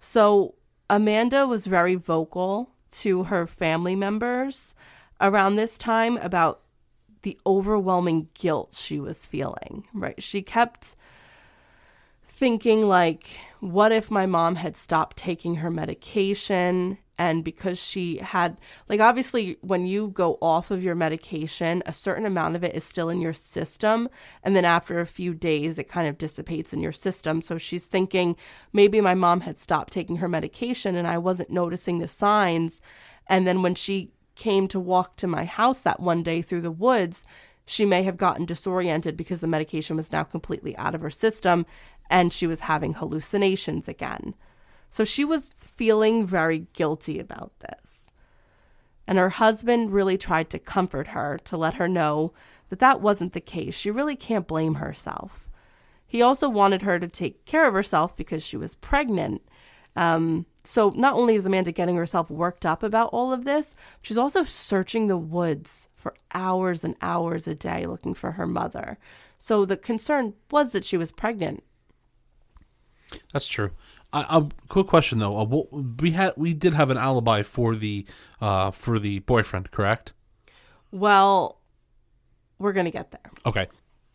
So 0.00 0.56
Amanda 0.90 1.46
was 1.46 1.68
very 1.68 1.94
vocal 1.94 2.70
to 2.90 3.22
her 3.22 3.46
family 3.46 3.94
members 3.94 4.74
around 5.20 5.56
this 5.56 5.78
time 5.78 6.16
about 6.18 6.62
the 7.22 7.38
overwhelming 7.46 8.28
guilt 8.34 8.74
she 8.78 9.00
was 9.00 9.26
feeling, 9.26 9.84
right? 9.92 10.22
She 10.22 10.42
kept 10.42 10.94
thinking 12.24 12.86
like 12.86 13.40
what 13.60 13.92
if 13.92 14.10
my 14.10 14.26
mom 14.26 14.56
had 14.56 14.76
stopped 14.76 15.16
taking 15.16 15.56
her 15.56 15.70
medication? 15.70 16.98
And 17.18 17.42
because 17.42 17.78
she 17.78 18.18
had 18.18 18.58
like 18.90 19.00
obviously 19.00 19.56
when 19.62 19.86
you 19.86 20.08
go 20.08 20.36
off 20.42 20.70
of 20.70 20.84
your 20.84 20.94
medication 20.94 21.82
a 21.86 21.92
certain 21.94 22.26
amount 22.26 22.56
of 22.56 22.62
it 22.62 22.74
is 22.74 22.84
still 22.84 23.08
in 23.08 23.22
your 23.22 23.32
system. 23.32 24.10
And 24.42 24.54
then 24.54 24.66
after 24.66 25.00
a 25.00 25.06
few 25.06 25.32
days 25.32 25.78
it 25.78 25.88
kind 25.88 26.06
of 26.06 26.18
dissipates 26.18 26.74
in 26.74 26.80
your 26.80 26.92
system. 26.92 27.40
So 27.40 27.56
she's 27.56 27.86
thinking 27.86 28.36
maybe 28.72 29.00
my 29.00 29.14
mom 29.14 29.40
had 29.40 29.56
stopped 29.56 29.94
taking 29.94 30.16
her 30.16 30.28
medication 30.28 30.94
and 30.94 31.08
I 31.08 31.16
wasn't 31.16 31.50
noticing 31.50 31.98
the 31.98 32.08
signs. 32.08 32.82
And 33.26 33.46
then 33.46 33.62
when 33.62 33.74
she 33.74 34.12
came 34.36 34.68
to 34.68 34.78
walk 34.78 35.16
to 35.16 35.26
my 35.26 35.44
house 35.44 35.80
that 35.80 36.00
one 36.00 36.22
day 36.22 36.42
through 36.42 36.60
the 36.60 36.70
woods 36.70 37.24
she 37.66 37.84
may 37.84 38.04
have 38.04 38.16
gotten 38.16 38.46
disoriented 38.46 39.16
because 39.16 39.40
the 39.40 39.46
medication 39.48 39.96
was 39.96 40.12
now 40.12 40.22
completely 40.22 40.76
out 40.76 40.94
of 40.94 41.00
her 41.00 41.10
system 41.10 41.66
and 42.08 42.32
she 42.32 42.46
was 42.46 42.60
having 42.60 42.92
hallucinations 42.92 43.88
again. 43.88 44.34
So 44.88 45.04
she 45.04 45.24
was 45.24 45.50
feeling 45.56 46.24
very 46.24 46.66
guilty 46.72 47.18
about 47.18 47.52
this. 47.58 48.12
And 49.08 49.18
her 49.18 49.30
husband 49.30 49.92
really 49.92 50.16
tried 50.16 50.48
to 50.50 50.58
comfort 50.58 51.08
her 51.08 51.38
to 51.44 51.56
let 51.56 51.74
her 51.74 51.88
know 51.88 52.32
that 52.68 52.78
that 52.78 53.00
wasn't 53.00 53.32
the 53.32 53.40
case. 53.40 53.74
She 53.74 53.90
really 53.90 54.16
can't 54.16 54.46
blame 54.46 54.74
herself. 54.76 55.48
He 56.06 56.22
also 56.22 56.48
wanted 56.48 56.82
her 56.82 56.98
to 56.98 57.08
take 57.08 57.44
care 57.44 57.66
of 57.66 57.74
herself 57.74 58.16
because 58.16 58.42
she 58.42 58.56
was 58.56 58.76
pregnant. 58.76 59.42
Um, 59.96 60.46
so 60.66 60.90
not 60.96 61.14
only 61.14 61.36
is 61.36 61.46
Amanda 61.46 61.72
getting 61.72 61.96
herself 61.96 62.28
worked 62.30 62.66
up 62.66 62.82
about 62.82 63.10
all 63.12 63.32
of 63.32 63.44
this, 63.44 63.76
she's 64.02 64.18
also 64.18 64.44
searching 64.44 65.06
the 65.06 65.16
woods 65.16 65.88
for 65.94 66.14
hours 66.34 66.82
and 66.82 66.96
hours 67.00 67.46
a 67.46 67.54
day 67.54 67.86
looking 67.86 68.14
for 68.14 68.32
her 68.32 68.46
mother. 68.46 68.98
So 69.38 69.64
the 69.64 69.76
concern 69.76 70.34
was 70.50 70.72
that 70.72 70.84
she 70.84 70.96
was 70.96 71.12
pregnant. 71.12 71.62
That's 73.32 73.46
true. 73.46 73.70
A 74.12 74.26
uh, 74.28 74.48
quick 74.68 74.86
question 74.86 75.18
though. 75.18 75.38
Uh, 75.38 75.82
we 76.00 76.12
had 76.12 76.32
we 76.36 76.54
did 76.54 76.74
have 76.74 76.90
an 76.90 76.96
alibi 76.96 77.42
for 77.42 77.76
the 77.76 78.06
uh, 78.40 78.70
for 78.70 78.98
the 78.98 79.20
boyfriend, 79.20 79.70
correct? 79.70 80.12
Well, 80.90 81.60
we're 82.58 82.72
gonna 82.72 82.90
get 82.90 83.10
there. 83.10 83.30
Okay. 83.44 83.68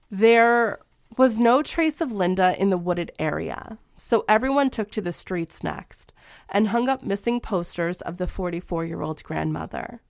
There 0.10 0.80
was 1.18 1.38
no 1.38 1.62
trace 1.62 2.02
of 2.02 2.12
Linda 2.12 2.60
in 2.60 2.70
the 2.70 2.78
wooded 2.78 3.12
area, 3.20 3.78
so 4.04 4.26
everyone 4.28 4.72
took 4.72 4.90
to 4.90 5.00
the 5.00 5.14
streets 5.14 5.64
next 5.64 6.12
and 6.50 6.70
hung 6.70 6.90
up 6.90 7.04
missing 7.04 7.40
posters 7.40 8.02
of 8.02 8.18
the 8.18 8.28
44 8.28 8.84
year 8.84 9.04
old 9.04 9.22
grandmother. 9.22 10.02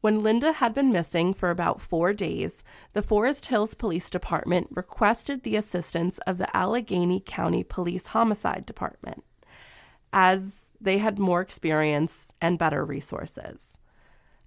When 0.00 0.22
Linda 0.22 0.52
had 0.52 0.72
been 0.72 0.90
missing 0.90 1.34
for 1.34 1.50
about 1.50 1.82
four 1.82 2.14
days, 2.14 2.64
the 2.94 3.02
Forest 3.02 3.46
Hills 3.46 3.74
Police 3.74 4.08
Department 4.08 4.68
requested 4.70 5.42
the 5.42 5.56
assistance 5.56 6.16
of 6.26 6.38
the 6.38 6.56
Allegheny 6.56 7.22
County 7.24 7.62
Police 7.62 8.06
Homicide 8.08 8.64
Department, 8.64 9.24
as 10.10 10.70
they 10.80 10.96
had 10.96 11.18
more 11.18 11.42
experience 11.42 12.28
and 12.40 12.58
better 12.58 12.82
resources. 12.82 13.76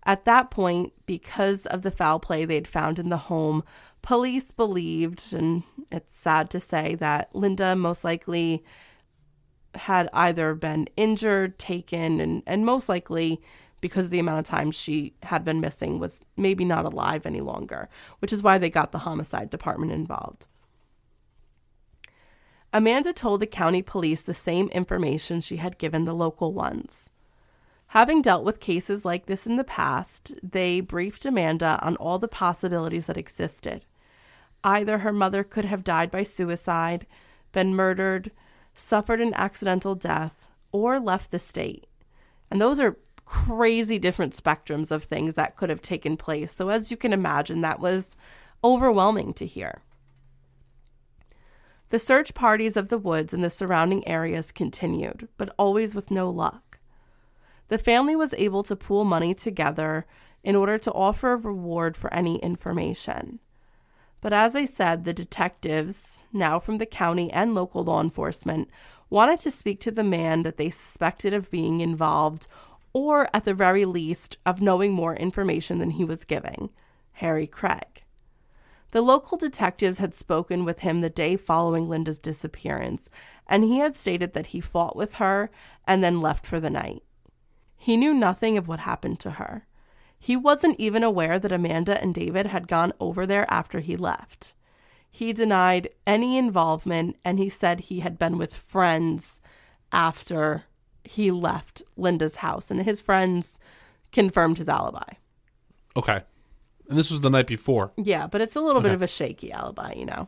At 0.08 0.26
that 0.26 0.50
point, 0.50 0.94
because 1.06 1.68
of 1.68 1.84
the 1.84 1.92
foul 1.92 2.20
play 2.20 2.46
they'd 2.46 2.68
found 2.68 2.98
in 2.98 3.10
the 3.10 3.18
home, 3.18 3.64
police 4.08 4.52
believed, 4.52 5.34
and 5.34 5.64
it's 5.92 6.16
sad 6.16 6.50
to 6.50 6.62
say, 6.62 6.96
that 6.96 7.30
Linda 7.36 7.76
most 7.76 8.06
likely 8.06 8.64
had 9.76 10.10
either 10.14 10.56
been 10.56 10.88
injured, 10.96 11.60
taken, 11.60 12.22
and, 12.22 12.42
and 12.48 12.66
most 12.66 12.88
likely 12.88 13.42
because 13.82 14.10
the 14.10 14.18
amount 14.18 14.40
of 14.40 14.46
time 14.46 14.72
she 14.72 15.14
had 15.24 15.44
been 15.44 15.60
missing 15.60 16.00
was 16.00 16.24
maybe 16.38 16.64
not 16.64 16.86
alive 16.86 17.26
any 17.26 17.42
longer, 17.42 17.90
which 18.20 18.32
is 18.32 18.42
why 18.42 18.58
they 18.58 18.70
got 18.70 18.94
the 18.94 19.00
homicide 19.00 19.50
department 19.50 19.92
involved. 19.92 20.46
Amanda 22.72 23.12
told 23.12 23.42
the 23.42 23.46
county 23.46 23.82
police 23.82 24.22
the 24.22 24.34
same 24.34 24.70
information 24.70 25.42
she 25.42 25.58
had 25.58 25.78
given 25.78 26.06
the 26.06 26.16
local 26.16 26.54
ones. 26.54 27.10
Having 27.88 28.22
dealt 28.22 28.46
with 28.46 28.62
cases 28.62 29.04
like 29.04 29.26
this 29.26 29.46
in 29.46 29.58
the 29.58 29.66
past, 29.66 30.34
they 30.42 30.80
briefed 30.80 31.26
Amanda 31.26 31.78
on 31.82 31.98
all 31.98 32.20
the 32.20 32.30
possibilities 32.30 33.08
that 33.08 33.18
existed. 33.18 33.86
Either 34.64 35.00
her 35.00 35.14
mother 35.14 35.44
could 35.44 35.66
have 35.66 35.84
died 35.84 36.12
by 36.12 36.24
suicide, 36.24 37.06
been 37.52 37.76
murdered, 37.76 38.32
suffered 38.74 39.22
an 39.22 39.34
accidental 39.34 39.96
death, 39.96 40.52
or 40.72 41.00
left 41.00 41.32
the 41.32 41.40
state. 41.40 41.86
And 42.50 42.62
those 42.62 42.80
are 42.80 42.98
crazy 43.26 44.00
different 44.00 44.34
spectrums 44.34 44.92
of 44.92 45.04
things 45.04 45.36
that 45.36 45.56
could 45.58 45.70
have 45.70 45.82
taken 45.82 46.18
place. 46.18 46.52
So, 46.52 46.70
as 46.70 46.92
you 46.92 46.98
can 46.98 47.14
imagine, 47.14 47.62
that 47.62 47.80
was 47.80 48.16
overwhelming 48.64 49.34
to 49.36 49.46
hear. 49.46 49.82
The 51.90 52.00
search 52.00 52.34
parties 52.34 52.76
of 52.76 52.90
the 52.90 52.98
woods 52.98 53.34
and 53.34 53.44
the 53.44 53.50
surrounding 53.50 54.06
areas 54.08 54.52
continued, 54.52 55.28
but 55.38 55.54
always 55.58 55.96
with 55.96 56.12
no 56.12 56.30
luck. 56.30 56.80
The 57.70 57.78
family 57.78 58.16
was 58.16 58.34
able 58.38 58.64
to 58.64 58.76
pool 58.76 59.06
money 59.06 59.34
together 59.34 60.06
in 60.44 60.56
order 60.56 60.78
to 60.78 60.92
offer 60.92 61.34
a 61.34 61.38
reward 61.38 61.96
for 61.96 62.14
any 62.14 62.38
information. 62.40 63.40
But 64.28 64.34
as 64.34 64.58
I 64.58 64.66
said, 64.66 65.06
the 65.06 65.14
detectives, 65.14 66.20
now 66.34 66.60
from 66.60 66.80
the 66.80 66.86
county 66.86 67.32
and 67.32 67.56
local 67.56 67.86
law 67.86 68.02
enforcement, 68.02 68.70
wanted 69.10 69.40
to 69.40 69.50
speak 69.50 69.80
to 69.80 69.90
the 69.90 70.04
man 70.04 70.44
that 70.44 70.58
they 70.58 70.70
suspected 70.70 71.34
of 71.34 71.50
being 71.50 71.80
involved 71.80 72.46
or 72.92 73.30
at 73.34 73.46
the 73.46 73.54
very 73.54 73.86
least, 73.86 74.38
of 74.46 74.62
knowing 74.62 74.92
more 74.92 75.16
information 75.16 75.80
than 75.80 75.92
he 75.92 76.04
was 76.04 76.26
giving 76.26 76.72
Harry 77.14 77.48
Craig. 77.48 78.04
The 78.92 79.02
local 79.02 79.38
detectives 79.38 80.00
had 80.00 80.14
spoken 80.14 80.66
with 80.66 80.80
him 80.80 81.00
the 81.00 81.10
day 81.10 81.38
following 81.38 81.88
Linda's 81.88 82.20
disappearance, 82.20 83.10
and 83.48 83.64
he 83.64 83.80
had 83.80 83.96
stated 83.96 84.34
that 84.34 84.48
he 84.48 84.60
fought 84.60 84.98
with 84.98 85.14
her 85.14 85.50
and 85.86 86.04
then 86.04 86.20
left 86.20 86.46
for 86.46 86.60
the 86.60 86.70
night. 86.70 87.02
He 87.78 87.96
knew 87.96 88.14
nothing 88.14 88.58
of 88.58 88.68
what 88.68 88.80
happened 88.80 89.22
to 89.22 89.32
her. 89.32 89.66
He 90.20 90.36
wasn't 90.36 90.80
even 90.80 91.04
aware 91.04 91.40
that 91.40 91.52
Amanda 91.52 92.02
and 92.02 92.14
David 92.14 92.48
had 92.48 92.68
gone 92.68 92.94
over 93.00 93.26
there 93.26 93.46
after 93.52 93.80
he 93.80 93.96
left. 93.96 94.54
He 95.10 95.34
denied 95.34 95.90
any 96.06 96.38
involvement 96.38 97.18
and 97.24 97.40
he 97.40 97.50
said 97.50 97.80
he 97.80 98.02
had 98.02 98.20
been 98.20 98.38
with 98.38 98.56
friends 98.56 99.42
after 99.92 100.64
he 101.04 101.32
left 101.32 101.82
Linda's 101.96 102.38
house, 102.38 102.70
and 102.70 102.84
his 102.84 103.00
friends 103.00 103.58
confirmed 104.12 104.58
his 104.58 104.68
alibi. 104.68 105.14
Okay. 105.96 106.22
And 106.90 106.98
this 106.98 107.12
was 107.12 107.22
the 107.22 107.30
night 107.30 107.48
before. 107.48 107.92
Yeah, 107.98 108.28
but 108.28 108.42
it's 108.42 108.56
a 108.56 108.62
little 108.62 108.80
okay. 108.80 108.90
bit 108.90 108.96
of 108.96 109.02
a 109.02 109.08
shaky 109.08 109.52
alibi, 109.52 109.94
you 109.94 110.06
know. 110.06 110.28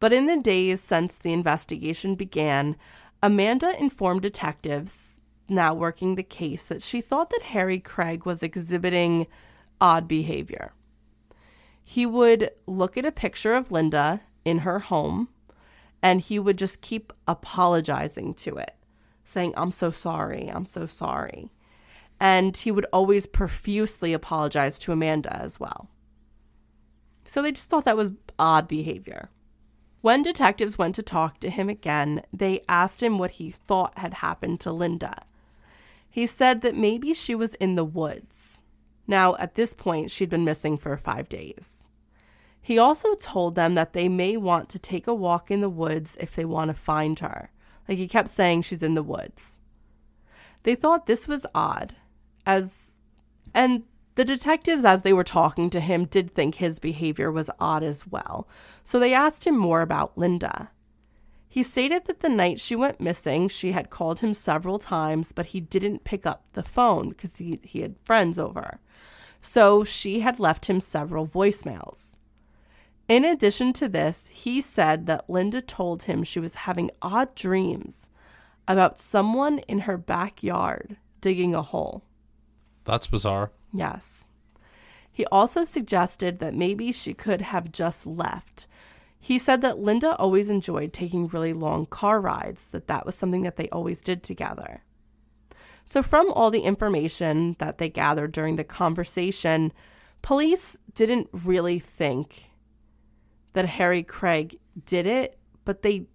But 0.00 0.12
in 0.12 0.26
the 0.26 0.38
days 0.38 0.80
since 0.80 1.18
the 1.18 1.32
investigation 1.32 2.14
began, 2.14 2.76
Amanda 3.22 3.78
informed 3.78 4.22
detectives 4.22 5.19
now 5.50 5.74
working 5.74 6.14
the 6.14 6.22
case 6.22 6.64
that 6.64 6.82
she 6.82 7.00
thought 7.00 7.30
that 7.30 7.42
Harry 7.42 7.78
Craig 7.78 8.24
was 8.24 8.42
exhibiting 8.42 9.26
odd 9.80 10.06
behavior. 10.06 10.72
He 11.82 12.06
would 12.06 12.50
look 12.66 12.96
at 12.96 13.04
a 13.04 13.12
picture 13.12 13.54
of 13.54 13.72
Linda 13.72 14.20
in 14.44 14.58
her 14.58 14.78
home 14.78 15.28
and 16.02 16.20
he 16.20 16.38
would 16.38 16.56
just 16.56 16.80
keep 16.80 17.12
apologizing 17.26 18.34
to 18.34 18.56
it 18.56 18.74
saying, 19.30 19.54
I'm 19.56 19.72
so 19.72 19.90
sorry, 19.90 20.48
I'm 20.52 20.66
so 20.66 20.86
sorry. 20.86 21.50
And 22.18 22.56
he 22.56 22.70
would 22.70 22.86
always 22.92 23.26
profusely 23.26 24.12
apologize 24.12 24.78
to 24.80 24.92
Amanda 24.92 25.34
as 25.34 25.58
well. 25.58 25.88
So 27.24 27.40
they 27.40 27.52
just 27.52 27.68
thought 27.68 27.84
that 27.84 27.96
was 27.96 28.12
odd 28.38 28.66
behavior. 28.66 29.30
When 30.00 30.22
detectives 30.22 30.78
went 30.78 30.94
to 30.96 31.02
talk 31.02 31.40
to 31.40 31.50
him 31.50 31.68
again, 31.68 32.22
they 32.32 32.64
asked 32.68 33.02
him 33.02 33.18
what 33.18 33.32
he 33.32 33.50
thought 33.50 33.98
had 33.98 34.14
happened 34.14 34.60
to 34.60 34.72
Linda. 34.72 35.22
He 36.10 36.26
said 36.26 36.60
that 36.62 36.76
maybe 36.76 37.14
she 37.14 37.34
was 37.34 37.54
in 37.54 37.76
the 37.76 37.84
woods. 37.84 38.60
Now, 39.06 39.36
at 39.36 39.54
this 39.54 39.74
point, 39.74 40.10
she'd 40.10 40.30
been 40.30 40.44
missing 40.44 40.76
for 40.76 40.96
five 40.96 41.28
days. 41.28 41.86
He 42.60 42.78
also 42.78 43.14
told 43.14 43.54
them 43.54 43.74
that 43.74 43.92
they 43.92 44.08
may 44.08 44.36
want 44.36 44.68
to 44.70 44.78
take 44.78 45.06
a 45.06 45.14
walk 45.14 45.50
in 45.50 45.60
the 45.60 45.70
woods 45.70 46.16
if 46.20 46.34
they 46.34 46.44
want 46.44 46.68
to 46.68 46.74
find 46.74 47.18
her. 47.20 47.50
Like 47.88 47.98
he 47.98 48.06
kept 48.06 48.28
saying 48.28 48.62
she's 48.62 48.82
in 48.82 48.94
the 48.94 49.02
woods. 49.02 49.58
They 50.62 50.74
thought 50.74 51.06
this 51.06 51.26
was 51.26 51.46
odd, 51.54 51.96
as 52.46 53.00
and 53.54 53.84
the 54.14 54.24
detectives, 54.24 54.84
as 54.84 55.02
they 55.02 55.12
were 55.12 55.24
talking 55.24 55.70
to 55.70 55.80
him, 55.80 56.04
did 56.04 56.34
think 56.34 56.56
his 56.56 56.78
behavior 56.78 57.32
was 57.32 57.50
odd 57.58 57.82
as 57.82 58.06
well. 58.06 58.46
So 58.84 58.98
they 58.98 59.14
asked 59.14 59.46
him 59.46 59.56
more 59.56 59.80
about 59.80 60.18
Linda. 60.18 60.70
He 61.52 61.64
stated 61.64 62.04
that 62.04 62.20
the 62.20 62.28
night 62.28 62.60
she 62.60 62.76
went 62.76 63.00
missing, 63.00 63.48
she 63.48 63.72
had 63.72 63.90
called 63.90 64.20
him 64.20 64.34
several 64.34 64.78
times, 64.78 65.32
but 65.32 65.46
he 65.46 65.60
didn't 65.60 66.04
pick 66.04 66.24
up 66.24 66.44
the 66.52 66.62
phone 66.62 67.08
because 67.08 67.38
he, 67.38 67.58
he 67.64 67.80
had 67.80 67.96
friends 68.04 68.38
over. 68.38 68.78
So 69.40 69.82
she 69.82 70.20
had 70.20 70.38
left 70.38 70.66
him 70.66 70.78
several 70.78 71.26
voicemails. 71.26 72.14
In 73.08 73.24
addition 73.24 73.72
to 73.74 73.88
this, 73.88 74.28
he 74.28 74.60
said 74.60 75.06
that 75.06 75.28
Linda 75.28 75.60
told 75.60 76.04
him 76.04 76.22
she 76.22 76.38
was 76.38 76.54
having 76.54 76.92
odd 77.02 77.34
dreams 77.34 78.08
about 78.68 79.00
someone 79.00 79.58
in 79.66 79.80
her 79.80 79.98
backyard 79.98 80.98
digging 81.20 81.52
a 81.52 81.62
hole. 81.62 82.04
That's 82.84 83.08
bizarre. 83.08 83.50
Yes. 83.72 84.24
He 85.10 85.26
also 85.26 85.64
suggested 85.64 86.38
that 86.38 86.54
maybe 86.54 86.92
she 86.92 87.12
could 87.12 87.40
have 87.40 87.72
just 87.72 88.06
left. 88.06 88.68
He 89.20 89.38
said 89.38 89.60
that 89.60 89.78
Linda 89.78 90.16
always 90.16 90.48
enjoyed 90.48 90.92
taking 90.92 91.28
really 91.28 91.52
long 91.52 91.84
car 91.86 92.20
rides, 92.20 92.70
that 92.70 92.86
that 92.88 93.04
was 93.04 93.14
something 93.14 93.42
that 93.42 93.56
they 93.56 93.68
always 93.68 94.00
did 94.00 94.22
together. 94.22 94.82
So, 95.84 96.02
from 96.02 96.32
all 96.32 96.50
the 96.50 96.60
information 96.60 97.56
that 97.58 97.78
they 97.78 97.90
gathered 97.90 98.32
during 98.32 98.56
the 98.56 98.64
conversation, 98.64 99.72
police 100.22 100.76
didn't 100.94 101.28
really 101.32 101.78
think 101.78 102.50
that 103.52 103.66
Harry 103.66 104.02
Craig 104.02 104.58
did 104.86 105.06
it, 105.06 105.38
but 105.64 105.82
they 105.82 106.06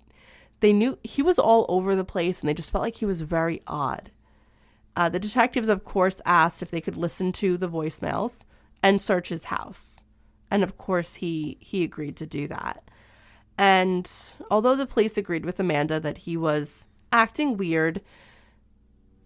they 0.62 0.74
knew 0.74 0.98
he 1.04 1.22
was 1.22 1.38
all 1.38 1.66
over 1.70 1.96
the 1.96 2.06
place 2.06 2.40
and 2.40 2.50
they 2.50 2.54
just 2.54 2.72
felt 2.72 2.82
like 2.82 2.96
he 2.96 3.06
was 3.06 3.22
very 3.22 3.62
odd. 3.68 4.12
Uh, 4.96 5.10
the 5.10 5.20
detectives, 5.20 5.70
of 5.70 5.84
course, 5.84 6.22
asked 6.26 6.62
if 6.62 6.72
they 6.72 6.82
could 6.82 6.98
listen 6.98 7.32
to 7.34 7.58
the 7.58 7.70
voicemails 7.70 8.46
and 8.82 9.02
search 9.02 9.30
his 9.30 9.46
house, 9.46 10.02
and 10.50 10.64
of 10.64 10.78
course 10.78 11.16
he 11.16 11.58
he 11.60 11.84
agreed 11.84 12.16
to 12.16 12.26
do 12.26 12.48
that. 12.48 12.90
And 13.58 14.10
although 14.52 14.76
the 14.76 14.86
police 14.86 15.18
agreed 15.18 15.46
with 15.46 15.60
Amanda 15.60 16.00
that 16.00 16.20
he 16.20 16.36
was 16.38 16.88
acting 17.12 17.58
weird, 17.58 18.02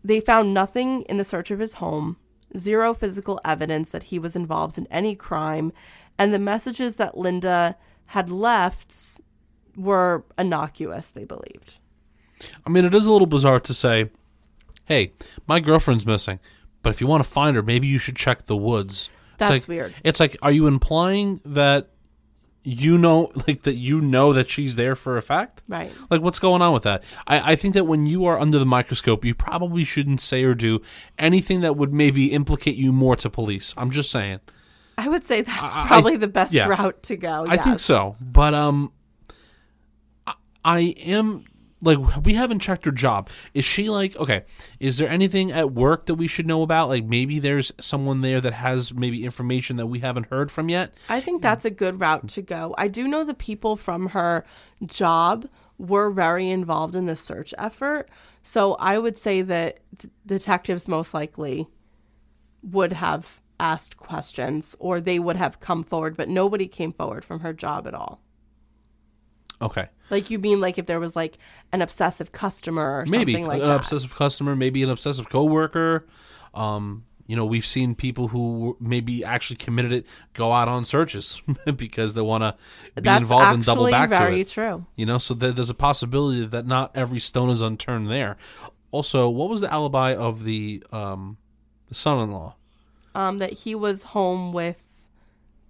they 0.04 0.20
found 0.20 0.54
nothing 0.54 1.02
in 1.04 1.18
the 1.18 1.24
search 1.24 1.52
of 1.52 1.60
his 1.60 1.76
home, 1.76 2.18
zero 2.58 2.94
physical 2.94 3.40
evidence 3.44 3.90
that 3.90 4.04
he 4.04 4.20
was 4.20 4.36
involved 4.36 4.78
in 4.78 4.88
any 4.92 5.16
crime, 5.16 5.72
and 6.18 6.34
the 6.34 6.40
messages 6.40 6.96
that 6.96 7.18
Linda 7.18 7.76
had 8.08 8.30
left 8.30 9.22
were 9.76 10.24
innocuous, 10.38 11.10
they 11.12 11.26
believed. 11.26 11.78
I 12.66 12.70
mean, 12.70 12.86
it 12.86 12.94
is 12.94 13.06
a 13.06 13.12
little 13.12 13.28
bizarre 13.28 13.60
to 13.62 13.74
say, 13.74 14.10
"Hey, 14.86 15.14
my 15.48 15.60
girlfriend's 15.60 16.06
missing, 16.06 16.40
but 16.84 16.92
if 16.92 17.02
you 17.02 17.08
want 17.08 17.24
to 17.24 17.30
find 17.30 17.56
her, 17.56 17.62
maybe 17.64 17.88
you 17.88 18.00
should 18.00 18.16
check 18.16 18.46
the 18.46 18.58
woods." 18.58 19.10
It's 19.32 19.38
That's 19.40 19.50
like- 19.52 19.68
weird. 19.68 19.96
It's 20.04 20.20
like, 20.20 20.38
are 20.42 20.52
you 20.52 20.68
implying 20.68 21.40
that 21.46 21.90
you 22.64 22.98
know, 22.98 23.32
like 23.48 23.64
that 23.64 23.76
you 23.76 24.02
know 24.02 24.34
that 24.34 24.50
she's 24.50 24.76
there 24.76 24.96
for 24.96 25.18
a 25.18 25.22
fact? 25.22 25.64
Right. 25.68 25.92
Like, 26.10 26.22
what's 26.22 26.40
going 26.40 26.62
on 26.62 26.74
with 26.74 26.84
that? 26.84 27.04
I, 27.28 27.54
I 27.54 27.56
think 27.56 27.74
that 27.74 27.86
when 27.86 28.06
you 28.06 28.26
are 28.26 28.40
under 28.40 28.60
the 28.60 28.66
microscope, 28.66 29.24
you 29.26 29.34
probably 29.34 29.84
shouldn't 29.84 30.22
say 30.22 30.44
or 30.44 30.54
do 30.54 30.82
anything 31.18 31.62
that 31.62 31.76
would 31.78 31.94
maybe 31.94 32.32
implicate 32.32 32.76
you 32.76 32.92
more 32.92 33.16
to 33.18 33.30
police. 33.30 33.74
I'm 33.78 33.92
just 33.92 34.12
saying. 34.12 34.40
I 34.98 35.08
would 35.08 35.24
say 35.24 35.42
that's 35.42 35.76
I- 35.76 35.84
I- 35.84 35.88
probably 35.88 36.18
the 36.18 36.28
best 36.28 36.54
yeah. 36.54 36.68
route 36.68 37.02
to 37.04 37.16
go. 37.16 37.46
I 37.48 37.58
think 37.58 37.80
so, 37.80 38.18
but 38.20 38.54
um, 38.54 38.92
I, 40.28 40.34
I 40.66 40.80
am 41.06 41.46
like 41.82 42.26
we 42.26 42.34
haven't 42.34 42.60
checked 42.60 42.86
her 42.86 42.92
job. 42.92 43.30
Is 43.54 43.66
she 43.66 43.90
like 43.90 44.16
okay? 44.18 44.44
Is 44.80 44.98
there 44.98 45.10
anything 45.10 45.52
at 45.52 45.72
work 45.72 46.06
that 46.08 46.16
we 46.16 46.28
should 46.28 46.46
know 46.46 46.62
about? 46.62 46.90
Like 46.90 47.06
maybe 47.06 47.40
there's 47.40 47.72
someone 47.80 48.22
there 48.22 48.42
that 48.42 48.54
has 48.54 48.94
maybe 48.94 49.24
information 49.24 49.78
that 49.78 49.88
we 49.88 50.00
haven't 50.00 50.28
heard 50.28 50.52
from 50.52 50.70
yet. 50.70 50.94
I 51.08 51.20
think 51.20 51.42
that's 51.42 51.66
a 51.66 51.70
good 51.70 52.00
route 52.00 52.28
to 52.30 52.42
go. 52.42 52.76
I 52.78 52.88
do 52.88 53.08
know 53.08 53.24
the 53.24 53.34
people 53.34 53.76
from 53.76 54.08
her 54.08 54.46
job 54.86 55.48
were 55.78 56.12
very 56.12 56.50
involved 56.50 56.96
in 56.96 57.06
the 57.06 57.16
search 57.16 57.54
effort. 57.58 58.10
So 58.44 58.74
I 58.76 58.98
would 58.98 59.18
say 59.18 59.42
that 59.44 59.80
d- 59.98 60.10
detectives 60.26 60.88
most 60.88 61.14
likely 61.14 61.68
would 62.62 62.94
have 62.94 63.42
asked 63.60 63.98
questions 63.98 64.76
or 64.80 65.00
they 65.00 65.20
would 65.20 65.36
have 65.36 65.60
come 65.60 65.84
forward, 65.84 66.18
but 66.18 66.30
nobody 66.30 66.68
came 66.68 66.92
forward 66.92 67.24
from 67.24 67.42
her 67.42 67.54
job 67.54 67.88
at 67.88 67.94
all. 67.94 68.22
Okay, 69.62 69.90
Like 70.10 70.30
you 70.30 70.40
mean 70.40 70.62
like 70.62 70.78
if 70.78 70.86
there 70.86 71.00
was 71.00 71.16
like 71.16 71.38
an 71.74 71.82
obsessive 71.82 72.32
customer 72.32 73.00
or 73.00 73.06
maybe 73.06 73.34
something 73.34 73.46
like 73.48 73.62
an 73.62 73.68
that. 73.68 73.76
obsessive 73.76 74.16
customer, 74.16 74.56
maybe 74.56 74.82
an 74.84 74.90
obsessive 74.90 75.30
coworker. 75.30 76.06
Um, 76.54 77.04
you 77.28 77.36
know, 77.36 77.46
we've 77.46 77.66
seen 77.66 77.94
people 77.94 78.30
who 78.30 78.76
maybe 78.80 79.24
actually 79.24 79.58
committed 79.58 79.92
it 79.92 80.06
go 80.34 80.52
out 80.52 80.68
on 80.68 80.84
searches 80.86 81.42
because 81.76 82.14
they 82.16 82.22
want 82.22 82.42
to 82.44 82.56
be 82.96 83.02
That's 83.02 83.22
involved 83.22 83.54
and 83.56 83.64
double 83.66 83.90
back 83.92 84.10
very 84.10 84.36
to 84.36 84.42
it. 84.42 84.48
true. 84.50 84.86
You 84.96 85.06
know, 85.06 85.18
so 85.20 85.34
there, 85.36 85.52
there's 85.52 85.70
a 85.70 85.76
possibility 85.76 86.46
that 86.46 86.66
not 86.66 86.92
every 86.96 87.20
stone 87.20 87.50
is 87.52 87.62
unturned 87.62 88.08
there. 88.08 88.38
Also, 88.92 89.30
what 89.30 89.50
was 89.50 89.62
the 89.62 89.72
alibi 89.72 90.16
of 90.16 90.44
the 90.44 90.82
um, 90.92 91.38
the 91.90 91.94
son-in-law? 91.96 92.56
Um, 93.14 93.38
that 93.40 93.54
he 93.54 93.76
was 93.76 94.04
home 94.04 94.54
with 94.54 94.88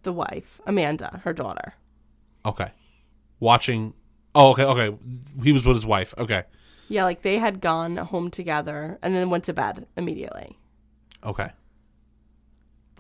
the 0.04 0.14
wife, 0.14 0.62
Amanda, 0.66 1.22
her 1.24 1.34
daughter. 1.34 1.74
Okay, 2.46 2.72
watching. 3.40 3.94
Oh, 4.36 4.52
okay, 4.52 4.64
okay. 4.64 4.98
He 5.44 5.52
was 5.52 5.66
with 5.66 5.76
his 5.76 5.86
wife. 5.86 6.14
Okay, 6.18 6.44
Yeah, 6.88 7.04
like 7.04 7.22
they 7.24 7.38
had 7.40 7.62
gone 7.62 7.98
home 7.98 8.30
together 8.32 8.98
and 9.02 9.14
then 9.16 9.30
went 9.30 9.44
to 9.46 9.54
bed 9.54 9.86
immediately. 9.98 10.58
okay. 11.24 11.50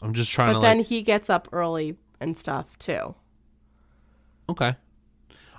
I'm 0.02 0.14
just 0.14 0.32
trying 0.32 0.48
But 0.50 0.54
to 0.54 0.60
But 0.60 0.62
then 0.68 0.78
like. 0.78 0.88
he 0.88 1.02
gets 1.02 1.30
up 1.30 1.50
early 1.52 1.98
and 2.22 2.38
stuff 2.38 2.78
too. 2.80 3.16
Okay, 4.50 4.76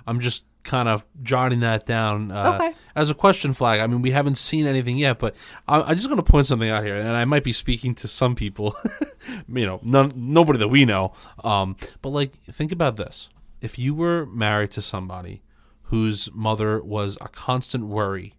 I'm 0.07 0.19
just 0.19 0.45
kind 0.63 0.89
of 0.89 1.05
jotting 1.23 1.59
that 1.61 1.85
down 1.85 2.31
uh, 2.31 2.53
Okay. 2.55 2.73
as 2.95 3.09
a 3.09 3.13
question 3.15 3.53
flag. 3.53 3.79
I 3.79 3.87
mean, 3.87 4.01
we 4.01 4.11
haven't 4.11 4.37
seen 4.37 4.67
anything 4.67 4.97
yet, 4.97 5.17
but 5.19 5.35
I, 5.67 5.81
I'm 5.81 5.95
just 5.95 6.07
going 6.07 6.21
to 6.21 6.29
point 6.29 6.45
something 6.47 6.69
out 6.69 6.83
here, 6.83 6.97
and 6.97 7.15
I 7.15 7.23
might 7.25 7.43
be 7.43 7.53
speaking 7.53 7.95
to 7.95 8.07
some 8.07 8.35
people, 8.35 8.75
you 9.47 9.65
know, 9.65 9.79
none, 9.83 10.11
nobody 10.15 10.59
that 10.59 10.67
we 10.67 10.85
know. 10.85 11.13
Um, 11.43 11.77
but 12.01 12.09
like, 12.09 12.33
think 12.51 12.71
about 12.71 12.95
this: 12.97 13.29
if 13.61 13.77
you 13.79 13.93
were 13.93 14.25
married 14.25 14.71
to 14.71 14.81
somebody 14.81 15.41
whose 15.83 16.29
mother 16.33 16.81
was 16.83 17.17
a 17.21 17.27
constant 17.27 17.85
worry, 17.87 18.35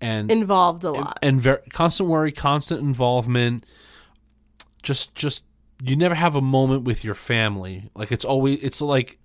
and 0.00 0.30
Involved 0.30 0.84
a 0.84 0.90
lot. 0.92 1.18
and 1.22 1.40
ver- 1.40 1.62
constant 1.72 2.08
worry, 2.08 2.30
constant 2.32 2.80
involvement. 2.80 3.64
Just, 4.82 5.14
just 5.14 5.44
you 5.82 5.96
never 5.96 6.14
have 6.14 6.36
a 6.36 6.40
moment 6.42 6.84
with 6.84 7.02
your 7.04 7.14
family. 7.14 7.88
Like 7.94 8.12
it's 8.12 8.24
always, 8.24 8.58
it's 8.62 8.82
like 8.82 9.18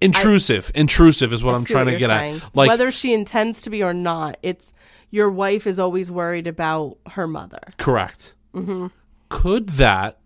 intrusive. 0.00 0.70
intrusive 0.74 1.32
is 1.32 1.44
what 1.44 1.54
I 1.54 1.58
I'm 1.58 1.64
trying 1.64 1.86
what 1.86 1.92
to 1.92 1.98
get 1.98 2.08
saying. 2.10 2.36
at. 2.36 2.56
Like, 2.56 2.68
Whether 2.68 2.90
she 2.90 3.12
intends 3.12 3.60
to 3.62 3.70
be 3.70 3.82
or 3.82 3.92
not, 3.94 4.38
it's 4.42 4.72
your 5.10 5.30
wife 5.30 5.66
is 5.66 5.78
always 5.78 6.10
worried 6.10 6.46
about 6.46 6.98
her 7.12 7.26
mother. 7.26 7.60
correct. 7.78 8.34
Mm-hmm. 8.54 8.86
Could 9.28 9.68
that 9.70 10.18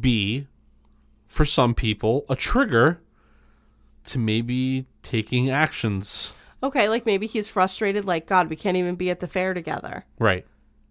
be, 0.00 0.46
for 1.26 1.44
some 1.44 1.74
people, 1.74 2.24
a 2.28 2.36
trigger 2.36 3.00
to 4.04 4.18
maybe 4.18 4.86
taking 5.02 5.50
actions? 5.50 6.34
Okay, 6.62 6.88
like 6.88 7.06
maybe 7.06 7.26
he's 7.26 7.48
frustrated, 7.48 8.04
like, 8.04 8.26
God, 8.26 8.48
we 8.48 8.56
can't 8.56 8.76
even 8.76 8.94
be 8.94 9.10
at 9.10 9.20
the 9.20 9.28
fair 9.28 9.54
together. 9.54 10.04
Right. 10.18 10.46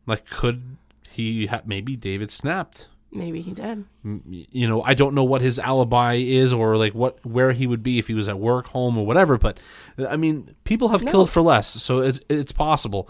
Like, 0.06 0.30
could 0.30 0.78
he? 1.10 1.48
Ha- 1.48 1.62
maybe 1.66 1.96
David 1.96 2.32
snapped. 2.32 2.90
Maybe 3.12 3.42
he 3.42 3.54
did. 3.54 3.86
you 4.04 4.68
know, 4.68 4.84
I 4.84 4.94
don't 4.94 5.16
know 5.16 5.24
what 5.24 5.42
his 5.42 5.58
alibi 5.58 6.16
is 6.16 6.52
or 6.52 6.76
like 6.76 6.94
what 6.94 7.26
where 7.26 7.54
he 7.54 7.66
would 7.66 7.82
be 7.82 7.98
if 7.98 8.08
he 8.08 8.14
was 8.14 8.28
at 8.28 8.38
work, 8.40 8.68
home, 8.68 8.98
or 8.98 9.06
whatever. 9.06 9.38
But 9.38 9.60
uh, 9.98 10.08
I 10.08 10.18
mean, 10.18 10.54
people 10.66 10.90
have 10.90 11.02
killed 11.02 11.30
for 11.30 11.42
less, 11.42 11.68
so 11.82 12.00
it's 12.00 12.20
it's 12.28 12.52
possible. 12.52 13.10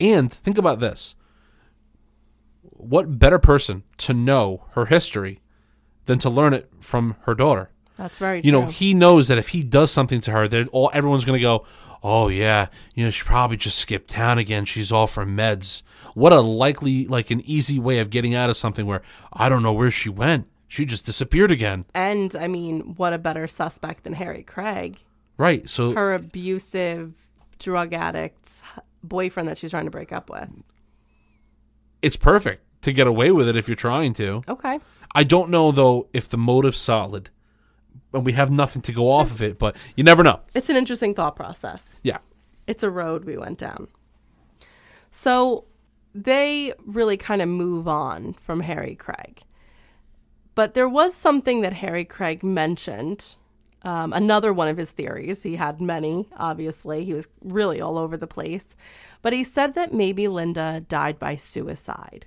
And 0.00 0.32
think 0.32 0.58
about 0.58 0.80
this: 0.80 1.14
what 2.62 3.18
better 3.18 3.38
person 3.38 3.84
to 3.98 4.12
know 4.12 4.64
her 4.72 4.86
history 4.86 5.40
than 6.06 6.18
to 6.20 6.30
learn 6.30 6.54
it 6.54 6.70
from 6.80 7.16
her 7.22 7.34
daughter? 7.34 7.70
That's 7.96 8.18
very 8.18 8.42
true. 8.42 8.48
You 8.48 8.52
true. 8.52 8.60
know, 8.66 8.70
he 8.70 8.92
knows 8.94 9.28
that 9.28 9.38
if 9.38 9.48
he 9.48 9.62
does 9.62 9.90
something 9.90 10.20
to 10.22 10.32
her, 10.32 10.48
that 10.48 10.68
all 10.68 10.90
everyone's 10.92 11.24
going 11.24 11.38
to 11.38 11.42
go, 11.42 11.64
"Oh 12.02 12.26
yeah, 12.28 12.66
you 12.94 13.04
know, 13.04 13.10
she 13.10 13.22
probably 13.22 13.56
just 13.56 13.78
skipped 13.78 14.08
town 14.10 14.38
again. 14.38 14.64
She's 14.64 14.90
all 14.90 15.06
for 15.06 15.24
meds." 15.24 15.82
What 16.14 16.32
a 16.32 16.40
likely, 16.40 17.06
like, 17.06 17.30
an 17.30 17.40
easy 17.42 17.78
way 17.78 17.98
of 18.00 18.10
getting 18.10 18.34
out 18.34 18.50
of 18.50 18.56
something 18.56 18.84
where 18.86 19.02
I 19.32 19.48
don't 19.48 19.62
know 19.62 19.72
where 19.72 19.90
she 19.92 20.08
went. 20.08 20.48
She 20.66 20.84
just 20.84 21.06
disappeared 21.06 21.52
again. 21.52 21.84
and 21.94 22.34
I 22.34 22.48
mean, 22.48 22.94
what 22.96 23.12
a 23.12 23.18
better 23.18 23.46
suspect 23.46 24.02
than 24.02 24.12
Harry 24.14 24.42
Craig, 24.42 24.96
Right. 25.36 25.70
So 25.70 25.92
her 25.94 26.14
abusive 26.14 27.14
drug 27.60 27.92
addict 27.92 28.60
boyfriend 29.04 29.48
that 29.48 29.58
she's 29.58 29.70
trying 29.70 29.84
to 29.84 29.90
break 29.92 30.12
up 30.12 30.30
with. 30.30 30.50
it's 32.02 32.16
perfect 32.16 32.62
to 32.82 32.92
get 32.92 33.06
away 33.06 33.30
with 33.30 33.48
it 33.48 33.56
if 33.56 33.68
you're 33.68 33.76
trying 33.76 34.12
to. 34.14 34.42
Okay. 34.48 34.78
I 35.14 35.24
don't 35.24 35.50
know 35.50 35.70
though 35.72 36.08
if 36.12 36.28
the 36.28 36.36
motive's 36.36 36.80
solid, 36.80 37.30
and 38.12 38.24
we 38.24 38.32
have 38.32 38.50
nothing 38.50 38.82
to 38.82 38.92
go 38.92 39.10
off 39.10 39.30
of 39.30 39.42
it. 39.42 39.58
But 39.58 39.76
you 39.96 40.04
never 40.04 40.22
know. 40.22 40.40
It's 40.54 40.68
an 40.70 40.76
interesting 40.76 41.14
thought 41.14 41.36
process. 41.36 42.00
Yeah. 42.02 42.18
it's 42.66 42.82
a 42.82 42.90
road 42.90 43.24
we 43.24 43.36
went 43.36 43.58
down. 43.58 43.88
So 45.10 45.64
they 46.14 46.72
really 46.84 47.16
kind 47.16 47.42
of 47.42 47.48
move 47.48 47.86
on 47.88 48.34
from 48.34 48.60
Harry 48.60 48.94
Craig. 48.94 49.42
But 50.54 50.74
there 50.74 50.88
was 50.88 51.14
something 51.14 51.62
that 51.62 51.72
Harry 51.72 52.04
Craig 52.04 52.42
mentioned. 52.42 53.34
Um, 53.82 54.12
another 54.12 54.52
one 54.52 54.68
of 54.68 54.76
his 54.76 54.92
theories. 54.92 55.42
He 55.42 55.56
had 55.56 55.80
many, 55.80 56.26
obviously. 56.36 57.04
He 57.04 57.12
was 57.12 57.28
really 57.42 57.80
all 57.80 57.98
over 57.98 58.16
the 58.16 58.26
place. 58.26 58.74
But 59.20 59.32
he 59.32 59.44
said 59.44 59.74
that 59.74 59.92
maybe 59.92 60.26
Linda 60.26 60.84
died 60.88 61.18
by 61.18 61.36
suicide. 61.36 62.26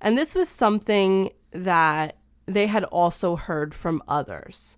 And 0.00 0.18
this 0.18 0.34
was 0.34 0.48
something 0.48 1.30
that 1.64 2.16
they 2.46 2.66
had 2.66 2.84
also 2.84 3.36
heard 3.36 3.74
from 3.74 4.02
others. 4.06 4.76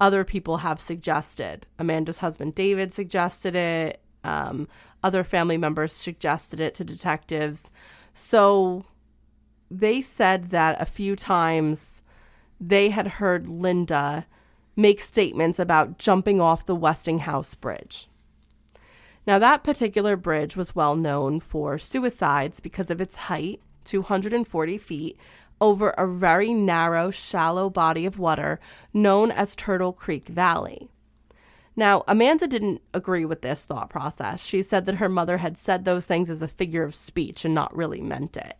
Other 0.00 0.24
people 0.24 0.58
have 0.58 0.80
suggested. 0.80 1.66
Amanda's 1.78 2.18
husband 2.18 2.54
David 2.54 2.92
suggested 2.92 3.54
it. 3.54 4.00
Um, 4.24 4.68
other 5.02 5.24
family 5.24 5.56
members 5.56 5.92
suggested 5.92 6.60
it 6.60 6.74
to 6.74 6.84
detectives. 6.84 7.70
So 8.12 8.84
they 9.70 10.00
said 10.00 10.50
that 10.50 10.80
a 10.80 10.86
few 10.86 11.16
times 11.16 12.02
they 12.60 12.90
had 12.90 13.06
heard 13.06 13.48
Linda 13.48 14.26
make 14.76 15.00
statements 15.00 15.58
about 15.58 15.98
jumping 15.98 16.40
off 16.40 16.66
the 16.66 16.76
Westinghouse 16.76 17.54
Bridge. 17.54 18.08
Now, 19.26 19.38
that 19.38 19.64
particular 19.64 20.16
bridge 20.16 20.56
was 20.56 20.76
well 20.76 20.94
known 20.94 21.40
for 21.40 21.78
suicides 21.78 22.60
because 22.60 22.90
of 22.90 23.00
its 23.00 23.16
height, 23.16 23.60
240 23.84 24.78
feet, 24.78 25.18
over 25.60 25.90
a 25.90 26.06
very 26.06 26.52
narrow, 26.52 27.10
shallow 27.10 27.70
body 27.70 28.06
of 28.06 28.18
water 28.18 28.60
known 28.92 29.30
as 29.30 29.54
Turtle 29.54 29.92
Creek 29.92 30.28
Valley. 30.28 30.88
Now, 31.76 32.04
Amanda 32.08 32.46
didn't 32.46 32.80
agree 32.94 33.24
with 33.24 33.42
this 33.42 33.66
thought 33.66 33.90
process. 33.90 34.44
She 34.44 34.62
said 34.62 34.86
that 34.86 34.96
her 34.96 35.08
mother 35.08 35.38
had 35.38 35.58
said 35.58 35.84
those 35.84 36.06
things 36.06 36.30
as 36.30 36.40
a 36.40 36.48
figure 36.48 36.82
of 36.82 36.94
speech 36.94 37.44
and 37.44 37.54
not 37.54 37.76
really 37.76 38.00
meant 38.00 38.36
it. 38.36 38.56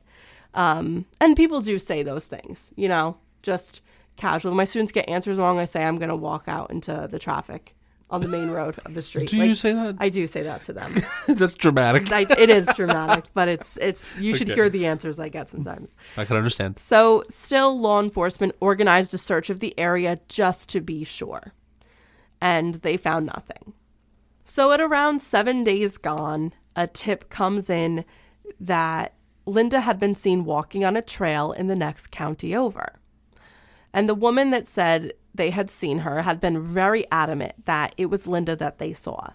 Um, 0.53 1.07
and 1.21 1.37
people 1.37 1.61
do 1.61 1.79
say 1.79 2.03
those 2.03 2.27
things, 2.27 2.73
you 2.77 2.89
know, 2.89 3.17
just 3.43 3.81
casual. 4.17 4.55
My 4.55 4.65
students 4.65 4.93
get 4.93 5.09
answers 5.09 5.39
wrong. 5.39 5.59
I 5.59 5.65
say 5.65 5.85
I'm 5.85 5.99
going 5.99 6.11
to 6.11 6.17
walk 6.17 6.45
out 6.47 6.71
into 6.71 7.09
the 7.11 7.19
traffic 7.19 7.75
on 8.09 8.21
the 8.21 8.29
main 8.29 8.51
road 8.51 8.77
of 8.85 8.95
the 8.95 9.03
street. 9.03 9.29
Do 9.29 9.37
you 9.39 9.55
say 9.57 9.73
that? 9.73 9.97
I 9.99 10.09
do 10.09 10.27
say 10.27 10.43
that 10.43 10.63
to 10.63 10.73
them. 10.73 10.95
That's 11.29 11.55
dramatic. 11.55 12.13
I, 12.13 12.21
it 12.39 12.51
is 12.51 12.69
dramatic, 12.77 13.25
but 13.35 13.49
it's 13.49 13.77
it's 13.79 14.07
you 14.19 14.35
should 14.37 14.49
Okay. 14.49 14.55
hear 14.55 14.69
the 14.69 14.87
answers 14.87 15.19
I 15.19 15.29
get 15.29 15.51
sometimes. 15.51 15.97
I 16.17 16.25
can 16.25 16.37
understand. 16.37 16.79
So, 16.79 17.25
still, 17.31 17.79
law 17.79 18.01
enforcement 18.01 18.55
organized 18.61 19.13
a 19.15 19.19
search 19.19 19.51
of 19.51 19.59
the 19.61 19.77
area 19.79 20.21
just 20.29 20.69
to 20.71 20.81
be 20.81 21.03
sure. 21.03 21.53
And 22.41 22.77
they 22.77 22.97
found 22.97 23.27
nothing. 23.27 23.73
So, 24.45 24.71
at 24.71 24.81
around 24.81 25.21
seven 25.21 25.65
days 25.65 25.99
gone, 25.99 26.53
a 26.77 26.87
tip 26.87 27.29
comes 27.29 27.69
in 27.69 28.05
that 28.61 29.15
Linda 29.47 29.81
had 29.81 29.99
been 29.99 30.15
seen 30.15 30.45
walking 30.45 30.85
on 30.85 30.97
a 30.97 31.03
trail 31.03 31.51
in 31.51 31.67
the 31.67 31.75
next 31.77 32.13
county 32.13 32.55
over. 32.55 33.01
And 33.93 34.09
the 34.09 34.15
woman 34.15 34.51
that 34.51 34.69
said 34.69 35.13
they 35.37 35.51
had 35.51 35.71
seen 35.71 35.99
her 35.99 36.23
had 36.23 36.41
been 36.41 36.61
very 36.61 37.07
adamant 37.11 37.67
that 37.67 37.95
it 37.97 38.07
was 38.07 38.27
Linda 38.27 38.57
that 38.57 38.79
they 38.79 38.93
saw. 38.93 39.31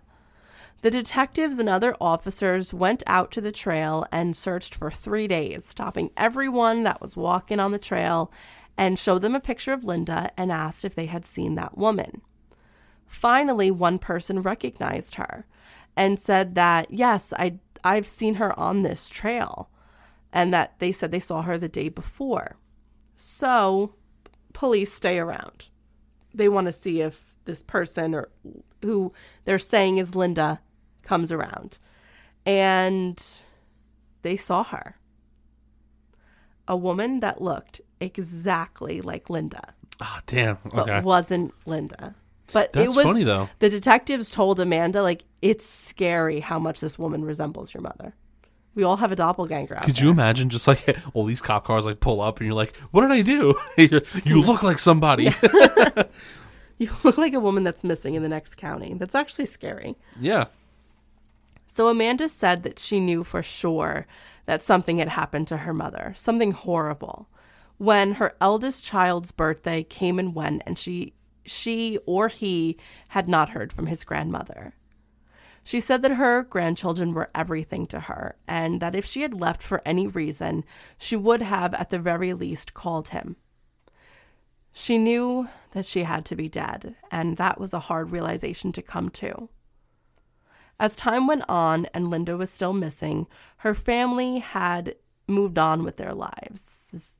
The 0.82 0.92
detectives 0.92 1.60
and 1.60 1.70
other 1.70 1.96
officers 2.02 2.74
went 2.74 3.04
out 3.06 3.30
to 3.32 3.42
the 3.42 3.52
trail 3.52 4.06
and 4.12 4.36
searched 4.36 4.74
for 4.74 4.90
three 4.90 5.28
days, 5.28 5.64
stopping 5.64 6.10
everyone 6.18 6.84
that 6.84 7.02
was 7.02 7.16
walking 7.16 7.60
on 7.60 7.72
the 7.72 7.80
trail 7.80 8.32
and 8.78 8.98
showed 8.98 9.22
them 9.22 9.36
a 9.36 9.40
picture 9.40 9.74
of 9.74 9.84
Linda 9.84 10.32
and 10.36 10.52
asked 10.52 10.84
if 10.84 10.96
they 10.96 11.06
had 11.06 11.24
seen 11.24 11.54
that 11.56 11.78
woman. 11.78 12.22
Finally, 13.06 13.70
one 13.70 14.00
person 14.00 14.42
recognized 14.42 15.16
her 15.16 15.46
and 15.96 16.18
said 16.18 16.56
that, 16.56 16.88
yes, 16.90 17.34
I, 17.38 17.60
I've 17.84 18.08
seen 18.08 18.36
her 18.36 18.58
on 18.58 18.82
this 18.82 19.10
trail, 19.10 19.70
and 20.34 20.54
that 20.54 20.80
they 20.80 20.92
said 20.92 21.12
they 21.12 21.20
saw 21.20 21.42
her 21.42 21.58
the 21.58 21.68
day 21.68 21.90
before. 21.90 22.56
So, 23.16 23.96
police 24.54 24.94
stay 24.94 25.20
around. 25.20 25.68
They 26.34 26.50
want 26.50 26.68
to 26.68 26.72
see 26.74 27.02
if 27.02 27.26
this 27.46 27.62
person 27.62 28.14
or 28.16 28.30
who 28.82 29.14
they're 29.46 29.60
saying 29.60 29.98
is 29.98 30.16
Linda 30.16 30.60
comes 31.04 31.32
around. 31.32 31.78
And 32.46 33.22
they 34.22 34.38
saw 34.38 34.64
her. 34.66 34.98
A 36.68 36.76
woman 36.78 37.20
that 37.20 37.42
looked 37.42 37.82
exactly 38.00 39.02
like 39.02 39.30
Linda, 39.30 39.74
Ah, 40.00 40.22
damn. 40.26 40.58
but 40.74 41.04
wasn't 41.04 41.54
Linda. 41.66 42.16
But 42.54 42.74
That's 42.74 42.94
it 42.94 42.96
was 42.98 43.06
funny, 43.06 43.24
though. 43.24 43.50
The 43.60 43.70
detectives 43.70 44.30
told 44.32 44.60
Amanda 44.60 45.02
like 45.02 45.24
it's 45.42 45.68
scary 45.68 46.40
how 46.40 46.60
much 46.60 46.80
this 46.80 46.98
woman 47.00 47.24
resembles 47.26 47.74
your 47.74 47.82
mother. 47.82 48.14
We 48.74 48.84
all 48.84 48.96
have 48.98 49.12
a 49.12 49.16
doppelganger 49.16 49.76
out 49.76 49.84
Could 49.84 49.96
there. 49.98 50.06
you 50.06 50.12
imagine 50.12 50.50
just 50.50 50.68
like 50.68 50.98
all 51.14 51.26
these 51.26 51.42
cop 51.42 51.66
cars 51.66 51.86
like 51.86 52.00
pull 52.00 52.22
up 52.22 52.40
and 52.40 52.48
you're 52.48 52.56
like, 52.56 52.76
what 52.92 53.02
did 53.02 53.12
I 53.12 53.22
do? 53.22 53.54
You 54.26 54.42
look 54.42 54.64
like 54.64 54.80
somebody. 54.80 55.34
You 56.78 56.90
look 57.04 57.18
like 57.20 57.34
a 57.36 57.40
woman 57.40 57.64
that's 57.64 57.84
missing 57.84 58.16
in 58.16 58.24
the 58.24 58.30
next 58.30 58.58
county. 58.58 58.96
That's 58.96 59.14
actually 59.14 59.46
scary. 59.46 59.96
yeah. 60.20 60.46
So 61.68 61.88
Amanda 61.90 62.28
said 62.28 62.64
that 62.64 62.80
she 62.80 63.00
knew 63.00 63.24
for 63.24 63.44
sure 63.44 64.08
that 64.46 64.62
something 64.64 64.98
had 64.98 65.08
happened 65.10 65.48
to 65.50 65.58
her 65.58 65.74
mother, 65.74 66.12
something 66.18 66.52
horrible. 66.54 67.30
When 67.78 68.14
her 68.16 68.36
eldest 68.42 68.84
child's 68.84 69.32
birthday 69.32 69.84
came 69.84 70.18
and 70.20 70.34
went 70.36 70.64
and 70.66 70.78
she 70.78 71.14
she 71.46 71.98
or 72.06 72.28
he 72.30 72.78
had 73.10 73.28
not 73.28 73.50
heard 73.50 73.72
from 73.72 73.86
his 73.88 74.04
grandmother. 74.04 74.74
She 75.64 75.80
said 75.80 76.02
that 76.02 76.14
her 76.14 76.44
grandchildren 76.44 77.14
were 77.14 77.30
everything 77.36 77.86
to 77.88 78.02
her 78.02 78.36
and 78.48 78.82
that 78.82 78.96
if 78.96 79.06
she 79.06 79.22
had 79.22 79.40
left 79.40 79.62
for 79.62 79.82
any 79.86 80.08
reason, 80.08 80.64
she 80.98 81.16
would 81.16 81.42
have 81.42 81.74
at 81.74 81.90
the 81.90 82.00
very 82.00 82.34
least 82.34 82.74
called 82.74 83.10
him. 83.10 83.36
She 84.74 84.98
knew 84.98 85.50
that 85.72 85.86
she 85.86 86.04
had 86.04 86.26
to 86.26 86.36
be 86.36 86.48
dead, 86.48 86.96
and 87.12 87.38
that 87.38 87.60
was 87.60 87.74
a 87.74 87.80
hard 87.80 88.12
realization 88.12 88.72
to 88.72 88.82
come 88.82 89.10
to. 89.10 89.50
As 90.80 90.96
time 90.96 91.28
went 91.28 91.44
on 91.48 91.88
and 91.94 92.10
Linda 92.10 92.38
was 92.38 92.50
still 92.50 92.74
missing, 92.74 93.28
her 93.58 93.76
family 93.76 94.40
had 94.40 94.96
moved 95.28 95.58
on 95.58 95.84
with 95.84 95.98
their 95.98 96.14
lives 96.14 97.18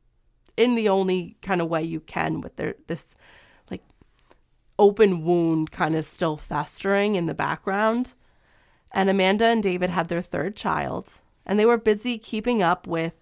in 0.58 0.76
the 0.76 0.90
only 0.90 1.38
kind 1.42 1.62
of 1.62 1.70
way 1.70 1.82
you 1.84 2.00
can 2.00 2.42
with 2.42 2.56
their 2.56 2.76
this 2.88 3.16
like 3.70 3.84
open 4.80 5.24
wound 5.24 5.72
kind 5.72 5.96
of 5.96 6.06
still 6.06 6.38
festering 6.38 7.16
in 7.16 7.26
the 7.26 7.34
background. 7.34 8.16
And 8.94 9.10
Amanda 9.10 9.46
and 9.46 9.64
David 9.64 9.90
had 9.90 10.10
their 10.10 10.22
third 10.22 10.56
child, 10.56 11.22
and 11.46 11.58
they 11.58 11.66
were 11.66 11.78
busy 11.78 12.18
keeping 12.18 12.62
up 12.62 12.86
with 12.88 13.14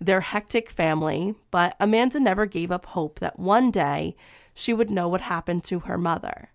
their 0.00 0.20
hectic 0.20 0.68
family, 0.68 1.34
but 1.50 1.76
Amanda 1.78 2.18
never 2.18 2.44
gave 2.44 2.72
up 2.72 2.86
hope 2.86 3.20
that 3.20 3.38
one 3.38 3.70
day 3.70 4.16
she 4.52 4.74
would 4.74 4.90
know 4.90 5.08
what 5.08 5.20
happened 5.20 5.62
to 5.64 5.80
her 5.80 5.96
mother. 5.96 6.50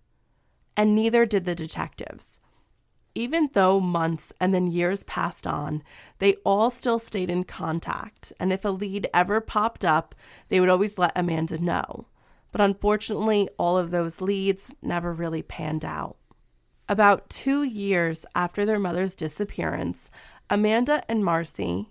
And 0.76 0.94
neither 0.94 1.24
did 1.24 1.44
the 1.44 1.54
detectives. 1.54 2.40
Even 3.14 3.48
though 3.54 3.80
months 3.80 4.32
and 4.38 4.54
then 4.54 4.66
years 4.66 5.02
passed 5.04 5.46
on, 5.46 5.82
they 6.18 6.34
all 6.44 6.70
still 6.70 6.98
stayed 6.98 7.30
in 7.30 7.44
contact, 7.44 8.32
and 8.38 8.52
if 8.52 8.64
a 8.64 8.68
lead 8.68 9.08
ever 9.14 9.40
popped 9.40 9.84
up, 9.84 10.14
they 10.50 10.60
would 10.60 10.68
always 10.68 10.98
let 10.98 11.12
Amanda 11.16 11.58
know. 11.58 12.06
But 12.52 12.60
unfortunately, 12.60 13.48
all 13.58 13.78
of 13.78 13.90
those 13.90 14.20
leads 14.20 14.74
never 14.82 15.12
really 15.12 15.42
panned 15.42 15.84
out. 15.86 16.17
About 16.88 17.28
two 17.28 17.62
years 17.62 18.24
after 18.34 18.64
their 18.64 18.78
mother's 18.78 19.14
disappearance, 19.14 20.10
Amanda 20.48 21.02
and 21.08 21.22
Marcy, 21.22 21.90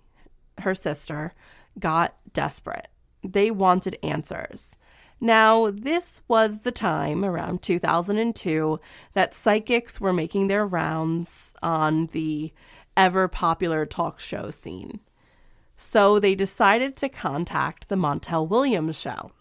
her 0.59 0.73
sister, 0.73 1.33
got 1.79 2.15
desperate. 2.33 2.87
They 3.23 3.51
wanted 3.51 3.99
answers. 4.01 4.75
Now, 5.19 5.69
this 5.71 6.21
was 6.27 6.59
the 6.59 6.71
time 6.71 7.23
around 7.25 7.61
2002 7.61 8.79
that 9.13 9.33
psychics 9.33 9.99
were 10.01 10.13
making 10.13 10.47
their 10.47 10.65
rounds 10.65 11.53
on 11.61 12.07
the 12.07 12.51
ever 12.95 13.27
popular 13.27 13.85
talk 13.85 14.19
show 14.19 14.49
scene. 14.51 14.99
So 15.75 16.19
they 16.19 16.33
decided 16.33 16.95
to 16.97 17.09
contact 17.09 17.87
the 17.87 17.95
Montel 17.95 18.47
Williams 18.47 18.99
show. 18.99 19.31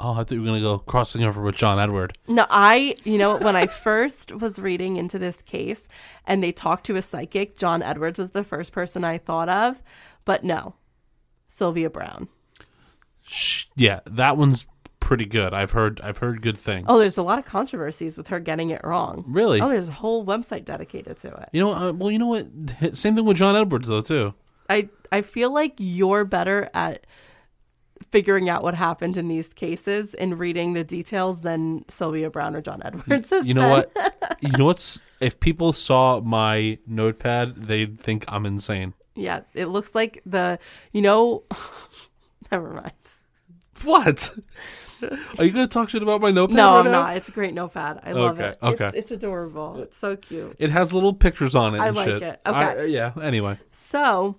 Oh, 0.00 0.12
I 0.12 0.16
thought 0.18 0.30
you 0.32 0.40
were 0.40 0.46
gonna 0.46 0.60
go 0.60 0.78
crossing 0.78 1.24
over 1.24 1.42
with 1.42 1.56
John 1.56 1.78
Edward. 1.80 2.16
No, 2.28 2.46
I, 2.50 2.94
you 3.04 3.18
know, 3.18 3.36
when 3.38 3.56
I 3.56 3.66
first 3.84 4.32
was 4.32 4.58
reading 4.58 4.96
into 4.96 5.18
this 5.18 5.42
case 5.42 5.88
and 6.26 6.42
they 6.42 6.52
talked 6.52 6.86
to 6.86 6.96
a 6.96 7.02
psychic, 7.02 7.56
John 7.58 7.82
Edwards 7.82 8.18
was 8.18 8.30
the 8.30 8.44
first 8.44 8.72
person 8.72 9.02
I 9.04 9.18
thought 9.18 9.48
of. 9.48 9.82
But 10.24 10.44
no, 10.44 10.74
Sylvia 11.48 11.90
Browne. 11.90 12.28
Sh- 13.22 13.64
Yeah, 13.76 14.00
that 14.06 14.36
one's 14.36 14.66
pretty 15.00 15.26
good. 15.26 15.52
I've 15.54 15.70
heard. 15.72 16.00
I've 16.02 16.18
heard 16.18 16.42
good 16.42 16.56
things. 16.58 16.84
Oh, 16.88 16.98
there's 16.98 17.18
a 17.18 17.22
lot 17.22 17.38
of 17.38 17.44
controversies 17.44 18.16
with 18.16 18.28
her 18.28 18.38
getting 18.40 18.70
it 18.70 18.82
wrong. 18.84 19.24
Really? 19.26 19.60
Oh, 19.60 19.68
there's 19.68 19.88
a 19.88 19.92
whole 19.92 20.24
website 20.24 20.64
dedicated 20.64 21.18
to 21.20 21.28
it. 21.28 21.48
You 21.52 21.64
know, 21.64 21.72
uh, 21.74 21.92
well, 21.92 22.10
you 22.10 22.18
know 22.18 22.26
what? 22.26 22.46
Same 22.96 23.14
thing 23.16 23.24
with 23.24 23.36
John 23.36 23.56
Edwards 23.56 23.88
though 23.88 24.00
too. 24.02 24.34
I 24.70 24.88
I 25.10 25.22
feel 25.22 25.52
like 25.52 25.74
you're 25.78 26.24
better 26.24 26.68
at 26.74 27.06
figuring 28.10 28.48
out 28.48 28.62
what 28.62 28.74
happened 28.74 29.16
in 29.16 29.28
these 29.28 29.52
cases 29.52 30.14
and 30.14 30.38
reading 30.38 30.72
the 30.72 30.84
details 30.84 31.42
than 31.42 31.84
Sylvia 31.88 32.30
Browne 32.30 32.56
or 32.56 32.60
John 32.62 32.80
Edwards. 32.84 33.30
You 33.44 33.54
know 33.54 33.68
what? 33.68 34.36
you 34.40 34.50
know 34.56 34.64
what's? 34.64 35.00
If 35.20 35.40
people 35.40 35.72
saw 35.72 36.20
my 36.20 36.78
notepad, 36.86 37.64
they'd 37.64 37.98
think 38.00 38.24
I'm 38.28 38.46
insane. 38.46 38.94
Yeah, 39.14 39.40
it 39.54 39.66
looks 39.66 39.94
like 39.94 40.22
the 40.24 40.58
you 40.92 41.02
know. 41.02 41.42
never 42.52 42.70
mind. 42.70 42.92
What? 43.84 44.30
Are 45.38 45.44
you 45.44 45.52
gonna 45.52 45.68
talk 45.68 45.90
shit 45.90 46.02
about 46.02 46.20
my 46.20 46.30
notepad? 46.32 46.56
No, 46.56 46.70
right 46.72 46.78
I'm 46.80 46.84
now? 46.86 46.90
not. 46.90 47.16
It's 47.16 47.28
a 47.28 47.32
great 47.32 47.54
notepad. 47.54 48.00
I 48.04 48.12
love 48.12 48.38
Okay, 48.40 48.48
it. 48.48 48.58
okay. 48.62 48.86
It's, 48.88 48.96
it's 48.96 49.10
adorable. 49.12 49.80
It's 49.82 49.96
so 49.96 50.16
cute. 50.16 50.56
It 50.58 50.70
has 50.70 50.92
little 50.92 51.12
pictures 51.14 51.54
on 51.54 51.74
it. 51.76 51.78
I 51.78 51.88
and 51.88 51.96
like 51.96 52.08
shit. 52.08 52.22
it. 52.22 52.40
I- 52.44 52.72
Okay. 52.74 52.88
yeah. 52.88 53.12
Anyway. 53.22 53.58
So 53.70 54.36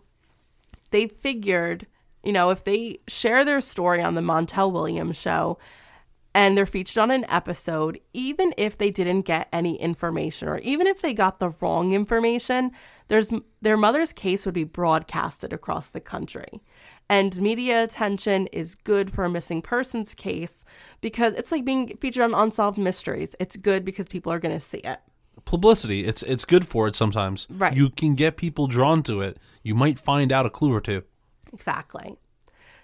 they 0.91 1.07
figured, 1.07 1.87
you 2.23 2.33
know, 2.33 2.49
if 2.49 2.63
they 2.63 2.99
share 3.07 3.45
their 3.45 3.61
story 3.61 4.01
on 4.01 4.15
the 4.15 4.21
Montel 4.21 4.71
Williams 4.71 5.17
show 5.17 5.57
and 6.35 6.57
they're 6.57 6.65
featured 6.65 6.97
on 6.97 7.11
an 7.11 7.25
episode, 7.29 7.99
even 8.13 8.53
if 8.57 8.77
they 8.77 8.91
didn't 8.91 9.21
get 9.21 9.47
any 9.51 9.79
information 9.81 10.47
or 10.47 10.59
even 10.59 10.87
if 10.87 11.01
they 11.01 11.13
got 11.13 11.39
the 11.39 11.49
wrong 11.61 11.93
information, 11.93 12.71
there's 13.07 13.31
their 13.61 13.77
mother's 13.77 14.13
case 14.13 14.45
would 14.45 14.53
be 14.53 14.63
broadcasted 14.63 15.53
across 15.53 15.89
the 15.89 15.99
country. 15.99 16.61
And 17.09 17.41
media 17.41 17.83
attention 17.83 18.47
is 18.47 18.75
good 18.75 19.11
for 19.11 19.25
a 19.25 19.29
missing 19.29 19.63
persons 19.63 20.13
case 20.13 20.63
because 21.01 21.33
it's 21.33 21.51
like 21.51 21.65
being 21.65 21.97
featured 21.97 22.23
on 22.23 22.35
Unsolved 22.35 22.77
Mysteries. 22.77 23.35
It's 23.39 23.57
good 23.57 23.83
because 23.83 24.05
people 24.05 24.31
are 24.31 24.39
going 24.39 24.53
to 24.53 24.63
see 24.63 24.77
it. 24.77 24.99
Publicity. 25.45 26.05
It's 26.05 26.21
it's 26.23 26.45
good 26.45 26.67
for 26.67 26.87
it 26.87 26.95
sometimes. 26.95 27.47
Right. 27.49 27.75
You 27.75 27.89
can 27.89 28.13
get 28.13 28.37
people 28.37 28.67
drawn 28.67 29.01
to 29.03 29.21
it. 29.21 29.39
You 29.63 29.73
might 29.73 29.97
find 29.97 30.31
out 30.31 30.45
a 30.45 30.49
clue 30.49 30.71
or 30.73 30.81
two. 30.81 31.03
Exactly. 31.53 32.17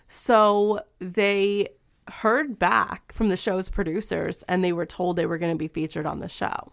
So 0.07 0.81
they 0.99 1.69
heard 2.09 2.59
back 2.59 3.11
from 3.11 3.29
the 3.29 3.37
show's 3.37 3.69
producers 3.69 4.43
and 4.47 4.63
they 4.63 4.73
were 4.73 4.85
told 4.85 5.15
they 5.15 5.25
were 5.25 5.37
going 5.37 5.53
to 5.53 5.57
be 5.57 5.67
featured 5.67 6.05
on 6.05 6.19
the 6.19 6.27
show. 6.27 6.71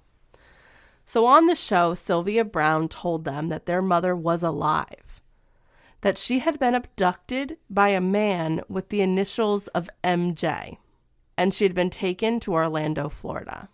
So 1.04 1.26
on 1.26 1.46
the 1.46 1.54
show, 1.54 1.94
Sylvia 1.94 2.44
Browne 2.44 2.88
told 2.88 3.24
them 3.24 3.48
that 3.48 3.66
their 3.66 3.82
mother 3.82 4.14
was 4.14 4.42
alive, 4.42 5.20
that 6.02 6.16
she 6.16 6.38
had 6.38 6.58
been 6.58 6.74
abducted 6.74 7.58
by 7.68 7.88
a 7.88 8.00
man 8.00 8.62
with 8.68 8.88
the 8.88 9.00
initials 9.00 9.68
of 9.68 9.90
MJ, 10.04 10.78
and 11.36 11.52
she 11.52 11.64
had 11.64 11.74
been 11.74 11.90
taken 11.90 12.38
to 12.40 12.54
Orlando, 12.54 13.08
Florida. 13.08 13.68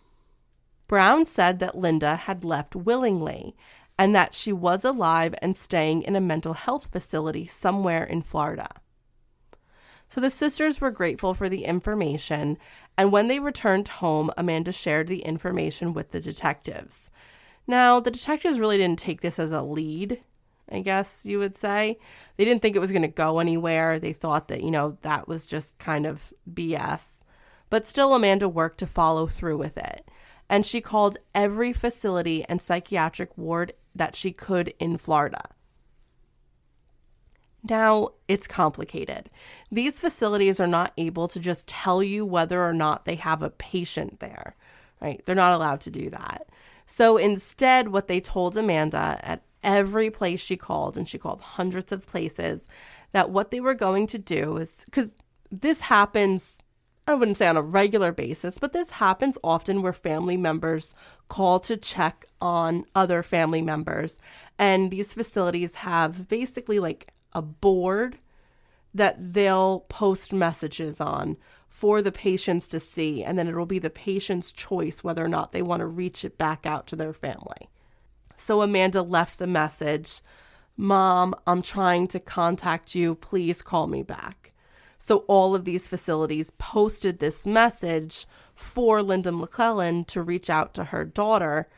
Browne 0.87 1.25
said 1.25 1.59
that 1.59 1.77
Linda 1.77 2.15
had 2.15 2.43
left 2.43 2.75
willingly 2.75 3.55
and 3.99 4.15
that 4.15 4.33
she 4.33 4.53
was 4.53 4.85
alive 4.85 5.35
and 5.41 5.57
staying 5.57 6.03
in 6.03 6.15
a 6.15 6.21
mental 6.21 6.53
health 6.53 6.87
facility 6.89 7.45
somewhere 7.45 8.05
in 8.05 8.21
Florida. 8.21 8.69
So 10.07 10.21
the 10.21 10.29
sisters 10.29 10.79
were 10.79 10.89
grateful 10.89 11.33
for 11.33 11.49
the 11.49 11.65
information, 11.65 12.57
and 12.97 13.11
when 13.11 13.27
they 13.27 13.39
returned 13.39 13.89
home, 13.89 14.31
Amanda 14.37 14.71
shared 14.71 15.07
the 15.07 15.19
information 15.19 15.93
with 15.93 16.11
the 16.11 16.21
detectives. 16.21 17.11
Now, 17.67 17.99
the 17.99 18.09
detectives 18.09 18.59
really 18.59 18.77
didn't 18.77 18.99
take 18.99 19.19
this 19.19 19.37
as 19.37 19.51
a 19.51 19.61
lead, 19.61 20.23
I 20.71 20.79
guess 20.79 21.25
you 21.25 21.37
would 21.39 21.57
say. 21.57 21.99
They 22.37 22.45
didn't 22.45 22.61
think 22.61 22.77
it 22.77 22.79
was 22.79 22.93
going 22.93 23.01
to 23.01 23.09
go 23.09 23.39
anywhere. 23.39 23.99
They 23.99 24.13
thought 24.13 24.47
that, 24.47 24.63
you 24.63 24.71
know, 24.71 24.97
that 25.01 25.27
was 25.27 25.45
just 25.45 25.77
kind 25.77 26.05
of 26.05 26.33
BS. 26.51 27.19
But 27.69 27.85
still, 27.85 28.15
Amanda 28.15 28.47
worked 28.47 28.79
to 28.79 28.87
follow 28.87 29.27
through 29.27 29.57
with 29.57 29.77
it. 29.77 30.09
And 30.49 30.65
she 30.65 30.81
called 30.81 31.17
every 31.35 31.73
facility 31.73 32.43
and 32.45 32.61
psychiatric 32.61 33.37
ward 33.37 33.73
that 33.95 34.15
she 34.15 34.31
could 34.31 34.73
in 34.79 34.97
Florida. 34.97 35.49
Now, 37.67 38.11
it's 38.27 38.47
complicated. 38.47 39.29
These 39.71 39.99
facilities 39.99 40.59
are 40.59 40.67
not 40.67 40.93
able 40.97 41.27
to 41.27 41.39
just 41.39 41.67
tell 41.67 42.01
you 42.01 42.25
whether 42.25 42.63
or 42.63 42.73
not 42.73 43.05
they 43.05 43.15
have 43.15 43.41
a 43.41 43.49
patient 43.49 44.19
there, 44.19 44.55
right? 45.01 45.21
They're 45.25 45.35
not 45.35 45.53
allowed 45.53 45.81
to 45.81 45.91
do 45.91 46.09
that. 46.09 46.47
So 46.85 47.17
instead, 47.17 47.89
what 47.89 48.07
they 48.07 48.21
told 48.21 48.55
Amanda 48.55 49.19
at 49.21 49.43
every 49.61 50.09
place 50.09 50.39
she 50.39 50.55
called, 50.55 50.97
and 50.97 51.07
she 51.07 51.17
called 51.17 51.41
hundreds 51.41 51.91
of 51.91 52.07
places, 52.07 52.67
that 53.11 53.29
what 53.29 53.51
they 53.51 53.59
were 53.59 53.73
going 53.73 54.07
to 54.07 54.17
do 54.17 54.57
is 54.57 54.83
because 54.85 55.13
this 55.51 55.81
happens, 55.81 56.59
I 57.09 57.15
wouldn't 57.15 57.37
say 57.37 57.47
on 57.47 57.57
a 57.57 57.61
regular 57.63 58.11
basis, 58.11 58.59
but 58.59 58.71
this 58.71 58.91
happens 58.91 59.35
often 59.43 59.81
where 59.81 59.93
family 59.93 60.37
members 60.37 60.93
call 61.27 61.59
to 61.61 61.75
check 61.75 62.27
on 62.39 62.85
other 62.93 63.23
family 63.23 63.63
members. 63.63 64.19
And 64.59 64.91
these 64.91 65.15
facilities 65.15 65.73
have 65.75 66.27
basically 66.27 66.77
like 66.77 67.11
a 67.33 67.41
board 67.41 68.19
that 68.93 69.33
they'll 69.33 69.81
post 69.89 70.31
messages 70.33 71.01
on 71.01 71.37
for 71.67 72.03
the 72.03 72.11
patients 72.11 72.67
to 72.67 72.79
see, 72.79 73.23
and 73.23 73.39
then 73.39 73.47
it'll 73.47 73.65
be 73.65 73.79
the 73.79 73.89
patient's 73.89 74.51
choice 74.51 75.03
whether 75.03 75.25
or 75.25 75.29
not 75.29 75.51
they 75.51 75.63
want 75.63 75.79
to 75.79 75.87
reach 75.87 76.23
it 76.23 76.37
back 76.37 76.67
out 76.67 76.85
to 76.87 76.95
their 76.95 77.13
family. 77.13 77.69
So 78.37 78.61
Amanda 78.61 79.01
left 79.01 79.39
the 79.39 79.47
message 79.47 80.21
Mom, 80.77 81.35
I'm 81.45 81.61
trying 81.61 82.07
to 82.07 82.21
contact 82.21 82.95
you. 82.95 83.15
Please 83.15 83.61
call 83.61 83.87
me 83.87 84.01
back. 84.01 84.38
So 84.99 85.19
all 85.27 85.55
of 85.55 85.63
these 85.63 85.87
facilities 85.87 86.51
posted 86.57 87.19
this 87.19 87.47
message 87.47 88.27
for 88.53 89.01
Linda 89.01 89.31
McClelland 89.31 90.07
to 90.07 90.21
reach 90.21 90.49
out 90.49 90.73
to 90.73 90.83
her 90.83 91.05
daughter. 91.05 91.69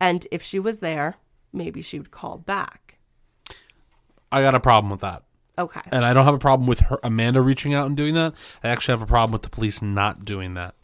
And 0.00 0.26
if 0.32 0.42
she 0.42 0.58
was 0.58 0.80
there, 0.80 1.14
maybe 1.52 1.80
she 1.80 1.98
would 1.98 2.10
call 2.10 2.38
back. 2.38 2.98
I 4.32 4.42
got 4.42 4.56
a 4.56 4.60
problem 4.60 4.90
with 4.90 5.00
that. 5.00 5.22
Okay. 5.56 5.80
And 5.92 6.04
I 6.04 6.12
don't 6.12 6.24
have 6.24 6.34
a 6.34 6.38
problem 6.38 6.66
with 6.66 6.80
her 6.80 6.98
Amanda 7.04 7.40
reaching 7.40 7.74
out 7.74 7.86
and 7.86 7.96
doing 7.96 8.14
that. 8.14 8.34
I 8.64 8.68
actually 8.68 8.92
have 8.92 9.02
a 9.02 9.06
problem 9.06 9.32
with 9.32 9.42
the 9.42 9.50
police 9.50 9.80
not 9.80 10.24
doing 10.24 10.54
that. 10.54 10.74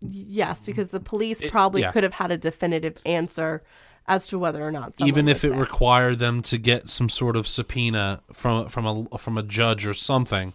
Yes, 0.00 0.62
because 0.62 0.88
the 0.88 1.00
police 1.00 1.42
probably 1.50 1.82
yeah. 1.82 1.90
could 1.90 2.04
have 2.04 2.14
had 2.14 2.30
a 2.30 2.38
definitive 2.38 2.96
answer 3.04 3.64
as 4.06 4.26
to 4.28 4.38
whether 4.38 4.66
or 4.66 4.72
not 4.72 4.94
Even 4.98 5.28
if 5.28 5.44
it 5.44 5.50
there. 5.50 5.60
required 5.60 6.20
them 6.20 6.42
to 6.42 6.58
get 6.58 6.88
some 6.88 7.08
sort 7.08 7.36
of 7.36 7.46
subpoena 7.46 8.20
from 8.32 8.68
from 8.68 9.08
a 9.12 9.18
from 9.18 9.38
a 9.38 9.42
judge 9.42 9.86
or 9.86 9.94
something 9.94 10.52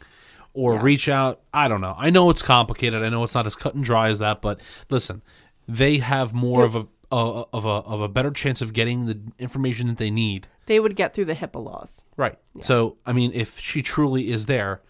or 0.57 0.73
Yeah. 0.75 0.81
reach 0.81 1.07
out, 1.07 1.39
I 1.53 1.67
don't 1.67 1.81
know. 1.81 1.95
I 1.97 2.09
know 2.09 2.29
it's 2.31 2.41
complicated. 2.41 3.03
I 3.03 3.09
know 3.09 3.23
it's 3.23 3.35
not 3.35 3.45
as 3.45 3.55
cut 3.55 3.75
and 3.75 3.83
dry 3.83 4.09
as 4.09 4.19
that, 4.19 4.41
but 4.41 4.59
listen, 4.89 5.21
they 5.67 5.99
have 5.99 6.33
more 6.33 6.63
of 6.65 6.75
a 6.75 6.87
uh, 7.09 7.43
of 7.53 7.63
a 7.63 7.69
of 7.69 8.01
a 8.01 8.07
better 8.09 8.31
chance 8.31 8.61
of 8.61 8.73
getting 8.73 9.05
the 9.05 9.17
information 9.39 9.87
that 9.87 9.97
they 9.97 10.09
need. 10.11 10.47
they 10.65 10.79
would 10.79 10.95
get 10.97 11.13
through 11.13 11.23
the 11.25 11.35
HIPAA 11.35 11.63
laws. 11.63 12.01
Right. 12.17 12.37
So, 12.59 12.97
I 13.05 13.13
mean, 13.13 13.31
if 13.33 13.59
she 13.59 13.81
truly 13.81 14.29
is 14.29 14.47
there, 14.47 14.81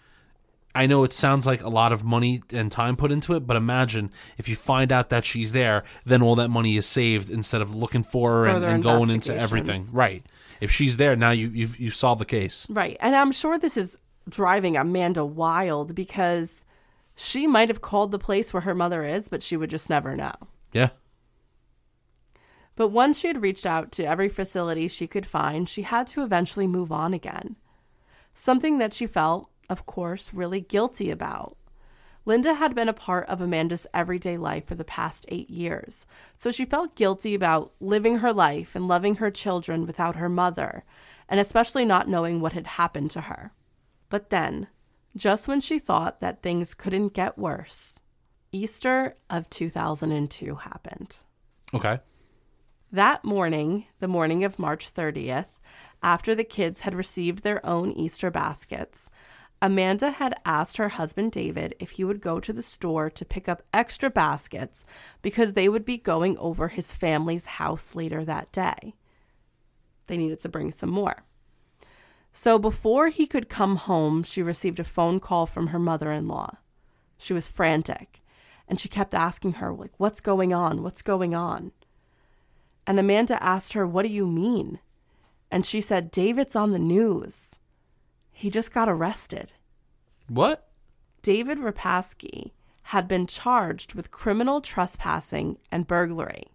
I 0.74 0.88
know 0.88 1.03
it 1.03 1.13
sounds 1.13 1.45
like 1.45 1.61
a 1.61 1.70
lot 1.70 1.91
of 1.93 2.03
money 2.03 2.41
and 2.51 2.72
time 2.72 2.95
put 2.95 3.11
into 3.11 3.34
it, 3.34 3.45
but 3.45 3.55
imagine 3.57 4.09
if 4.39 4.47
you 4.49 4.55
find 4.55 4.91
out 4.91 5.09
that 5.09 5.26
she's 5.26 5.51
there, 5.51 5.84
then 6.05 6.24
all 6.24 6.36
that 6.38 6.49
money 6.49 6.78
is 6.78 6.86
saved 6.88 7.30
instead 7.30 7.61
of 7.61 7.76
looking 7.76 8.01
for 8.03 8.32
her 8.32 8.45
and, 8.47 8.63
and 8.65 8.84
going 8.84 9.09
into 9.11 9.36
everything. 9.36 9.86
Right. 9.91 10.24
If 10.59 10.72
she's 10.72 10.97
there, 10.97 11.15
now 11.15 11.30
you 11.32 11.49
you've 11.49 11.80
you've 11.80 11.95
solved 11.95 12.20
the 12.22 12.26
case. 12.26 12.65
Right. 12.70 12.97
And 12.99 13.15
I'm 13.15 13.32
sure 13.32 13.59
this 13.59 13.78
is 13.78 13.97
driving 14.30 14.78
Amanda 14.78 15.25
wild 15.25 15.95
because 15.95 16.63
she 17.15 17.47
might 17.47 17.69
have 17.69 17.82
called 17.82 18.11
the 18.11 18.19
place 18.19 18.53
where 18.53 18.61
her 18.61 18.75
mother 18.75 19.03
is, 19.03 19.30
but 19.30 19.41
she 19.41 19.57
would 19.57 19.69
just 19.69 19.89
never 19.89 20.15
know. 20.15 20.36
Yeah. 20.71 20.89
But 22.75 22.89
once 22.89 23.17
she 23.17 23.28
had 23.28 23.41
reached 23.41 23.65
out 23.65 23.91
to 23.93 24.03
every 24.03 24.30
facility 24.30 24.88
she 24.88 25.07
could 25.07 25.25
find, 25.25 25.67
she 25.67 25.82
had 25.82 26.05
to 26.07 26.21
eventually 26.21 26.67
move 26.67 26.91
on 26.91 27.13
again. 27.13 27.55
Something 28.36 28.78
that 28.78 28.93
she 28.93 29.07
felt, 29.07 29.49
of 29.67 29.88
course, 29.88 30.32
really 30.32 30.61
guilty 30.61 31.09
about. 31.09 31.57
Linda 32.23 32.53
had 32.53 32.75
been 32.75 32.89
a 32.89 32.93
part 32.93 33.28
of 33.30 33.41
Amanda's 33.41 33.88
everyday 33.93 34.38
life 34.38 34.65
for 34.65 34.75
the 34.75 34.84
past 34.84 35.25
eight 35.30 35.49
years, 35.49 36.05
so 36.36 36.51
she 36.51 36.65
felt 36.65 36.95
guilty 36.95 37.34
about 37.34 37.71
living 37.80 38.17
her 38.17 38.34
life 38.34 38.75
and 38.75 38.88
loving 38.88 39.15
her 39.15 39.32
children 39.32 39.88
without 39.88 40.17
her 40.17 40.30
mother, 40.30 40.84
and 41.30 41.39
especially 41.39 41.86
not 41.86 42.09
knowing 42.09 42.41
what 42.41 42.53
had 42.53 42.67
happened 42.67 43.09
to 43.11 43.21
her. 43.21 43.53
But 44.09 44.29
then, 44.29 44.67
just 45.15 45.47
when 45.47 45.61
she 45.61 45.79
thought 45.79 46.19
that 46.19 46.41
things 46.41 46.73
couldn't 46.73 47.13
get 47.13 47.37
worse, 47.37 47.99
Easter 48.51 49.15
of 49.29 49.49
2002 49.49 50.55
happened. 50.55 51.17
Okay. 51.73 51.99
That 52.91 53.25
morning, 53.25 53.85
the 53.99 54.07
morning 54.07 54.43
of 54.43 54.59
March 54.59 54.93
30th, 54.93 55.47
after 56.01 56.33
the 56.33 56.43
kids 56.43 56.81
had 56.81 56.95
received 56.95 57.43
their 57.43 57.65
own 57.65 57.91
Easter 57.91 58.31
baskets, 58.31 59.09
Amanda 59.61 60.11
had 60.11 60.39
asked 60.45 60.77
her 60.77 60.89
husband 60.89 61.31
David 61.31 61.75
if 61.79 61.91
he 61.91 62.03
would 62.03 62.21
go 62.21 62.39
to 62.39 62.53
the 62.53 62.61
store 62.61 63.09
to 63.09 63.25
pick 63.25 63.49
up 63.49 63.63
extra 63.73 64.09
baskets 64.09 64.85
because 65.21 65.53
they 65.53 65.67
would 65.67 65.83
be 65.83 65.97
going 65.97 66.37
over 66.37 66.67
his 66.67 66.93
family's 66.93 67.47
house 67.47 67.95
later 67.95 68.23
that 68.23 68.51
day. 68.51 68.93
They 70.05 70.17
needed 70.17 70.39
to 70.41 70.49
bring 70.49 70.71
some 70.71 70.91
more. 70.91 71.23
So 72.39 72.59
before 72.59 73.07
he 73.07 73.25
could 73.25 73.49
come 73.49 73.77
home, 73.77 74.21
she 74.21 74.43
received 74.43 74.79
a 74.79 74.83
phone 74.83 75.19
call 75.19 75.47
from 75.47 75.67
her 75.67 75.79
mother 75.79 76.11
in 76.11 76.27
law. 76.27 76.57
She 77.17 77.33
was 77.33 77.47
frantic 77.47 78.21
and 78.67 78.79
she 78.79 78.88
kept 78.88 79.15
asking 79.15 79.53
her, 79.53 79.73
like, 79.73 79.93
what's 79.97 80.21
going 80.21 80.53
on? 80.53 80.83
What's 80.83 81.01
going 81.01 81.33
on? 81.33 81.71
And 82.85 82.99
Amanda 82.99 83.41
asked 83.41 83.73
her, 83.73 83.88
What 83.88 84.03
do 84.03 84.09
you 84.09 84.27
mean? 84.27 84.77
And 85.49 85.65
she 85.65 85.81
said, 85.81 86.11
David's 86.11 86.55
on 86.55 86.73
the 86.73 86.79
news. 86.79 87.55
He 88.31 88.51
just 88.51 88.71
got 88.71 88.88
arrested. 88.88 89.53
What? 90.29 90.69
David 91.23 91.57
Repasky 91.57 92.51
had 92.83 93.07
been 93.07 93.25
charged 93.25 93.95
with 93.95 94.11
criminal 94.11 94.61
trespassing 94.61 95.57
and 95.71 95.88
burglary. 95.88 96.51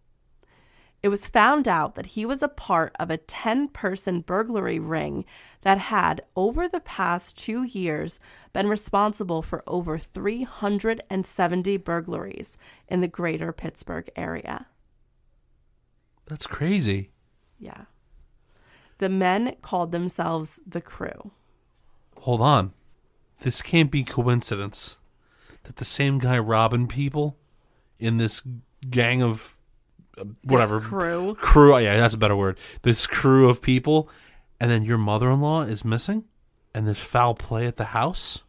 It 1.03 1.09
was 1.09 1.27
found 1.27 1.67
out 1.67 1.97
that 1.97 2.07
he 2.07 2.25
was 2.25 2.43
a 2.43 2.49
part 2.49 2.95
of 3.01 3.11
a 3.11 3.17
10 3.17 3.69
person 3.69 4.21
burglary 4.21 4.79
ring 4.79 5.25
that 5.63 5.79
had, 5.79 6.23
over 6.37 6.69
the 6.69 6.81
past 6.81 7.37
two 7.37 7.65
years, 7.65 8.21
been 8.53 8.69
responsible 8.69 9.43
for 9.43 9.65
over 9.67 9.99
370 9.99 11.77
burglaries 11.79 12.57
in 12.87 13.01
the 13.01 13.09
greater 13.09 13.53
Pittsburgh 13.53 14.09
area. 14.15 14.67
That's 16.27 16.47
crazy. 16.47 17.11
Yeah. 17.59 17.87
The 18.99 19.09
men 19.09 19.57
called 19.61 19.91
themselves 19.91 20.61
the 20.65 20.81
crew. 20.81 21.33
Hold 22.21 22.41
on. 22.41 22.73
This 23.39 23.61
can't 23.61 23.91
be 23.91 24.05
coincidence 24.05 24.99
that 25.65 25.77
the 25.77 25.85
same 25.85 26.21
guy 26.21 26.39
robbing 26.39 26.87
people 26.87 27.37
in 27.99 28.19
this 28.19 28.43
gang 28.89 29.21
of 29.21 29.59
whatever 30.45 30.79
This 30.79 30.89
crew. 30.89 31.35
crew 31.39 31.79
yeah 31.79 31.97
that's 31.99 32.15
a 32.15 32.19
better 32.19 32.37
word 32.37 32.59
this 32.83 33.07
crew 33.07 33.49
of 33.49 33.61
people 33.63 34.09
and 34.61 34.71
then 34.71 34.85
your 34.85 34.99
mother-in-law 34.99 35.63
is 35.63 35.85
missing 35.85 36.25
and 36.75 36.87
there's 36.87 36.99
foul 37.01 37.35
play 37.35 37.67
at 37.67 37.77
the 37.77 37.87
house 37.87 38.43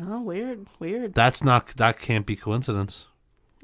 Oh, 0.00 0.20
weird, 0.22 0.66
weird. 0.80 1.14
that's 1.14 1.44
not 1.44 1.68
that 1.76 2.00
can't 2.00 2.26
be 2.26 2.34
coincidence 2.36 3.06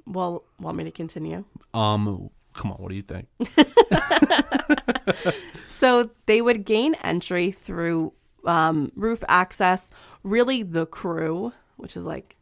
Well, 0.06 0.44
want 0.60 0.76
me 0.76 0.84
to 0.84 0.90
continue? 0.92 1.44
um 1.74 2.30
come 2.52 2.72
on 2.72 2.78
what 2.78 2.88
do 2.90 2.96
you 2.96 3.02
think 3.02 3.26
So 5.66 6.10
they 6.26 6.42
would 6.42 6.64
gain 6.64 6.94
entry 6.96 7.50
through 7.50 8.12
um, 8.44 8.92
roof 8.94 9.24
access, 9.28 9.90
really 10.22 10.62
the 10.62 10.86
crew, 10.86 11.52
which 11.76 11.96
is 11.96 12.04
like, 12.04 12.36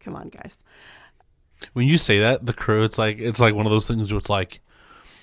come 0.00 0.16
on, 0.16 0.28
guys. 0.28 0.58
When 1.72 1.86
you 1.86 1.98
say 1.98 2.18
that 2.20 2.44
the 2.46 2.52
crew 2.52 2.84
it's 2.84 2.98
like 2.98 3.18
it's 3.18 3.40
like 3.40 3.54
one 3.54 3.66
of 3.66 3.72
those 3.72 3.86
things 3.86 4.10
where 4.12 4.18
it's 4.18 4.30
like 4.30 4.60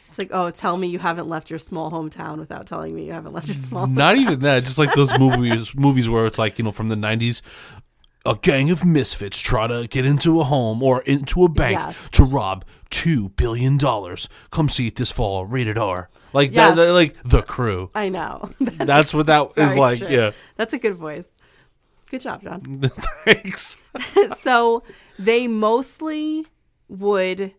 It's 0.10 0.20
like, 0.20 0.30
oh, 0.32 0.50
tell 0.52 0.78
me 0.78 0.88
you 0.88 1.00
haven't 1.00 1.28
left 1.30 1.50
your 1.50 1.60
small 1.60 1.92
hometown 1.92 2.38
without 2.40 2.68
telling 2.68 2.96
me 2.96 3.06
you 3.06 3.14
haven't 3.14 3.34
left 3.34 3.48
your 3.48 3.58
small 3.58 3.88
not 3.88 4.18
even 4.18 4.40
that 4.40 4.64
just 4.64 4.78
like 4.80 4.94
those 4.94 5.18
movies 5.26 5.74
movies 5.76 6.10
where 6.10 6.26
it's 6.26 6.38
like 6.40 6.58
you 6.58 6.64
know 6.66 6.72
from 6.72 6.90
the 6.90 6.96
90s 6.96 7.42
a 8.26 8.36
gang 8.42 8.70
of 8.72 8.84
misfits 8.84 9.40
try 9.40 9.68
to 9.68 9.88
get 9.88 10.06
into 10.06 10.42
a 10.42 10.44
home 10.44 10.84
or 10.84 11.02
into 11.04 11.44
a 11.46 11.50
bank 11.50 11.78
Yes. 11.80 12.10
to 12.12 12.24
rob 12.26 12.66
two 12.90 13.30
billion 13.30 13.78
dollars. 13.78 14.28
Come 14.52 14.68
see 14.68 14.88
it 14.88 14.98
this 14.98 15.12
fall, 15.12 15.46
rated 15.46 15.78
R. 15.78 16.10
Like 16.34 16.52
Yes. 16.52 16.76
that, 16.76 16.84
that- 16.88 16.92
like 16.92 17.16
the 17.24 17.42
crew. 17.42 17.90
I 17.96 18.10
know. 18.10 18.50
That's 18.60 19.14
what 19.14 19.28
that 19.28 19.52
is 19.56 19.78
like. 19.78 20.00
true. 20.00 20.10
Yeah. 20.10 20.32
That's 20.58 20.74
a 20.74 20.78
good 20.78 20.96
voice. 20.96 21.30
Good 22.12 22.20
job, 22.20 22.44
John. 22.44 22.62
Thanks. 23.24 23.78
so 24.42 24.84
they 25.18 25.48
mostly 25.48 26.46
would 26.88 27.54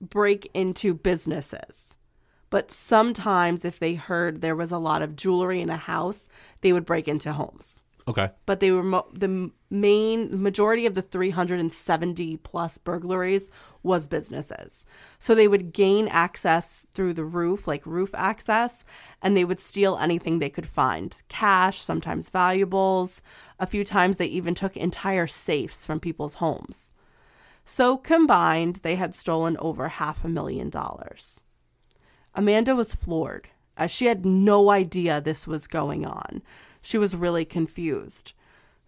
break 0.00 0.50
into 0.54 0.94
businesses. 0.94 1.94
But 2.48 2.70
sometimes, 2.70 3.64
if 3.64 3.78
they 3.78 3.94
heard 3.94 4.40
there 4.40 4.56
was 4.56 4.70
a 4.70 4.78
lot 4.78 5.02
of 5.02 5.16
jewelry 5.16 5.60
in 5.60 5.70
a 5.70 5.76
house, 5.76 6.28
they 6.60 6.72
would 6.72 6.84
break 6.84 7.08
into 7.08 7.32
homes. 7.32 7.82
Okay. 8.08 8.30
But 8.44 8.60
they 8.60 8.70
were 8.70 8.84
mo- 8.84 9.08
the 9.12 9.50
main 9.68 10.40
majority 10.40 10.86
of 10.86 10.94
the 10.94 11.02
370 11.02 12.36
plus 12.38 12.78
burglaries 12.78 13.50
was 13.82 14.06
businesses. 14.06 14.84
So 15.18 15.34
they 15.34 15.48
would 15.48 15.72
gain 15.72 16.06
access 16.08 16.86
through 16.94 17.14
the 17.14 17.24
roof, 17.24 17.66
like 17.66 17.84
roof 17.84 18.10
access, 18.14 18.84
and 19.22 19.36
they 19.36 19.44
would 19.44 19.58
steal 19.58 19.96
anything 19.96 20.38
they 20.38 20.50
could 20.50 20.68
find 20.68 21.20
cash, 21.28 21.80
sometimes 21.80 22.30
valuables. 22.30 23.22
A 23.58 23.66
few 23.66 23.82
times 23.82 24.18
they 24.18 24.26
even 24.26 24.54
took 24.54 24.76
entire 24.76 25.26
safes 25.26 25.84
from 25.84 25.98
people's 25.98 26.34
homes. 26.34 26.92
So 27.64 27.96
combined, 27.96 28.76
they 28.76 28.94
had 28.94 29.16
stolen 29.16 29.56
over 29.58 29.88
half 29.88 30.24
a 30.24 30.28
million 30.28 30.70
dollars. 30.70 31.40
Amanda 32.34 32.76
was 32.76 32.94
floored, 32.94 33.48
as 33.76 33.90
she 33.90 34.06
had 34.06 34.24
no 34.24 34.70
idea 34.70 35.20
this 35.20 35.48
was 35.48 35.66
going 35.66 36.06
on. 36.06 36.42
She 36.86 36.98
was 36.98 37.16
really 37.16 37.44
confused. 37.44 38.32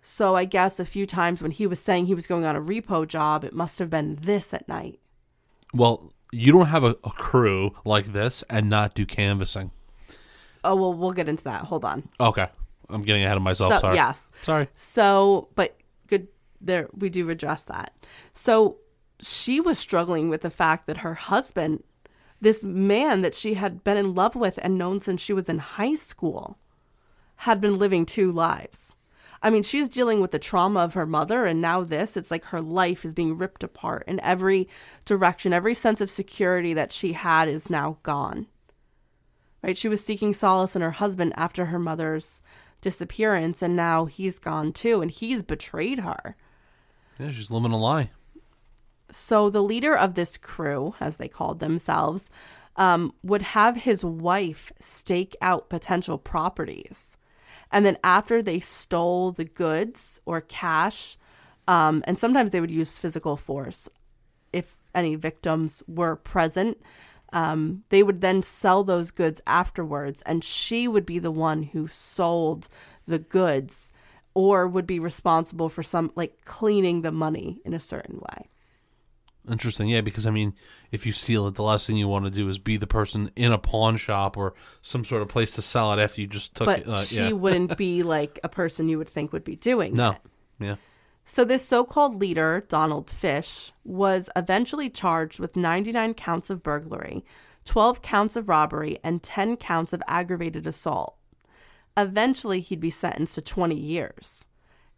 So 0.03 0.37
I 0.37 0.45
guess 0.45 0.79
a 0.79 0.85
few 0.85 1.05
times 1.05 1.43
when 1.43 1.51
he 1.51 1.67
was 1.67 1.81
saying 1.81 2.07
he 2.07 2.15
was 2.15 2.29
going 2.29 2.45
on 2.45 2.55
a 2.55 2.61
repo 2.61 3.05
job, 3.05 3.43
it 3.43 3.53
must 3.53 3.81
have 3.81 3.91
been 3.91 4.21
this 4.23 4.55
at 4.55 4.69
night. 4.69 5.01
Well, 5.75 6.13
you 6.31 6.53
don't 6.53 6.67
have 6.67 6.85
a, 6.85 6.97
a 7.03 7.11
crew 7.11 7.75
like 7.85 8.13
this 8.13 8.45
and 8.49 8.71
not 8.71 8.95
do 8.95 9.05
canvassing. 9.05 9.73
Oh, 10.63 10.77
well, 10.77 10.95
we'll 10.95 11.13
get 11.13 11.29
into 11.29 11.43
that. 11.43 11.63
Hold 11.63 11.85
on. 11.85 12.09
Okay. 12.21 12.47
I'm 12.89 13.03
getting 13.03 13.25
ahead 13.25 13.37
of 13.37 13.43
myself. 13.43 13.73
So, 13.73 13.81
Sorry. 13.81 13.97
yes. 13.97 14.31
Sorry. 14.43 14.69
So, 14.77 15.49
but 15.57 15.77
good 16.07 16.29
there 16.61 16.89
we 16.97 17.09
do 17.09 17.29
address 17.31 17.65
that. 17.65 17.93
So, 18.33 18.77
she 19.21 19.61
was 19.61 19.77
struggling 19.77 20.29
with 20.29 20.43
the 20.43 20.51
fact 20.51 20.87
that 20.87 20.99
her 20.99 21.15
husband, 21.15 21.83
this 22.41 22.63
man 22.63 23.23
that 23.23 23.35
she 23.35 23.55
had 23.55 23.83
been 23.83 23.97
in 23.97 24.15
love 24.15 24.37
with 24.37 24.61
and 24.63 24.79
known 24.79 25.01
since 25.01 25.21
she 25.21 25.33
was 25.33 25.49
in 25.49 25.59
high 25.59 25.97
school, 25.97 26.59
had 27.39 27.61
been 27.61 27.79
living 27.79 28.05
two 28.05 28.33
lives. 28.33 28.95
I 29.43 29.51
mean, 29.51 29.63
she's 29.63 29.89
dealing 29.89 30.21
with 30.21 30.33
the 30.33 30.41
trauma 30.41 30.81
of 30.81 30.95
her 30.95 31.07
mother 31.07 31.45
and 31.45 31.61
now 31.61 31.83
this. 31.83 32.17
It's 32.17 32.31
like 32.31 32.45
her 32.47 32.61
life 32.61 33.05
is 33.05 33.15
being 33.15 33.37
ripped 33.37 33.63
apart 33.63 34.05
in 34.09 34.19
every 34.21 34.69
direction. 35.05 35.53
Every 35.53 35.75
sense 35.75 36.01
of 36.01 36.11
security 36.11 36.75
that 36.75 36.91
she 36.91 37.13
had 37.13 37.49
is 37.49 37.71
now 37.71 37.99
gone. 38.03 38.49
Right? 39.63 39.79
She 39.79 39.89
was 39.89 40.05
seeking 40.05 40.33
solace 40.33 40.75
in 40.75 40.83
her 40.83 40.91
husband 40.91 41.33
after 41.37 41.67
her 41.67 41.79
mother's 41.79 42.43
disappearance 42.81 43.63
and 43.63 43.77
now 43.77 44.07
he's 44.07 44.39
gone 44.39 44.73
too 44.73 45.01
and 45.01 45.11
he's 45.11 45.43
betrayed 45.43 46.01
her. 46.01 46.37
Yeah, 47.19 47.31
she's 47.31 47.51
living 47.51 47.73
a 47.73 47.79
lie. 47.79 48.11
So 49.11 49.49
the 49.49 49.63
leader 49.63 49.97
of 49.97 50.15
this 50.15 50.37
crew, 50.37 50.95
as 51.01 51.17
they 51.17 51.29
called 51.29 51.61
themselves, 51.61 52.31
um, 52.77 53.13
would 53.23 53.43
have 53.43 53.77
his 53.77 54.05
wife 54.05 54.73
stake 54.81 55.37
out 55.41 55.69
potential 55.69 56.19
properties. 56.19 57.17
And 57.71 57.85
then 57.85 57.99
after 58.03 58.43
they 58.43 58.61
stole 58.61 59.33
the 59.33 59.45
goods 59.45 60.21
or 60.25 60.41
cash, 60.41 61.19
um, 61.67 62.03
and 62.07 62.19
sometimes 62.19 62.51
they 62.51 62.61
would 62.61 62.71
use 62.71 62.99
physical 62.99 63.37
force 63.37 63.89
if 64.53 64.77
any 64.95 65.15
victims 65.15 65.83
were 65.87 66.17
present, 66.17 66.81
um, 67.33 67.85
they 67.91 68.03
would 68.03 68.21
then 68.21 68.43
sell 68.43 68.85
those 68.85 69.11
goods 69.11 69.41
afterwards. 69.47 70.23
And 70.23 70.43
she 70.43 70.89
would 70.89 71.05
be 71.05 71.19
the 71.19 71.31
one 71.31 71.63
who 71.63 71.89
sold 71.89 72.69
the 73.07 73.19
goods 73.19 73.93
or 74.35 74.67
would 74.67 74.87
be 74.87 74.99
responsible 74.99 75.69
for 75.69 75.83
some 75.83 76.13
like 76.15 76.45
cleaning 76.45 77.03
the 77.03 77.13
money 77.13 77.61
in 77.65 77.75
a 77.75 77.81
certain 77.81 78.19
way. 78.19 78.49
Interesting, 79.51 79.89
yeah, 79.89 80.01
because 80.01 80.27
I 80.27 80.31
mean, 80.31 80.55
if 80.93 81.07
you 81.07 81.13
steal 81.13 81.47
it, 81.47 81.55
the 81.55 81.63
last 81.63 81.87
thing 81.87 81.97
you 81.97 82.09
want 82.09 82.25
to 82.25 82.31
do 82.31 82.49
is 82.49 82.59
be 82.59 82.77
the 82.77 82.87
person 82.87 83.31
in 83.37 83.53
a 83.53 83.59
pawn 83.59 83.97
shop 83.97 84.37
or 84.37 84.55
some 84.83 85.05
sort 85.05 85.23
of 85.23 85.29
place 85.29 85.55
to 85.55 85.63
sell 85.63 85.93
it 85.93 85.99
after 85.99 86.21
you 86.21 86.27
just 86.27 86.55
took 86.55 86.67
but 86.67 86.81
it. 86.81 86.89
Uh, 86.89 87.03
she 87.03 87.17
yeah. 87.17 87.33
wouldn't 87.33 87.77
be 87.77 88.03
like 88.03 88.39
a 88.45 88.49
person 88.49 88.89
you 88.89 88.99
would 88.99 89.09
think 89.09 89.33
would 89.33 89.45
be 89.45 89.57
doing 89.57 89.95
No, 89.95 90.11
it. 90.13 90.19
yeah. 90.61 90.77
So 91.25 91.45
this 91.45 91.63
so-called 91.65 92.15
leader, 92.21 92.65
Donald 92.69 93.11
Fish, 93.11 93.73
was 93.85 94.31
eventually 94.35 94.89
charged 94.89 95.39
with 95.41 95.57
99 95.57 96.15
counts 96.15 96.49
of 96.49 96.63
burglary, 96.63 97.23
12 97.67 98.01
counts 98.01 98.35
of 98.35 98.49
robbery, 98.49 98.99
and 99.05 99.23
10 99.23 99.59
counts 99.59 99.93
of 99.93 100.03
aggravated 100.09 100.67
assault. 100.67 101.17
Eventually, 101.99 102.61
he'd 102.61 102.81
be 102.81 102.91
sentenced 102.91 103.35
to 103.35 103.43
20 103.43 103.75
years. 103.75 104.47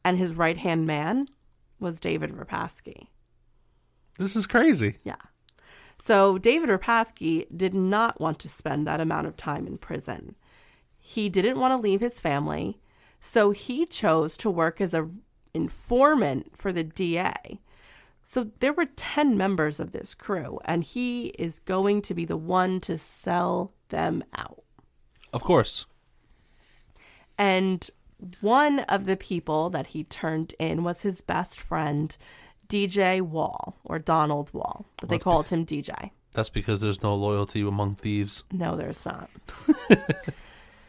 And 0.05 0.19
his 0.19 0.35
right-hand 0.35 0.87
man 0.87 1.27
was 1.81 1.99
David 1.99 2.31
Repasky. 2.33 3.09
This 4.21 4.37
is 4.37 4.47
crazy. 4.47 4.99
Yeah. 5.03 5.17
So 5.99 6.37
David 6.37 6.69
Repasky 6.69 7.47
did 7.57 7.75
not 7.75 8.21
want 8.21 8.39
to 8.41 8.49
spend 8.49 8.87
that 8.87 9.01
amount 9.01 9.27
of 9.27 9.37
time 9.37 9.67
in 9.67 9.79
prison. 9.79 10.37
He 10.99 11.29
didn't 11.31 11.59
want 11.59 11.73
to 11.73 11.83
leave 11.83 12.01
his 12.01 12.21
family, 12.21 12.79
so 13.19 13.51
he 13.51 13.87
chose 13.87 14.37
to 14.39 14.51
work 14.51 14.81
as 14.81 14.93
a 14.93 15.09
informant 15.55 16.57
for 16.57 16.71
the 16.71 16.85
DA. 16.85 17.33
So 18.23 18.51
there 18.61 18.75
were 18.75 18.87
10 18.87 19.37
members 19.37 19.81
of 19.81 19.93
this 19.93 20.15
crew 20.15 20.61
and 20.65 20.85
he 20.85 21.29
is 21.39 21.59
going 21.61 22.03
to 22.03 22.15
be 22.15 22.25
the 22.25 22.37
one 22.37 22.81
to 22.83 22.99
sell 22.99 23.73
them 23.89 24.23
out. 24.37 24.63
Of 25.33 25.43
course. 25.43 25.87
And 27.39 27.89
one 28.41 28.81
of 28.81 29.07
the 29.07 29.17
people 29.17 29.71
that 29.71 29.89
he 29.89 30.05
turned 30.05 30.55
in 30.59 30.85
was 30.85 31.03
his 31.03 31.23
best 31.23 31.59
friend, 31.59 32.17
DJ 32.71 33.21
Wall, 33.21 33.77
or 33.85 33.99
Donald 33.99 34.53
Wall, 34.55 34.87
but 34.99 35.09
they 35.09 35.17
That's 35.17 35.25
called 35.25 35.49
him 35.49 35.67
DJ. 35.67 36.13
That's 36.33 36.49
because 36.49 36.81
there's 36.81 37.03
no 37.03 37.15
loyalty 37.15 37.61
among 37.61 37.97
thieves. 37.97 38.45
No, 38.53 38.77
there's 38.77 39.05
not. 39.05 39.29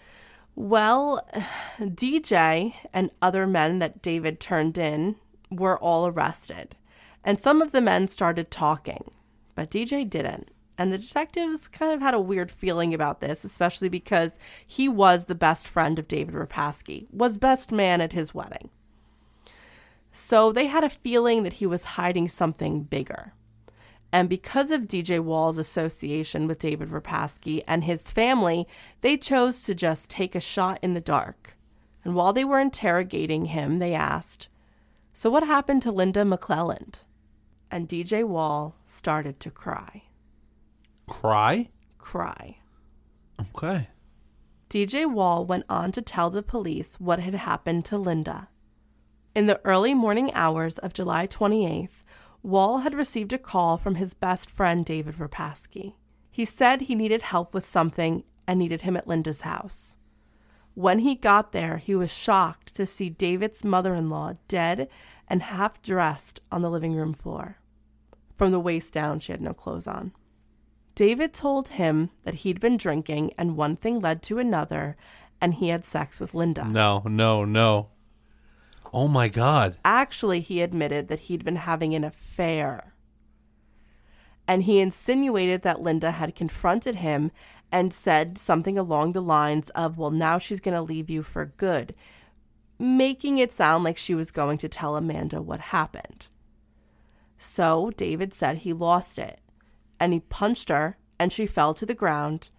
well, 0.55 1.27
DJ 1.79 2.75
and 2.93 3.09
other 3.21 3.47
men 3.47 3.79
that 3.79 4.01
David 4.01 4.39
turned 4.39 4.77
in 4.77 5.15
were 5.49 5.79
all 5.79 6.07
arrested. 6.07 6.75
And 7.23 7.39
some 7.39 7.61
of 7.61 7.71
the 7.71 7.81
men 7.81 8.07
started 8.07 8.51
talking, 8.51 9.11
but 9.55 9.71
DJ 9.71 10.09
didn't. 10.09 10.49
And 10.77 10.91
the 10.91 10.97
detectives 10.97 11.67
kind 11.67 11.91
of 11.91 12.01
had 12.01 12.13
a 12.13 12.19
weird 12.19 12.51
feeling 12.51 12.93
about 12.93 13.21
this, 13.21 13.43
especially 13.43 13.89
because 13.89 14.39
he 14.65 14.87
was 14.87 15.25
the 15.25 15.35
best 15.35 15.67
friend 15.67 15.99
of 15.99 16.07
David 16.07 16.33
Repasky, 16.33 17.07
was 17.11 17.37
best 17.37 17.71
man 17.71 18.01
at 18.01 18.13
his 18.13 18.33
wedding. 18.33 18.69
So 20.11 20.51
they 20.51 20.67
had 20.67 20.83
a 20.83 20.89
feeling 20.89 21.43
that 21.43 21.53
he 21.53 21.65
was 21.65 21.83
hiding 21.83 22.27
something 22.27 22.83
bigger. 22.83 23.33
And 24.13 24.27
because 24.27 24.71
of 24.71 24.81
DJ 24.81 25.21
Wall's 25.21 25.57
association 25.57 26.45
with 26.47 26.59
David 26.59 26.89
Repasky 26.89 27.63
and 27.65 27.85
his 27.85 28.03
family, 28.03 28.67
they 28.99 29.15
chose 29.15 29.63
to 29.63 29.73
just 29.73 30.09
take 30.09 30.35
a 30.35 30.41
shot 30.41 30.79
in 30.81 30.93
the 30.93 30.99
dark. 30.99 31.55
And 32.03 32.13
while 32.13 32.33
they 32.33 32.43
were 32.43 32.59
interrogating 32.59 33.45
him, 33.45 33.79
they 33.79 33.93
asked, 33.93 34.49
So 35.13 35.29
what 35.29 35.43
happened 35.43 35.81
to 35.83 35.91
Linda 35.91 36.23
McClelland? 36.23 37.03
And 37.69 37.87
DJ 37.87 38.25
Wall 38.25 38.75
started 38.85 39.39
to 39.39 39.49
cry. 39.49 40.03
Cry? 41.07 41.69
Cry. 41.97 42.57
Okay. 43.39 43.87
DJ 44.69 45.09
Wall 45.09 45.45
went 45.45 45.65
on 45.69 45.91
to 45.93 46.01
tell 46.01 46.29
the 46.29 46.43
police 46.43 46.99
what 46.99 47.19
had 47.19 47.35
happened 47.35 47.85
to 47.85 47.97
Linda. 47.97 48.49
In 49.33 49.47
the 49.47 49.61
early 49.63 49.93
morning 49.93 50.33
hours 50.33 50.77
of 50.79 50.91
July 50.91 51.25
28th, 51.25 52.03
Wall 52.43 52.79
had 52.79 52.93
received 52.93 53.31
a 53.31 53.37
call 53.37 53.77
from 53.77 53.95
his 53.95 54.13
best 54.13 54.51
friend 54.51 54.85
David 54.85 55.15
Repasky. 55.15 55.95
He 56.29 56.43
said 56.43 56.81
he 56.81 56.95
needed 56.95 57.21
help 57.21 57.53
with 57.53 57.65
something 57.65 58.25
and 58.45 58.59
needed 58.59 58.81
him 58.81 58.97
at 58.97 59.07
Linda's 59.07 59.41
house. 59.41 59.95
When 60.73 60.99
he 60.99 61.15
got 61.15 61.53
there, 61.53 61.77
he 61.77 61.95
was 61.95 62.11
shocked 62.11 62.75
to 62.75 62.85
see 62.85 63.09
David's 63.09 63.63
mother 63.63 63.95
in 63.95 64.09
law 64.09 64.33
dead 64.49 64.89
and 65.29 65.43
half 65.43 65.81
dressed 65.81 66.41
on 66.51 66.61
the 66.61 66.69
living 66.69 66.93
room 66.93 67.13
floor. 67.13 67.57
From 68.35 68.51
the 68.51 68.59
waist 68.59 68.91
down, 68.91 69.21
she 69.21 69.31
had 69.31 69.41
no 69.41 69.53
clothes 69.53 69.87
on. 69.87 70.11
David 70.93 71.33
told 71.33 71.69
him 71.69 72.09
that 72.23 72.35
he'd 72.35 72.59
been 72.59 72.75
drinking 72.75 73.31
and 73.37 73.55
one 73.55 73.77
thing 73.77 74.01
led 74.01 74.21
to 74.23 74.39
another 74.39 74.97
and 75.39 75.53
he 75.53 75.69
had 75.69 75.85
sex 75.85 76.19
with 76.19 76.33
Linda. 76.33 76.65
No, 76.67 77.01
no, 77.05 77.45
no. 77.45 77.90
Oh 78.93 79.07
my 79.07 79.29
god. 79.29 79.77
Actually, 79.85 80.41
he 80.41 80.61
admitted 80.61 81.07
that 81.07 81.21
he'd 81.21 81.45
been 81.45 81.55
having 81.55 81.93
an 81.95 82.03
affair. 82.03 82.93
And 84.47 84.63
he 84.63 84.79
insinuated 84.79 85.61
that 85.61 85.81
Linda 85.81 86.11
had 86.11 86.35
confronted 86.35 86.95
him 86.95 87.31
and 87.71 87.93
said 87.93 88.37
something 88.37 88.77
along 88.77 89.13
the 89.13 89.21
lines 89.21 89.69
of, 89.69 89.97
Well, 89.97 90.11
now 90.11 90.37
she's 90.37 90.59
going 90.59 90.75
to 90.75 90.81
leave 90.81 91.09
you 91.09 91.23
for 91.23 91.45
good. 91.57 91.95
making 92.77 93.37
it 93.37 93.51
sound 93.53 93.83
like 93.83 93.95
she 93.95 94.15
was 94.15 94.31
going 94.31 94.57
to 94.57 94.67
tell 94.67 94.95
Amanda 94.95 95.39
what 95.41 95.59
happened. 95.59 96.27
So 97.37 97.91
David 97.95 98.33
said 98.33 98.57
he 98.59 98.73
lost 98.73 99.19
it, 99.19 99.39
and 99.99 100.13
he 100.13 100.19
punched 100.19 100.69
her, 100.69 100.97
and 101.19 101.31
she 101.31 101.45
fell 101.45 101.73
to 101.75 101.85
the 101.85 101.93
ground, 101.93 102.49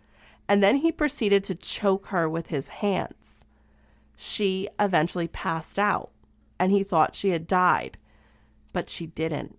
and 0.49 0.63
then 0.63 0.77
he 0.77 0.93
proceeded 0.93 1.43
to 1.45 1.55
choke 1.57 2.07
her 2.07 2.29
with 2.29 2.47
his 2.49 2.69
hands. 2.69 3.45
She 4.17 4.69
eventually 4.79 5.27
passed 5.29 5.77
out, 5.79 6.13
and 6.59 6.73
he 6.73 6.83
thought 6.83 7.15
she 7.15 7.31
had 7.31 7.47
died, 7.47 7.99
but 8.73 8.89
she 8.89 9.07
didn't. 9.07 9.59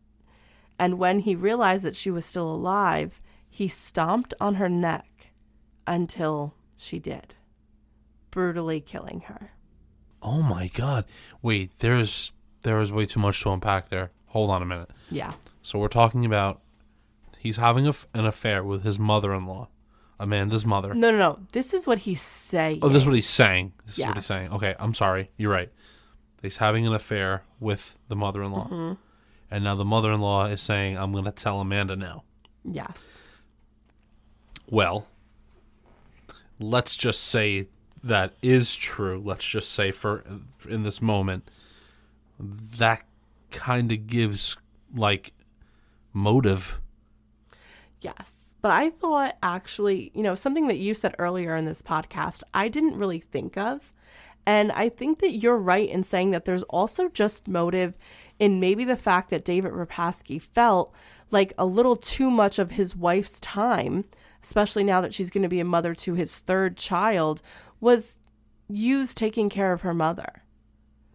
And 0.80 0.98
when 0.98 1.20
he 1.20 1.36
realized 1.36 1.84
that 1.84 1.96
she 1.96 2.12
was 2.12 2.26
still 2.26 2.50
alive, 2.50 3.22
he 3.50 3.68
stomped 3.68 4.34
on 4.42 4.56
her 4.56 4.70
neck 4.70 5.32
until 5.86 6.56
she 6.78 7.00
did, 7.00 7.36
brutally 8.32 8.82
killing 8.82 9.22
her. 9.28 9.52
Oh 10.22 10.42
my 10.42 10.68
god. 10.68 11.06
Wait, 11.42 11.80
there's 11.80 12.32
there 12.64 12.80
is 12.80 12.92
way 12.92 13.06
too 13.06 13.20
much 13.20 13.42
to 13.42 13.52
unpack 13.52 13.90
there. 13.90 14.12
Hold 14.28 14.50
on 14.50 14.62
a 14.62 14.66
minute. 14.66 14.90
Yeah. 15.12 15.34
So 15.62 15.78
we're 15.78 15.90
talking 15.90 16.26
about 16.26 16.62
he's 17.38 17.58
having 17.58 17.88
a 17.88 17.94
an 18.14 18.26
affair 18.26 18.64
with 18.64 18.84
his 18.84 18.98
mother-in-law, 18.98 19.68
Amanda's 20.20 20.66
mother. 20.66 20.94
No, 20.94 21.12
no, 21.12 21.18
no. 21.18 21.40
This 21.52 21.74
is 21.74 21.86
what 21.86 22.00
he's 22.00 22.22
saying. 22.22 22.80
Oh, 22.82 22.90
this 22.90 23.04
is 23.04 23.06
what 23.06 23.16
he's 23.16 23.30
saying. 23.30 23.74
This 23.86 24.00
is 24.00 24.06
what 24.06 24.16
he's 24.16 24.26
saying. 24.26 24.52
Okay, 24.52 24.76
I'm 24.80 24.94
sorry. 24.94 25.30
You're 25.38 25.52
right. 25.52 25.72
He's 26.44 26.58
having 26.58 26.86
an 26.86 26.94
affair 26.94 27.42
with 27.60 27.96
the 28.10 28.16
mother-in-law, 28.16 28.68
Mm-hmm. 28.68 28.94
and 29.50 29.64
now 29.64 29.74
the 29.76 29.86
mother-in-law 29.86 30.46
is 30.48 30.62
saying, 30.62 30.98
"I'm 30.98 31.12
going 31.12 31.26
to 31.26 31.32
tell 31.32 31.60
Amanda 31.60 31.96
now." 31.96 32.24
Yes. 32.64 33.18
Well, 34.70 35.08
let's 36.60 36.96
just 36.96 37.24
say 37.24 37.68
that 38.04 38.34
is 38.42 38.76
true. 38.76 39.22
Let's 39.24 39.46
just 39.48 39.72
say 39.72 39.92
for 39.92 40.24
in 40.70 40.84
this 40.84 41.02
moment, 41.02 41.50
that 42.40 43.04
kind 43.52 43.92
of 43.92 44.06
gives 44.08 44.58
like 44.94 45.32
motive. 46.12 46.80
Yes. 48.02 48.54
But 48.62 48.72
I 48.72 48.90
thought 48.90 49.38
actually, 49.44 50.12
you 50.14 50.24
know, 50.24 50.36
something 50.36 50.68
that 50.68 50.78
you 50.78 50.94
said 50.94 51.16
earlier 51.20 51.56
in 51.56 51.64
this 51.66 51.82
podcast, 51.82 52.44
I 52.54 52.68
didn't 52.68 52.98
really 52.98 53.20
think 53.20 53.58
of. 53.58 53.93
And 54.46 54.72
I 54.74 54.90
think 54.90 55.20
that 55.20 55.34
you're 55.34 55.58
right 55.58 55.90
in 55.90 56.04
saying 56.04 56.32
that 56.32 56.46
there's 56.46 56.64
also 56.64 57.10
just 57.10 57.48
motive 57.48 57.98
in 58.40 58.60
maybe 58.60 58.84
the 58.84 58.98
fact 58.98 59.30
that 59.30 59.46
David 59.46 59.72
Repasky 59.72 60.42
felt 60.42 60.94
like 61.32 61.54
a 61.58 61.66
little 61.66 61.96
too 61.96 62.30
much 62.30 62.60
of 62.60 62.72
his 62.72 62.96
wife's 62.96 63.40
time, 63.40 64.06
especially 64.44 64.84
now 64.84 65.02
that 65.02 65.14
she's 65.14 65.30
going 65.30 65.44
to 65.44 65.50
be 65.50 65.60
a 65.60 65.66
mother 65.66 65.96
to 65.96 66.14
his 66.14 66.38
third 66.38 66.78
child, 66.78 67.42
was 67.80 68.18
used 68.70 69.18
taking 69.18 69.50
care 69.50 69.72
of 69.72 69.82
her 69.82 69.94
mother. 69.94 70.44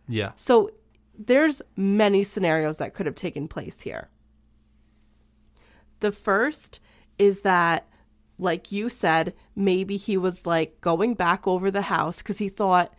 Yeah. 0.08 0.32
So 0.36 0.70
there's 1.18 1.60
many 1.76 2.24
scenarios 2.24 2.78
that 2.78 2.94
could 2.94 3.06
have 3.06 3.14
taken 3.14 3.48
place 3.48 3.82
here. 3.82 4.08
The 6.00 6.12
first 6.12 6.80
is 7.18 7.40
that 7.40 7.86
like 8.40 8.70
you 8.70 8.88
said, 8.88 9.34
maybe 9.56 9.96
he 9.96 10.16
was 10.16 10.46
like 10.46 10.80
going 10.80 11.14
back 11.14 11.46
over 11.48 11.70
the 11.70 11.82
house 11.82 12.22
cuz 12.22 12.38
he 12.38 12.48
thought 12.48 12.94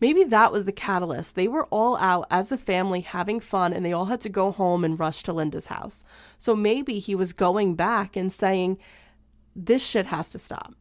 maybe 0.00 0.24
that 0.24 0.52
was 0.52 0.64
the 0.64 0.72
catalyst. 0.72 1.34
They 1.34 1.48
were 1.48 1.66
all 1.66 1.96
out 1.98 2.26
as 2.30 2.50
a 2.50 2.58
family 2.58 3.00
having 3.00 3.40
fun 3.40 3.72
and 3.72 3.84
they 3.84 3.92
all 3.92 4.06
had 4.06 4.20
to 4.22 4.28
go 4.28 4.50
home 4.50 4.84
and 4.84 4.98
rush 4.98 5.22
to 5.24 5.32
Linda's 5.32 5.66
house. 5.66 6.02
So 6.38 6.56
maybe 6.56 6.98
he 6.98 7.14
was 7.14 7.32
going 7.32 7.74
back 7.74 8.16
and 8.16 8.32
saying 8.32 8.78
this 9.54 9.84
shit 9.86 10.06
has 10.06 10.30
to 10.30 10.38
stop. 10.38 10.74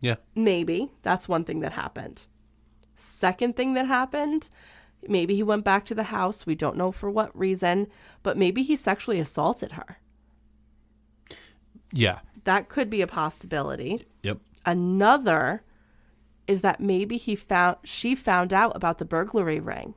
Yeah. 0.00 0.16
Maybe 0.34 0.90
that's 1.02 1.28
one 1.28 1.44
thing 1.44 1.60
that 1.60 1.72
happened. 1.72 2.26
Second 2.96 3.56
thing 3.56 3.74
that 3.74 3.86
happened, 3.86 4.50
maybe 5.08 5.34
he 5.34 5.42
went 5.42 5.64
back 5.64 5.84
to 5.86 5.94
the 5.94 6.04
house. 6.04 6.46
We 6.46 6.54
don't 6.54 6.76
know 6.76 6.92
for 6.92 7.10
what 7.10 7.36
reason, 7.38 7.86
but 8.22 8.36
maybe 8.36 8.62
he 8.62 8.76
sexually 8.76 9.20
assaulted 9.20 9.72
her. 9.72 9.98
Yeah. 11.92 12.20
That 12.44 12.68
could 12.68 12.90
be 12.90 13.00
a 13.00 13.06
possibility. 13.06 14.06
Yep. 14.22 14.38
Another 14.66 15.62
is 16.46 16.60
that 16.60 16.80
maybe 16.80 17.16
he 17.16 17.34
found 17.36 17.76
she 17.84 18.14
found 18.14 18.52
out 18.52 18.74
about 18.76 18.98
the 18.98 19.04
burglary 19.04 19.60
ring 19.60 19.94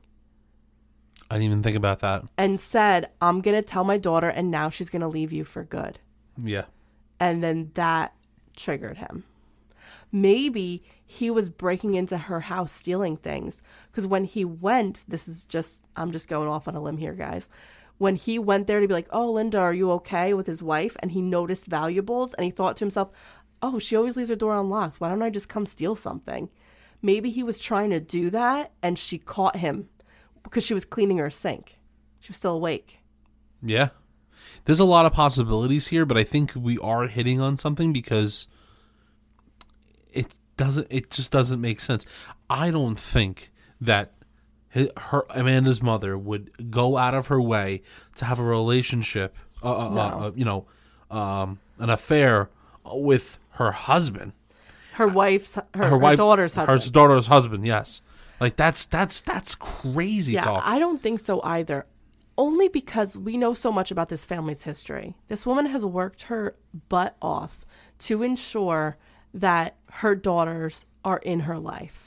I 1.29 1.35
didn't 1.35 1.45
even 1.45 1.63
think 1.63 1.75
about 1.75 1.99
that. 1.99 2.23
and 2.37 2.59
said, 2.59 3.09
"I'm 3.21 3.41
going 3.41 3.55
to 3.55 3.61
tell 3.61 3.83
my 3.83 3.97
daughter 3.97 4.29
and 4.29 4.49
now 4.49 4.69
she's 4.69 4.89
going 4.89 5.01
to 5.01 5.07
leave 5.09 5.33
you 5.33 5.43
for 5.43 5.63
good." 5.63 5.99
Yeah. 6.41 6.65
and 7.19 7.43
then 7.43 7.71
that 7.73 8.13
triggered 8.55 8.97
him. 8.97 9.23
Maybe 10.11 10.83
he 11.05 11.29
was 11.29 11.49
breaking 11.49 11.95
into 11.95 12.17
her 12.17 12.39
house 12.41 12.71
stealing 12.71 13.17
things 13.17 13.61
because 13.91 14.07
when 14.07 14.23
he 14.23 14.45
went, 14.45 15.03
this 15.07 15.27
is 15.27 15.43
just, 15.45 15.83
I'm 15.95 16.11
just 16.11 16.27
going 16.29 16.47
off 16.47 16.67
on 16.67 16.75
a 16.75 16.81
limb 16.81 16.97
here, 16.97 17.13
guys. 17.13 17.49
When 17.97 18.15
he 18.15 18.37
went 18.39 18.67
there 18.67 18.79
to 18.79 18.87
be 18.87 18.93
like, 18.93 19.07
oh, 19.11 19.31
Linda, 19.31 19.57
are 19.59 19.73
you 19.73 19.91
okay 19.93 20.33
with 20.33 20.45
his 20.47 20.61
wife? 20.63 20.95
And 21.01 21.11
he 21.11 21.21
noticed 21.21 21.65
valuables 21.65 22.33
and 22.35 22.45
he 22.45 22.51
thought 22.51 22.77
to 22.77 22.85
himself, 22.85 23.09
oh, 23.61 23.79
she 23.79 23.95
always 23.95 24.17
leaves 24.17 24.29
her 24.29 24.35
door 24.35 24.55
unlocked. 24.55 24.99
Why 24.99 25.09
don't 25.09 25.21
I 25.21 25.29
just 25.29 25.49
come 25.49 25.65
steal 25.65 25.95
something? 25.95 26.49
Maybe 27.01 27.29
he 27.29 27.43
was 27.43 27.59
trying 27.59 27.91
to 27.91 27.99
do 27.99 28.29
that 28.31 28.71
and 28.81 28.97
she 28.97 29.17
caught 29.17 29.57
him 29.57 29.89
because 30.43 30.63
she 30.63 30.73
was 30.73 30.85
cleaning 30.85 31.17
her 31.17 31.29
sink. 31.29 31.77
She 32.19 32.31
was 32.31 32.37
still 32.37 32.55
awake. 32.55 32.99
Yeah. 33.61 33.89
There's 34.65 34.79
a 34.79 34.85
lot 34.85 35.05
of 35.05 35.13
possibilities 35.13 35.87
here, 35.87 36.05
but 36.05 36.17
I 36.17 36.23
think 36.23 36.53
we 36.55 36.77
are 36.79 37.07
hitting 37.07 37.39
on 37.39 37.55
something 37.55 37.93
because 37.93 38.47
it 40.11 40.27
doesn't 40.57 40.87
it 40.89 41.09
just 41.11 41.31
doesn't 41.31 41.61
make 41.61 41.79
sense. 41.79 42.05
I 42.49 42.71
don't 42.71 42.99
think 42.99 43.51
that 43.79 44.13
her 44.97 45.25
Amanda's 45.29 45.81
mother 45.81 46.17
would 46.17 46.71
go 46.71 46.97
out 46.97 47.13
of 47.13 47.27
her 47.27 47.41
way 47.41 47.81
to 48.15 48.25
have 48.25 48.39
a 48.39 48.43
relationship 48.43 49.35
uh, 49.63 49.71
uh, 49.71 49.89
uh, 49.89 50.27
uh, 50.27 50.31
you 50.35 50.45
know, 50.45 50.65
um, 51.09 51.59
an 51.79 51.89
affair 51.89 52.49
with 52.93 53.39
her 53.51 53.71
husband. 53.71 54.33
Her 54.93 55.07
wife's, 55.07 55.55
her, 55.75 55.85
her, 55.89 55.97
wife 55.97 56.17
daughter's 56.17 56.55
husband. 56.55 56.83
Her 56.83 56.89
daughter's 56.91 57.27
husband, 57.27 57.65
yes. 57.65 58.01
Like 58.39 58.55
that's 58.55 58.85
that's 58.85 59.21
that's 59.21 59.55
crazy 59.55 60.33
Yeah, 60.33 60.41
talk. 60.41 60.63
I 60.65 60.79
don't 60.79 61.01
think 61.01 61.19
so 61.19 61.41
either. 61.43 61.85
Only 62.37 62.67
because 62.67 63.17
we 63.17 63.35
know 63.35 63.53
so 63.55 63.71
much 63.71 63.89
about 63.89 64.09
this 64.09 64.25
family's 64.25 64.63
history. 64.63 65.15
This 65.27 65.45
woman 65.45 65.65
has 65.67 65.83
worked 65.83 66.23
her 66.23 66.55
butt 66.87 67.15
off 67.19 67.65
to 67.99 68.21
ensure 68.21 68.97
that 69.33 69.75
her 69.91 70.13
daughters 70.15 70.85
are 71.03 71.17
in 71.17 71.41
her 71.41 71.57
life. 71.57 72.06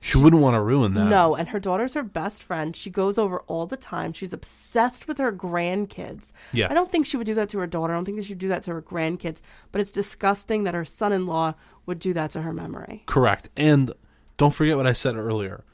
She 0.00 0.16
wouldn't 0.16 0.40
want 0.40 0.54
to 0.54 0.60
ruin 0.60 0.94
that. 0.94 1.08
No, 1.08 1.34
and 1.34 1.50
her 1.50 1.60
daughter's 1.60 1.92
her 1.92 2.02
best 2.02 2.42
friend. 2.42 2.74
She 2.74 2.88
goes 2.88 3.18
over 3.18 3.40
all 3.40 3.66
the 3.66 3.76
time. 3.76 4.14
She's 4.14 4.32
obsessed 4.32 5.06
with 5.06 5.18
her 5.18 5.30
grandkids. 5.30 6.32
Yeah. 6.52 6.68
I 6.70 6.74
don't 6.74 6.90
think 6.90 7.04
she 7.04 7.18
would 7.18 7.26
do 7.26 7.34
that 7.34 7.50
to 7.50 7.58
her 7.58 7.66
daughter. 7.66 7.92
I 7.92 7.96
don't 7.96 8.06
think 8.06 8.16
that 8.16 8.24
she'd 8.24 8.38
do 8.38 8.48
that 8.48 8.62
to 8.62 8.72
her 8.72 8.82
grandkids. 8.82 9.42
But 9.72 9.82
it's 9.82 9.92
disgusting 9.92 10.64
that 10.64 10.72
her 10.72 10.86
son 10.86 11.12
in 11.12 11.26
law 11.26 11.54
would 11.84 11.98
do 11.98 12.14
that 12.14 12.30
to 12.30 12.42
her 12.42 12.52
memory. 12.54 13.02
Correct. 13.04 13.50
And 13.58 13.92
don't 14.38 14.54
forget 14.54 14.78
what 14.78 14.86
I 14.86 14.94
said 14.94 15.16
earlier. 15.16 15.64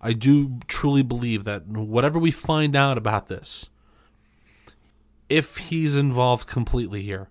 I 0.00 0.14
do 0.14 0.58
truly 0.68 1.02
believe 1.02 1.44
that 1.44 1.66
whatever 1.66 2.18
we 2.18 2.30
find 2.30 2.74
out 2.74 2.96
about 2.96 3.28
this, 3.28 3.68
if 5.28 5.56
he's 5.58 5.96
involved 5.96 6.46
completely 6.46 7.02
here, 7.02 7.28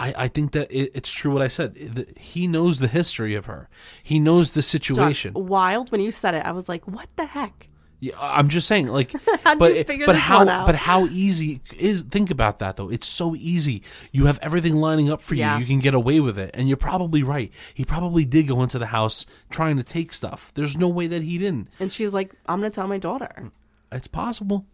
I, 0.00 0.14
I 0.24 0.28
think 0.28 0.52
that 0.52 0.70
it, 0.70 0.90
it's 0.94 1.12
true 1.12 1.32
what 1.32 1.42
I 1.42 1.48
said. 1.48 2.14
He 2.16 2.46
knows 2.46 2.78
the 2.80 2.88
history 2.88 3.34
of 3.34 3.46
her. 3.46 3.68
He 4.02 4.18
knows 4.18 4.52
the 4.52 4.62
situation. 4.62 5.34
wild 5.34 5.92
when 5.92 6.00
you 6.00 6.10
said 6.10 6.34
it. 6.34 6.44
I 6.44 6.52
was 6.52 6.68
like, 6.68 6.86
what 6.86 7.08
the 7.16 7.26
heck? 7.26 7.68
Yeah, 8.02 8.14
I'm 8.18 8.48
just 8.48 8.66
saying, 8.66 8.86
like, 8.86 9.12
but 9.58 9.86
but 10.06 10.16
how 10.16 10.42
but 10.64 10.74
how 10.74 11.04
easy 11.08 11.60
is 11.76 12.00
think 12.00 12.30
about 12.30 12.60
that 12.60 12.76
though? 12.76 12.88
It's 12.88 13.06
so 13.06 13.34
easy. 13.36 13.82
You 14.10 14.24
have 14.24 14.38
everything 14.40 14.76
lining 14.76 15.12
up 15.12 15.20
for 15.20 15.34
Yeah. 15.34 15.56
you. 15.56 15.60
You 15.60 15.66
can 15.66 15.80
get 15.80 15.92
away 15.92 16.18
with 16.20 16.38
it, 16.38 16.50
and 16.54 16.66
you're 16.66 16.78
probably 16.78 17.22
right. 17.22 17.52
He 17.74 17.84
probably 17.84 18.24
did 18.24 18.48
go 18.48 18.62
into 18.62 18.78
the 18.78 18.86
house 18.86 19.26
trying 19.50 19.76
to 19.76 19.82
take 19.82 20.14
stuff. 20.14 20.50
There's 20.54 20.78
no 20.78 20.88
way 20.88 21.08
that 21.08 21.22
he 21.22 21.36
didn't. 21.36 21.68
And 21.78 21.92
she's 21.92 22.14
like, 22.14 22.34
I'm 22.46 22.60
going 22.60 22.70
to 22.70 22.74
tell 22.74 22.88
my 22.88 22.96
daughter. 22.96 23.50
It's 23.92 24.08
possible. 24.08 24.64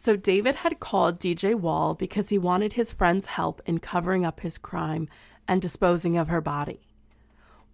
So 0.00 0.14
David 0.14 0.54
had 0.54 0.78
called 0.78 1.18
DJ 1.18 1.56
Wall 1.56 1.92
because 1.92 2.28
he 2.28 2.38
wanted 2.38 2.74
his 2.74 2.92
friend's 2.92 3.26
help 3.26 3.60
in 3.66 3.78
covering 3.80 4.24
up 4.24 4.40
his 4.40 4.56
crime 4.56 5.08
and 5.48 5.60
disposing 5.60 6.16
of 6.16 6.28
her 6.28 6.40
body. 6.40 6.80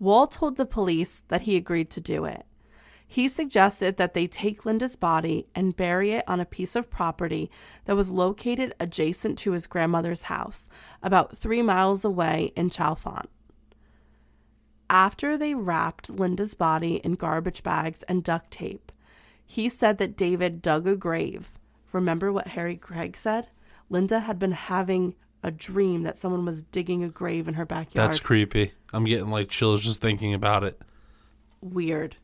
Wall 0.00 0.26
told 0.26 0.56
the 0.56 0.64
police 0.64 1.22
that 1.28 1.42
he 1.42 1.54
agreed 1.54 1.90
to 1.90 2.00
do 2.00 2.24
it. 2.24 2.46
He 3.06 3.28
suggested 3.28 3.98
that 3.98 4.14
they 4.14 4.26
take 4.26 4.64
Linda's 4.64 4.96
body 4.96 5.46
and 5.54 5.76
bury 5.76 6.12
it 6.12 6.24
on 6.26 6.40
a 6.40 6.46
piece 6.46 6.74
of 6.74 6.90
property 6.90 7.50
that 7.84 7.94
was 7.94 8.10
located 8.10 8.74
adjacent 8.80 9.38
to 9.40 9.52
his 9.52 9.66
grandmother's 9.66 10.24
house, 10.24 10.66
about 11.02 11.36
three 11.36 11.60
miles 11.60 12.06
away 12.06 12.52
in 12.56 12.70
Chalfant. 12.70 13.26
After 14.88 15.36
they 15.36 15.54
wrapped 15.54 16.08
Linda's 16.08 16.54
body 16.54 16.96
in 17.04 17.16
garbage 17.16 17.62
bags 17.62 18.02
and 18.04 18.24
duct 18.24 18.50
tape, 18.50 18.90
he 19.44 19.68
said 19.68 19.98
that 19.98 20.16
David 20.16 20.62
dug 20.62 20.86
a 20.86 20.96
grave. 20.96 21.52
Remember 21.94 22.32
what 22.32 22.48
Harry 22.48 22.76
Craig 22.76 23.16
said? 23.16 23.46
Linda 23.88 24.18
had 24.18 24.36
been 24.38 24.52
having 24.52 25.14
a 25.44 25.50
dream 25.52 26.02
that 26.02 26.18
someone 26.18 26.44
was 26.44 26.64
digging 26.64 27.04
a 27.04 27.08
grave 27.08 27.46
in 27.46 27.54
her 27.54 27.64
backyard. 27.64 28.08
That's 28.08 28.18
creepy. 28.18 28.72
I'm 28.92 29.04
getting 29.04 29.30
like 29.30 29.48
chills 29.48 29.84
just 29.84 30.00
thinking 30.00 30.34
about 30.34 30.64
it. 30.64 30.80
weird. 31.60 32.16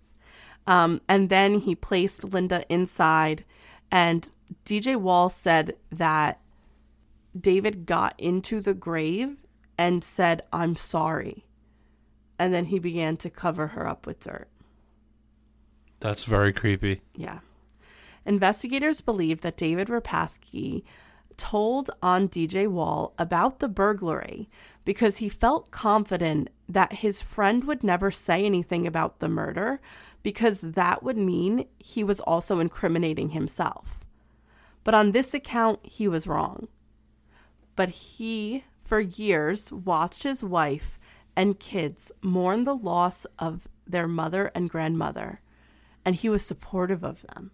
Um, 0.66 1.00
and 1.08 1.28
then 1.30 1.60
he 1.60 1.74
placed 1.74 2.32
Linda 2.32 2.64
inside, 2.68 3.44
and 3.90 4.30
DJ 4.64 4.96
Wall 4.96 5.28
said 5.28 5.76
that 5.90 6.40
David 7.38 7.86
got 7.86 8.18
into 8.18 8.60
the 8.60 8.74
grave 8.74 9.36
and 9.78 10.02
said, 10.02 10.42
I'm 10.52 10.74
sorry. 10.74 11.44
And 12.38 12.52
then 12.52 12.66
he 12.66 12.78
began 12.78 13.16
to 13.18 13.30
cover 13.30 13.68
her 13.68 13.86
up 13.86 14.06
with 14.06 14.20
dirt. 14.20 14.48
That's 16.00 16.24
very 16.24 16.52
creepy. 16.52 17.02
Yeah. 17.14 17.38
Investigators 18.30 19.00
believe 19.00 19.40
that 19.40 19.56
David 19.56 19.88
Repasky 19.88 20.84
told 21.36 21.90
on 22.00 22.28
DJ 22.28 22.68
Wall 22.68 23.12
about 23.18 23.58
the 23.58 23.66
burglary 23.68 24.48
because 24.84 25.16
he 25.16 25.28
felt 25.28 25.72
confident 25.72 26.48
that 26.68 26.92
his 26.92 27.20
friend 27.20 27.64
would 27.64 27.82
never 27.82 28.12
say 28.12 28.46
anything 28.46 28.86
about 28.86 29.18
the 29.18 29.28
murder 29.28 29.80
because 30.22 30.60
that 30.60 31.02
would 31.02 31.16
mean 31.16 31.66
he 31.80 32.04
was 32.04 32.20
also 32.20 32.60
incriminating 32.60 33.30
himself. 33.30 33.98
But 34.84 34.94
on 34.94 35.10
this 35.10 35.34
account, 35.34 35.84
he 35.84 36.06
was 36.06 36.28
wrong. 36.28 36.68
But 37.74 37.88
he, 37.88 38.62
for 38.84 39.00
years, 39.00 39.72
watched 39.72 40.22
his 40.22 40.44
wife 40.44 41.00
and 41.34 41.58
kids 41.58 42.12
mourn 42.22 42.62
the 42.62 42.76
loss 42.76 43.26
of 43.40 43.66
their 43.88 44.06
mother 44.06 44.52
and 44.54 44.70
grandmother, 44.70 45.40
and 46.04 46.14
he 46.14 46.28
was 46.28 46.46
supportive 46.46 47.02
of 47.02 47.22
them, 47.22 47.50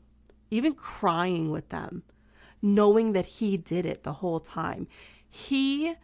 even 0.51 0.75
crying 0.75 1.51
with 1.51 1.69
them, 1.71 2.03
knowing 2.63 3.13
that 3.13 3.27
he 3.27 3.57
did 3.57 3.87
it 3.87 4.03
the 4.03 4.15
whole 4.15 4.41
time. 4.41 4.87
He 5.29 5.95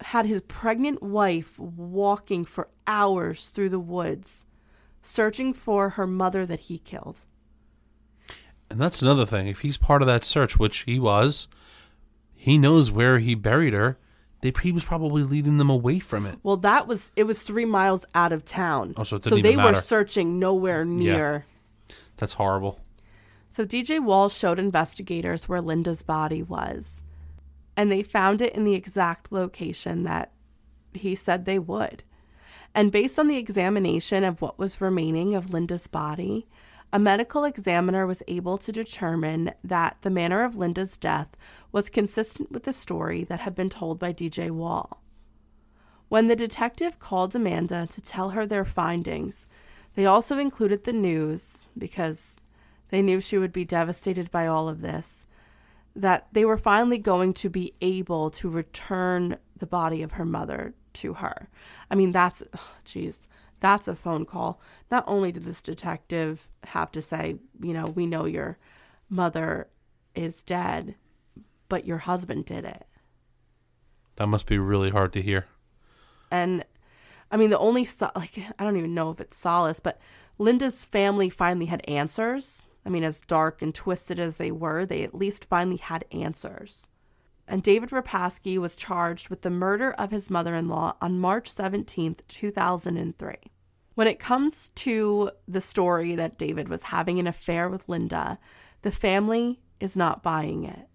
had 0.00 0.26
his 0.26 0.40
pregnant 0.42 1.02
wife 1.02 1.58
walking 1.58 2.44
for 2.44 2.68
hours 2.86 3.48
through 3.48 3.68
the 3.68 3.78
woods 3.78 4.44
searching 5.02 5.52
for 5.52 5.90
her 5.90 6.06
mother 6.06 6.44
that 6.46 6.60
he 6.60 6.78
killed. 6.78 7.20
And 8.70 8.80
that's 8.80 9.02
another 9.02 9.26
thing. 9.26 9.48
If 9.48 9.60
he's 9.60 9.78
part 9.78 10.02
of 10.02 10.06
that 10.06 10.24
search, 10.24 10.58
which 10.58 10.80
he 10.80 11.00
was, 11.00 11.48
he 12.34 12.56
knows 12.58 12.90
where 12.90 13.18
he 13.18 13.34
buried 13.34 13.72
her. 13.72 13.98
They, 14.42 14.52
he 14.62 14.72
was 14.72 14.84
probably 14.84 15.22
leading 15.22 15.58
them 15.58 15.68
away 15.68 15.98
from 15.98 16.24
it. 16.24 16.38
Well, 16.42 16.56
that 16.58 16.86
was 16.86 17.10
it 17.14 17.24
was 17.24 17.42
three 17.42 17.66
miles 17.66 18.06
out 18.14 18.32
of 18.32 18.44
town. 18.44 18.94
Oh, 18.96 19.02
so 19.02 19.16
it 19.16 19.24
so 19.24 19.30
they 19.30 19.52
even 19.52 19.56
were 19.56 19.72
matter. 19.72 19.80
searching 19.80 20.38
nowhere 20.38 20.84
near. 20.84 21.44
That's 22.16 22.34
horrible. 22.34 22.80
So 23.50 23.66
DJ 23.66 24.02
Wall 24.02 24.28
showed 24.28 24.58
investigators 24.58 25.48
where 25.48 25.60
Linda's 25.60 26.02
body 26.02 26.42
was, 26.42 27.02
and 27.76 27.90
they 27.90 28.02
found 28.02 28.40
it 28.40 28.54
in 28.54 28.64
the 28.64 28.74
exact 28.74 29.32
location 29.32 30.04
that 30.04 30.32
he 30.92 31.14
said 31.14 31.44
they 31.44 31.58
would. 31.58 32.04
And 32.74 32.92
based 32.92 33.18
on 33.18 33.26
the 33.26 33.36
examination 33.36 34.22
of 34.22 34.40
what 34.40 34.58
was 34.58 34.80
remaining 34.80 35.34
of 35.34 35.52
Linda's 35.52 35.88
body, 35.88 36.46
a 36.92 36.98
medical 36.98 37.44
examiner 37.44 38.06
was 38.06 38.22
able 38.28 38.58
to 38.58 38.72
determine 38.72 39.52
that 39.62 39.96
the 40.02 40.10
manner 40.10 40.44
of 40.44 40.56
Linda's 40.56 40.96
death 40.96 41.28
was 41.72 41.90
consistent 41.90 42.50
with 42.50 42.64
the 42.64 42.72
story 42.72 43.24
that 43.24 43.40
had 43.40 43.54
been 43.54 43.70
told 43.70 43.98
by 43.98 44.12
DJ 44.12 44.50
Wall. 44.50 45.02
When 46.08 46.26
the 46.26 46.34
detective 46.34 46.98
called 46.98 47.34
Amanda 47.36 47.86
to 47.90 48.00
tell 48.00 48.30
her 48.30 48.44
their 48.44 48.64
findings, 48.64 49.46
they 49.94 50.06
also 50.06 50.38
included 50.38 50.84
the 50.84 50.92
news 50.92 51.66
because 51.78 52.39
they 52.90 53.02
knew 53.02 53.20
she 53.20 53.38
would 53.38 53.52
be 53.52 53.64
devastated 53.64 54.30
by 54.30 54.46
all 54.46 54.68
of 54.68 54.80
this 54.80 55.26
that 55.96 56.28
they 56.32 56.44
were 56.44 56.56
finally 56.56 56.98
going 56.98 57.32
to 57.34 57.50
be 57.50 57.74
able 57.80 58.30
to 58.30 58.48
return 58.48 59.36
the 59.56 59.66
body 59.66 60.02
of 60.02 60.12
her 60.12 60.24
mother 60.24 60.72
to 60.92 61.14
her. 61.14 61.48
I 61.90 61.94
mean, 61.94 62.12
that's, 62.12 62.42
jeez, 62.84 63.26
that's 63.60 63.88
a 63.88 63.96
phone 63.96 64.24
call. 64.24 64.60
Not 64.90 65.04
only 65.06 65.32
did 65.32 65.44
this 65.44 65.62
detective 65.62 66.48
have 66.64 66.90
to 66.92 67.02
say, 67.02 67.36
you 67.60 67.72
know, 67.74 67.86
we 67.86 68.06
know 68.06 68.24
your 68.24 68.58
mother 69.08 69.68
is 70.14 70.42
dead, 70.42 70.94
but 71.68 71.86
your 71.86 71.98
husband 71.98 72.44
did 72.46 72.64
it. 72.64 72.86
That 74.16 74.28
must 74.28 74.46
be 74.46 74.58
really 74.58 74.90
hard 74.90 75.12
to 75.14 75.22
hear. 75.22 75.46
And 76.30 76.64
I 77.30 77.36
mean, 77.36 77.50
the 77.50 77.58
only, 77.58 77.84
so- 77.84 78.10
like, 78.14 78.38
I 78.58 78.64
don't 78.64 78.76
even 78.76 78.94
know 78.94 79.10
if 79.10 79.20
it's 79.20 79.36
solace, 79.36 79.80
but 79.80 80.00
Linda's 80.38 80.84
family 80.84 81.28
finally 81.28 81.66
had 81.66 81.88
answers. 81.88 82.66
I 82.84 82.88
mean, 82.88 83.04
as 83.04 83.20
dark 83.20 83.62
and 83.62 83.74
twisted 83.74 84.18
as 84.18 84.36
they 84.36 84.50
were, 84.50 84.86
they 84.86 85.02
at 85.02 85.14
least 85.14 85.44
finally 85.44 85.76
had 85.76 86.04
answers. 86.12 86.86
And 87.46 87.62
David 87.62 87.90
Repasky 87.90 88.58
was 88.58 88.76
charged 88.76 89.28
with 89.28 89.42
the 89.42 89.50
murder 89.50 89.92
of 89.92 90.12
his 90.12 90.30
mother 90.30 90.54
in 90.54 90.68
law 90.68 90.96
on 91.00 91.18
March 91.18 91.52
17th, 91.52 92.20
2003. 92.28 93.34
When 93.94 94.06
it 94.06 94.20
comes 94.20 94.68
to 94.76 95.32
the 95.48 95.60
story 95.60 96.14
that 96.14 96.38
David 96.38 96.68
was 96.68 96.84
having 96.84 97.18
an 97.18 97.26
affair 97.26 97.68
with 97.68 97.88
Linda, 97.88 98.38
the 98.82 98.92
family 98.92 99.60
is 99.80 99.96
not 99.96 100.22
buying 100.22 100.64
it. 100.64 100.86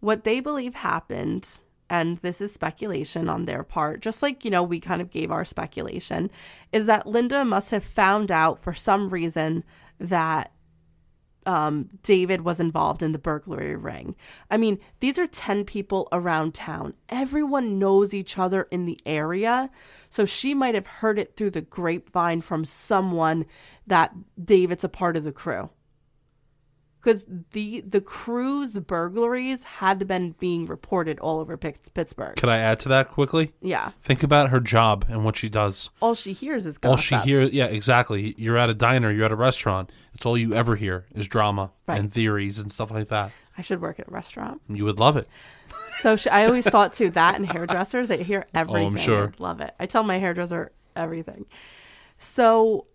What 0.00 0.24
they 0.24 0.40
believe 0.40 0.74
happened, 0.74 1.60
and 1.88 2.18
this 2.18 2.40
is 2.40 2.52
speculation 2.52 3.30
on 3.30 3.46
their 3.46 3.62
part, 3.62 4.00
just 4.00 4.22
like, 4.22 4.44
you 4.44 4.50
know, 4.50 4.62
we 4.62 4.78
kind 4.78 5.00
of 5.00 5.10
gave 5.10 5.30
our 5.30 5.44
speculation, 5.44 6.30
is 6.72 6.86
that 6.86 7.06
Linda 7.06 7.44
must 7.44 7.70
have 7.70 7.82
found 7.82 8.30
out 8.30 8.62
for 8.62 8.74
some 8.74 9.08
reason 9.08 9.64
that 9.98 10.52
um, 11.46 11.88
David 12.02 12.40
was 12.42 12.58
involved 12.58 13.02
in 13.02 13.12
the 13.12 13.18
burglary 13.18 13.76
ring. 13.76 14.16
I 14.50 14.56
mean, 14.56 14.78
these 15.00 15.18
are 15.18 15.26
10 15.26 15.64
people 15.64 16.08
around 16.12 16.54
town. 16.54 16.94
Everyone 17.08 17.78
knows 17.78 18.12
each 18.12 18.36
other 18.36 18.62
in 18.70 18.84
the 18.84 19.00
area. 19.06 19.70
So 20.10 20.24
she 20.24 20.54
might 20.54 20.74
have 20.74 20.86
heard 20.86 21.18
it 21.18 21.36
through 21.36 21.50
the 21.50 21.60
grapevine 21.62 22.40
from 22.40 22.64
someone 22.64 23.46
that 23.86 24.12
David's 24.42 24.84
a 24.84 24.88
part 24.88 25.16
of 25.16 25.24
the 25.24 25.32
crew. 25.32 25.70
Because 27.06 27.24
the 27.52 27.82
the 27.82 28.00
crew's 28.00 28.76
burglaries 28.78 29.62
had 29.62 30.08
been 30.08 30.32
being 30.40 30.66
reported 30.66 31.20
all 31.20 31.38
over 31.38 31.56
Pittsburgh. 31.56 32.34
Could 32.34 32.48
I 32.48 32.58
add 32.58 32.80
to 32.80 32.88
that 32.88 33.10
quickly? 33.10 33.52
Yeah. 33.62 33.92
Think 34.02 34.24
about 34.24 34.50
her 34.50 34.58
job 34.58 35.04
and 35.08 35.24
what 35.24 35.36
she 35.36 35.48
does. 35.48 35.90
All 36.02 36.16
she 36.16 36.32
hears 36.32 36.66
is 36.66 36.78
gossip. 36.78 36.90
All 36.90 36.96
she 36.96 37.14
hears, 37.28 37.52
yeah, 37.52 37.66
exactly. 37.66 38.34
You're 38.36 38.56
at 38.56 38.70
a 38.70 38.74
diner, 38.74 39.12
you're 39.12 39.24
at 39.24 39.30
a 39.30 39.36
restaurant. 39.36 39.92
It's 40.14 40.26
all 40.26 40.36
you 40.36 40.52
ever 40.54 40.74
hear 40.74 41.06
is 41.14 41.28
drama 41.28 41.70
Right. 41.86 42.00
and 42.00 42.12
theories 42.12 42.58
and 42.58 42.72
stuff 42.72 42.90
like 42.90 43.06
that. 43.06 43.30
I 43.56 43.62
should 43.62 43.80
work 43.80 44.00
at 44.00 44.08
a 44.08 44.10
restaurant. 44.10 44.60
You 44.68 44.84
would 44.84 44.98
love 44.98 45.16
it. 45.16 45.28
So 46.00 46.16
sh 46.16 46.26
I 46.26 46.46
always 46.46 46.68
thought 46.68 46.92
too 46.92 47.10
that 47.10 47.36
and 47.36 47.46
hairdressers, 47.46 48.08
they 48.08 48.24
hear 48.24 48.46
oh, 48.56 48.58
everything. 48.58 48.96
sure. 48.96 49.22
I'm 49.26 49.30
sure. 49.30 49.34
love 49.38 49.60
it. 49.60 49.72
I 49.78 49.86
tell 49.86 50.02
my 50.02 50.18
hairdresser 50.18 50.72
everything. 50.96 51.46
So 52.18 52.86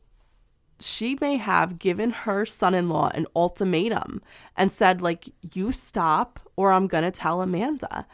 she 0.82 1.18
may 1.22 1.38
have 1.38 1.80
given 1.80 2.12
her 2.12 2.46
son-in-law 2.46 3.12
an 3.14 3.28
ultimatum 3.36 4.22
and 4.56 4.72
said 4.72 5.02
like 5.02 5.30
you 5.54 5.72
stop 5.72 6.40
or 6.56 6.72
I'm 6.72 6.88
going 6.88 7.04
to 7.04 7.12
tell 7.12 7.42
Amanda. 7.42 8.08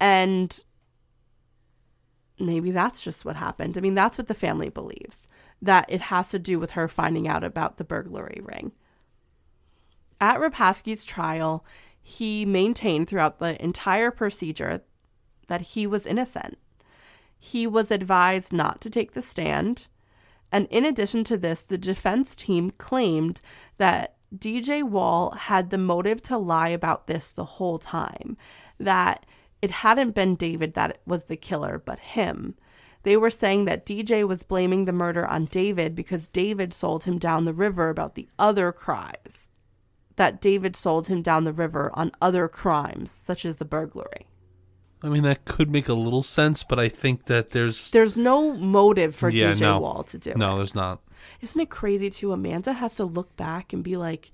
And 0.00 0.58
maybe 2.38 2.70
that's 2.70 3.02
just 3.02 3.24
what 3.24 3.36
happened. 3.36 3.78
I 3.78 3.80
mean, 3.80 3.94
that's 3.94 4.18
what 4.18 4.28
the 4.28 4.34
family 4.34 4.68
believes 4.68 5.28
that 5.60 5.86
it 5.88 6.00
has 6.00 6.30
to 6.30 6.38
do 6.38 6.58
with 6.58 6.72
her 6.72 6.88
finding 6.88 7.28
out 7.28 7.44
about 7.44 7.76
the 7.76 7.84
burglary 7.84 8.40
ring. 8.42 8.72
At 10.20 10.40
Repasky's 10.40 11.04
trial, 11.04 11.64
he 12.02 12.44
maintained 12.44 13.08
throughout 13.08 13.38
the 13.38 13.62
entire 13.62 14.10
procedure 14.10 14.82
that 15.46 15.60
he 15.60 15.86
was 15.86 16.06
innocent. 16.06 16.58
He 17.38 17.66
was 17.66 17.90
advised 17.90 18.52
not 18.52 18.80
to 18.80 18.90
take 18.90 19.12
the 19.12 19.22
stand. 19.22 19.86
And 20.52 20.68
in 20.70 20.84
addition 20.84 21.24
to 21.24 21.38
this, 21.38 21.62
the 21.62 21.78
defense 21.78 22.36
team 22.36 22.70
claimed 22.70 23.40
that 23.78 24.16
DJ 24.36 24.82
Wall 24.82 25.30
had 25.32 25.70
the 25.70 25.78
motive 25.78 26.22
to 26.22 26.36
lie 26.36 26.68
about 26.68 27.06
this 27.06 27.32
the 27.32 27.44
whole 27.44 27.78
time, 27.78 28.36
that 28.78 29.24
it 29.62 29.70
hadn't 29.70 30.14
been 30.14 30.36
David 30.36 30.74
that 30.74 30.98
was 31.06 31.24
the 31.24 31.36
killer, 31.36 31.82
but 31.84 31.98
him. 31.98 32.54
They 33.02 33.16
were 33.16 33.30
saying 33.30 33.64
that 33.64 33.86
DJ 33.86 34.26
was 34.26 34.42
blaming 34.42 34.84
the 34.84 34.92
murder 34.92 35.26
on 35.26 35.46
David 35.46 35.94
because 35.94 36.28
David 36.28 36.72
sold 36.72 37.04
him 37.04 37.18
down 37.18 37.44
the 37.44 37.54
river 37.54 37.88
about 37.88 38.14
the 38.14 38.28
other 38.38 38.72
cries. 38.72 39.50
That 40.16 40.40
David 40.40 40.76
sold 40.76 41.08
him 41.08 41.22
down 41.22 41.44
the 41.44 41.52
river 41.52 41.90
on 41.94 42.12
other 42.20 42.46
crimes, 42.46 43.10
such 43.10 43.44
as 43.44 43.56
the 43.56 43.64
burglary. 43.64 44.28
I 45.02 45.08
mean, 45.08 45.22
that 45.24 45.44
could 45.44 45.70
make 45.70 45.88
a 45.88 45.94
little 45.94 46.22
sense, 46.22 46.62
but 46.62 46.78
I 46.78 46.88
think 46.88 47.24
that 47.26 47.50
there's. 47.50 47.90
There's 47.90 48.16
no 48.16 48.52
motive 48.54 49.14
for 49.14 49.28
yeah, 49.30 49.52
DJ 49.52 49.60
no. 49.62 49.80
Wall 49.80 50.04
to 50.04 50.18
do 50.18 50.32
No, 50.36 50.54
it. 50.54 50.56
there's 50.58 50.74
not. 50.74 51.00
Isn't 51.40 51.60
it 51.60 51.70
crazy 51.70 52.08
too? 52.10 52.32
Amanda 52.32 52.72
has 52.72 52.94
to 52.96 53.04
look 53.04 53.34
back 53.36 53.72
and 53.72 53.82
be 53.82 53.96
like, 53.96 54.30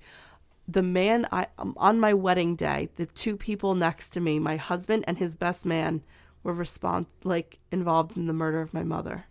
the 0.67 0.83
man 0.83 1.27
I 1.31 1.47
um, 1.57 1.73
on 1.77 1.99
my 1.99 2.13
wedding 2.13 2.55
day, 2.55 2.89
the 2.95 3.07
two 3.07 3.35
people 3.35 3.73
next 3.73 4.11
to 4.11 4.19
me, 4.19 4.37
my 4.37 4.57
husband 4.57 5.03
and 5.07 5.17
his 5.17 5.33
best 5.33 5.65
man, 5.65 6.03
were 6.43 6.53
respond 6.53 7.07
like 7.23 7.57
involved 7.71 8.15
in 8.15 8.27
the 8.27 8.33
murder 8.33 8.61
of 8.61 8.73
my 8.73 8.83
mother. 8.83 9.25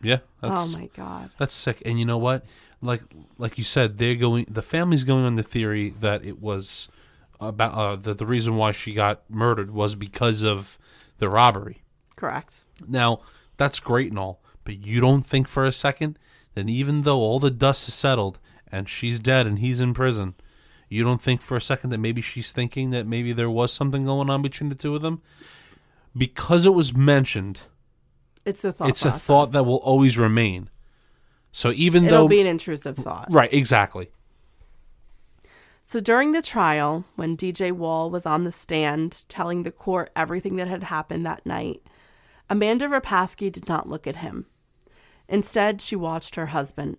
Yeah, 0.00 0.18
that's 0.40 0.76
oh 0.76 0.78
my 0.80 0.88
god. 0.96 1.30
that's 1.36 1.54
sick. 1.54 1.82
And 1.84 1.98
you 1.98 2.04
know 2.04 2.18
what? 2.18 2.44
Like 2.80 3.02
like 3.38 3.58
you 3.58 3.64
said, 3.64 3.98
they're 3.98 4.14
going. 4.14 4.46
The 4.48 4.62
family's 4.62 5.02
going 5.02 5.24
on 5.24 5.34
the 5.34 5.42
theory 5.42 5.90
that 5.98 6.24
it 6.24 6.40
was 6.40 6.88
about 7.40 7.72
uh, 7.74 7.96
that 7.96 8.18
the 8.18 8.26
reason 8.26 8.56
why 8.56 8.70
she 8.70 8.94
got 8.94 9.22
murdered 9.28 9.72
was 9.72 9.96
because 9.96 10.44
of 10.44 10.78
the 11.18 11.28
robbery. 11.28 11.82
Correct. 12.16 12.64
Now 12.86 13.20
that's 13.56 13.80
great 13.80 14.10
and 14.10 14.18
all, 14.18 14.42
but 14.64 14.76
you 14.76 15.00
don't 15.00 15.22
think 15.26 15.48
for 15.48 15.64
a 15.64 15.72
second 15.72 16.18
that 16.54 16.68
even 16.68 17.02
though 17.02 17.18
all 17.18 17.38
the 17.40 17.50
dust 17.50 17.88
is 17.88 17.94
settled 17.94 18.38
and 18.70 18.88
she's 18.88 19.18
dead 19.18 19.46
and 19.46 19.58
he's 19.58 19.80
in 19.80 19.94
prison, 19.94 20.34
you 20.88 21.02
don't 21.04 21.20
think 21.20 21.40
for 21.42 21.56
a 21.56 21.60
second 21.60 21.90
that 21.90 21.98
maybe 21.98 22.20
she's 22.20 22.52
thinking 22.52 22.90
that 22.90 23.06
maybe 23.06 23.32
there 23.32 23.50
was 23.50 23.72
something 23.72 24.04
going 24.04 24.30
on 24.30 24.42
between 24.42 24.68
the 24.68 24.74
two 24.76 24.94
of 24.94 25.02
them? 25.02 25.22
Because 26.16 26.64
it 26.66 26.74
was 26.74 26.94
mentioned, 26.94 27.64
It's 28.44 28.64
a 28.64 28.72
thought. 28.72 28.88
it's 28.88 29.04
a 29.04 29.10
thought 29.10 29.52
that 29.52 29.64
will 29.64 29.78
always 29.78 30.16
remain. 30.18 30.70
So 31.50 31.70
even 31.72 32.04
though 32.04 32.08
it'll 32.08 32.24
though 32.24 32.28
be 32.28 32.40
an 32.40 32.46
intrusive 32.46 32.96
thought. 32.96 33.26
right, 33.30 33.52
exactly. 33.52 34.10
So 35.86 36.00
during 36.00 36.32
the 36.32 36.40
trial, 36.40 37.04
when 37.14 37.36
DJ 37.36 37.70
Wall 37.70 38.10
was 38.10 38.24
on 38.24 38.44
the 38.44 38.50
stand 38.50 39.24
telling 39.28 39.62
the 39.62 39.70
court 39.70 40.10
everything 40.16 40.56
that 40.56 40.66
had 40.66 40.84
happened 40.84 41.26
that 41.26 41.44
night, 41.44 41.82
Amanda 42.48 42.88
Repasky 42.88 43.52
did 43.52 43.68
not 43.68 43.88
look 43.88 44.06
at 44.06 44.16
him. 44.16 44.46
Instead, 45.28 45.82
she 45.82 45.94
watched 45.94 46.36
her 46.36 46.46
husband. 46.46 46.96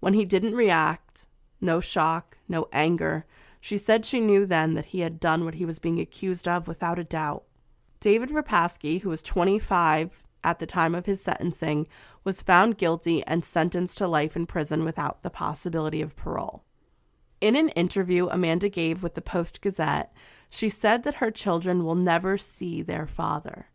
When 0.00 0.12
he 0.12 0.26
didn't 0.26 0.54
react, 0.54 1.26
no 1.62 1.80
shock, 1.80 2.36
no 2.46 2.68
anger, 2.72 3.24
she 3.58 3.78
said 3.78 4.04
she 4.04 4.20
knew 4.20 4.44
then 4.44 4.74
that 4.74 4.86
he 4.86 5.00
had 5.00 5.18
done 5.18 5.46
what 5.46 5.54
he 5.54 5.64
was 5.64 5.78
being 5.78 5.98
accused 5.98 6.46
of 6.46 6.68
without 6.68 6.98
a 6.98 7.04
doubt. 7.04 7.44
David 8.00 8.28
Repasky, 8.28 9.00
who 9.00 9.08
was 9.08 9.22
25 9.22 10.24
at 10.44 10.58
the 10.58 10.66
time 10.66 10.94
of 10.94 11.06
his 11.06 11.22
sentencing, 11.22 11.88
was 12.22 12.42
found 12.42 12.78
guilty 12.78 13.24
and 13.24 13.44
sentenced 13.44 13.96
to 13.98 14.06
life 14.06 14.36
in 14.36 14.46
prison 14.46 14.84
without 14.84 15.22
the 15.22 15.30
possibility 15.30 16.02
of 16.02 16.14
parole. 16.16 16.65
In 17.40 17.54
an 17.56 17.68
interview 17.70 18.28
Amanda 18.28 18.68
gave 18.68 19.02
with 19.02 19.14
the 19.14 19.22
Post 19.22 19.60
Gazette, 19.60 20.12
she 20.48 20.68
said 20.68 21.02
that 21.02 21.16
her 21.16 21.30
children 21.30 21.84
will 21.84 21.94
never 21.94 22.38
see 22.38 22.82
their 22.82 23.06
father. 23.06 23.66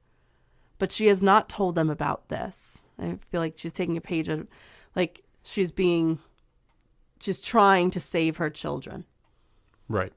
But 0.80 0.92
she 0.92 1.08
has 1.08 1.22
not 1.22 1.50
told 1.50 1.76
them 1.76 1.90
about 1.90 2.30
this. 2.30 2.82
I 2.98 3.20
feel 3.30 3.42
like 3.42 3.54
she's 3.58 3.74
taking 3.74 3.98
a 3.98 4.02
page 4.02 4.30
of, 4.30 4.48
like, 4.96 5.24
she's 5.44 5.72
being, 5.72 6.20
she's 7.20 7.42
trying 7.42 7.92
to 7.92 8.00
save 8.00 8.38
her 8.38 8.50
children. 8.50 9.06
Right. 9.88 10.14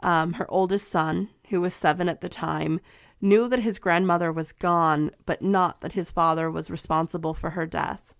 Um, 0.00 0.34
her 0.34 0.50
oldest 0.50 0.88
son, 0.88 1.30
who 1.48 1.62
was 1.62 1.72
seven 1.72 2.08
at 2.08 2.20
the 2.20 2.28
time, 2.28 2.80
knew 3.20 3.48
that 3.48 3.60
his 3.60 3.78
grandmother 3.78 4.30
was 4.30 4.52
gone, 4.52 5.10
but 5.24 5.40
not 5.40 5.80
that 5.80 5.94
his 5.94 6.10
father 6.10 6.50
was 6.50 6.70
responsible 6.70 7.32
for 7.32 7.50
her 7.50 7.64
death. 7.64 8.13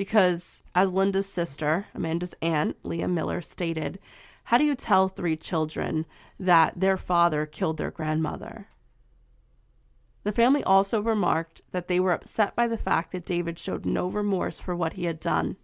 Because, 0.00 0.62
as 0.74 0.94
Linda's 0.94 1.26
sister, 1.26 1.88
Amanda's 1.94 2.34
aunt, 2.40 2.78
Leah 2.82 3.06
Miller, 3.06 3.42
stated, 3.42 3.98
how 4.44 4.56
do 4.56 4.64
you 4.64 4.74
tell 4.74 5.08
three 5.08 5.36
children 5.36 6.06
that 6.38 6.80
their 6.80 6.96
father 6.96 7.44
killed 7.44 7.76
their 7.76 7.90
grandmother? 7.90 8.68
The 10.22 10.32
family 10.32 10.64
also 10.64 11.02
remarked 11.02 11.60
that 11.72 11.88
they 11.88 12.00
were 12.00 12.14
upset 12.14 12.56
by 12.56 12.66
the 12.66 12.78
fact 12.78 13.12
that 13.12 13.26
David 13.26 13.58
showed 13.58 13.84
no 13.84 14.06
remorse 14.06 14.58
for 14.58 14.74
what 14.74 14.94
he 14.94 15.04
had 15.04 15.20
done. 15.20 15.58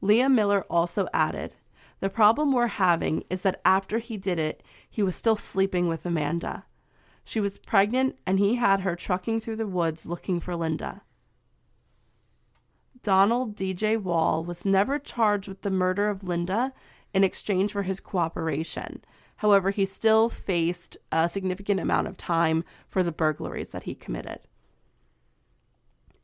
Leah 0.00 0.28
Miller 0.28 0.62
also 0.68 1.06
added, 1.14 1.54
The 2.00 2.10
problem 2.10 2.50
we're 2.50 2.66
having 2.66 3.22
is 3.30 3.42
that 3.42 3.60
after 3.64 4.00
he 4.00 4.16
did 4.16 4.40
it, 4.40 4.64
he 4.90 5.04
was 5.04 5.14
still 5.14 5.36
sleeping 5.36 5.86
with 5.86 6.04
Amanda. 6.04 6.64
She 7.22 7.38
was 7.38 7.56
pregnant 7.56 8.18
and 8.26 8.40
he 8.40 8.56
had 8.56 8.80
her 8.80 8.96
trucking 8.96 9.38
through 9.38 9.56
the 9.56 9.68
woods 9.68 10.06
looking 10.06 10.40
for 10.40 10.56
Linda. 10.56 11.02
Donald 13.02 13.56
DJ 13.56 14.00
Wall 14.00 14.44
was 14.44 14.64
never 14.64 14.98
charged 14.98 15.48
with 15.48 15.62
the 15.62 15.70
murder 15.70 16.08
of 16.08 16.24
Linda 16.24 16.72
in 17.12 17.24
exchange 17.24 17.72
for 17.72 17.82
his 17.82 18.00
cooperation. 18.00 19.02
However, 19.36 19.70
he 19.70 19.84
still 19.84 20.28
faced 20.28 20.96
a 21.12 21.28
significant 21.28 21.80
amount 21.80 22.06
of 22.08 22.16
time 22.16 22.64
for 22.88 23.02
the 23.02 23.12
burglaries 23.12 23.70
that 23.70 23.84
he 23.84 23.94
committed. 23.94 24.40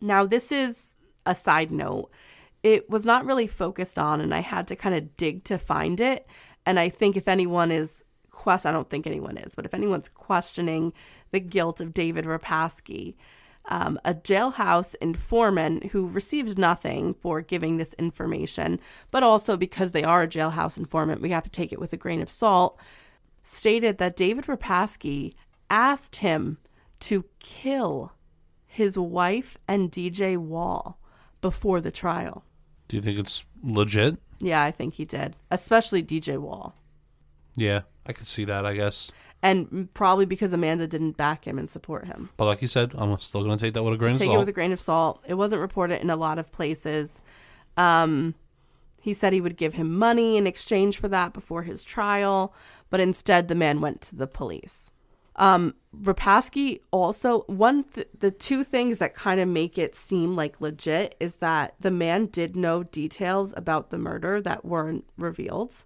Now, 0.01 0.25
this 0.27 0.51
is 0.51 0.95
a 1.27 1.35
side 1.35 1.71
note. 1.71 2.11
It 2.63 2.89
was 2.89 3.05
not 3.05 3.27
really 3.27 3.47
focused 3.47 3.99
on, 3.99 4.21
and 4.21 4.35
I 4.35 4.41
had 4.41 4.67
to 4.69 4.77
kind 4.77 4.95
of 4.95 5.17
dig 5.17 5.45
to 5.45 5.59
find 5.59 6.01
it. 6.01 6.27
And 6.65 6.79
I 6.79 6.89
think 6.89 7.17
if 7.17 7.29
anyone 7.29 7.71
is 7.71 8.05
quest, 8.31 8.67
I 8.67 8.73
don't 8.73 8.89
think 8.89 9.07
anyone 9.07 9.37
is, 9.37 9.55
but 9.55 9.67
if 9.67 9.75
anyone's 9.75 10.09
questioning 10.09 10.93
the 11.31 11.41
guilt 11.41 11.81
of 11.81 11.95
David 11.95 12.25
Repasky, 12.25 13.15
um, 13.67 13.99
a 14.05 14.15
jailhouse 14.15 14.95
informant 15.01 15.87
who 15.87 16.09
received 16.09 16.59
nothing 16.59 17.15
for 17.15 17.41
giving 17.41 17.77
this 17.77 17.95
information, 17.95 18.81
but 19.11 19.23
also 19.23 19.57
because 19.57 19.93
they 19.93 20.05
are 20.05 20.23
a 20.23 20.29
jailhouse 20.29 20.79
informant, 20.79 21.23
we 21.23 21.31
have 21.31 21.45
to 21.45 21.51
take 21.51 21.73
it 21.73 21.81
with 21.81 21.93
a 21.93 21.97
grain 21.97 22.21
of 22.21 22.31
salt, 22.31 22.79
stated 23.45 23.99
that 23.99 24.17
David 24.17 24.47
Repasky 24.47 25.35
asked 25.71 26.17
him 26.17 26.59
to 27.01 27.25
kill 27.41 28.13
his 28.67 28.99
wife 28.99 29.59
and 29.69 29.91
DJ 29.91 30.37
Wall 30.37 30.99
before 31.41 31.81
the 31.81 31.91
trial. 31.91 32.45
Do 32.89 32.97
you 32.97 33.03
think 33.03 33.19
it's 33.19 33.45
legit? 33.63 34.17
Yeah, 34.39 34.63
I 34.63 34.71
think 34.71 34.95
he 34.95 35.05
did, 35.05 35.37
especially 35.51 36.03
DJ 36.03 36.39
Wall. 36.39 36.75
Yeah, 37.57 37.83
I 38.07 38.13
could 38.13 38.27
see 38.27 38.45
that, 38.47 38.65
I 38.67 38.75
guess. 38.75 39.11
And 39.43 39.93
probably 39.93 40.25
because 40.25 40.53
Amanda 40.53 40.87
didn't 40.87 41.17
back 41.17 41.47
him 41.47 41.59
and 41.59 41.69
support 41.69 42.07
him. 42.07 42.31
But 42.37 42.45
like 42.45 42.63
you 42.63 42.69
said, 42.69 42.93
I'm 42.97 43.19
still 43.19 43.43
going 43.43 43.59
to 43.59 43.65
take 43.65 43.75
that 43.75 43.83
with 43.83 43.95
a 43.95 43.97
grain 43.97 44.15
Take 44.15 44.21
of 44.21 44.23
it 44.23 44.27
salt. 44.27 44.39
with 44.39 44.49
a 44.49 44.53
grain 44.53 44.73
of 44.73 44.81
salt. 44.81 45.23
It 45.27 45.35
wasn't 45.35 45.61
reported 45.61 46.01
in 46.01 46.11
a 46.11 46.17
lot 46.17 46.39
of 46.39 46.53
places. 46.53 47.21
Um, 47.77 48.37
he 49.01 49.13
said 49.13 49.33
he 49.33 49.41
would 49.41 49.57
give 49.57 49.75
him 49.75 49.99
money 49.99 50.37
in 50.37 50.47
exchange 50.47 50.97
for 50.97 51.09
that 51.09 51.33
before 51.33 51.65
his 51.65 51.83
trial, 51.83 52.55
but 52.89 53.01
instead 53.01 53.49
the 53.49 53.57
man 53.57 53.81
went 53.81 54.01
to 54.03 54.15
the 54.15 54.29
police. 54.29 54.93
Um, 55.35 55.75
Repasky 55.99 56.81
also 56.91 57.41
one 57.43 57.85
th- 57.85 58.09
the 58.19 58.31
two 58.31 58.63
things 58.63 58.99
that 58.99 59.15
kind 59.15 59.41
of 59.41 59.49
make 59.49 59.79
it 59.79 59.95
seem 59.95 60.37
like 60.37 60.61
legit 60.61 61.17
is 61.19 61.37
that 61.37 61.75
the 61.81 61.91
man 61.91 62.27
did 62.27 62.55
know 62.55 62.83
details 62.83 63.55
about 63.57 63.91
the 63.91 63.99
murder 63.99 64.41
that 64.43 64.65
weren't 64.65 65.05
revealed. 65.17 65.85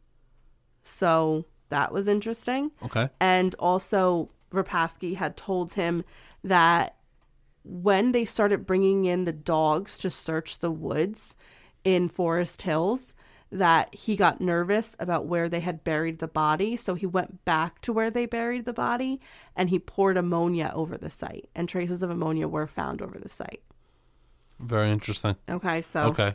So 0.82 1.46
that 1.68 1.92
was 1.92 2.08
interesting. 2.08 2.70
okay. 2.82 3.08
And 3.20 3.54
also, 3.58 4.30
Repasky 4.52 5.16
had 5.16 5.36
told 5.36 5.74
him 5.74 6.04
that 6.44 6.96
when 7.64 8.12
they 8.12 8.24
started 8.24 8.66
bringing 8.66 9.04
in 9.04 9.24
the 9.24 9.32
dogs 9.32 9.98
to 9.98 10.10
search 10.10 10.60
the 10.60 10.70
woods 10.70 11.34
in 11.84 12.08
Forest 12.08 12.62
Hills, 12.62 13.14
that 13.50 13.94
he 13.94 14.16
got 14.16 14.40
nervous 14.40 14.96
about 14.98 15.26
where 15.26 15.48
they 15.48 15.60
had 15.60 15.84
buried 15.84 16.18
the 16.18 16.28
body. 16.28 16.76
So 16.76 16.94
he 16.94 17.06
went 17.06 17.44
back 17.44 17.80
to 17.82 17.92
where 17.92 18.10
they 18.10 18.26
buried 18.26 18.64
the 18.64 18.72
body 18.72 19.20
and 19.54 19.70
he 19.70 19.78
poured 19.78 20.16
ammonia 20.16 20.72
over 20.74 20.96
the 20.98 21.10
site. 21.10 21.48
And 21.54 21.68
traces 21.68 22.02
of 22.02 22.10
ammonia 22.10 22.48
were 22.48 22.66
found 22.66 23.00
over 23.00 23.18
the 23.18 23.28
site. 23.28 23.62
Very 24.58 24.90
interesting. 24.90 25.36
Okay. 25.48 25.80
So 25.82 26.08
Okay. 26.08 26.34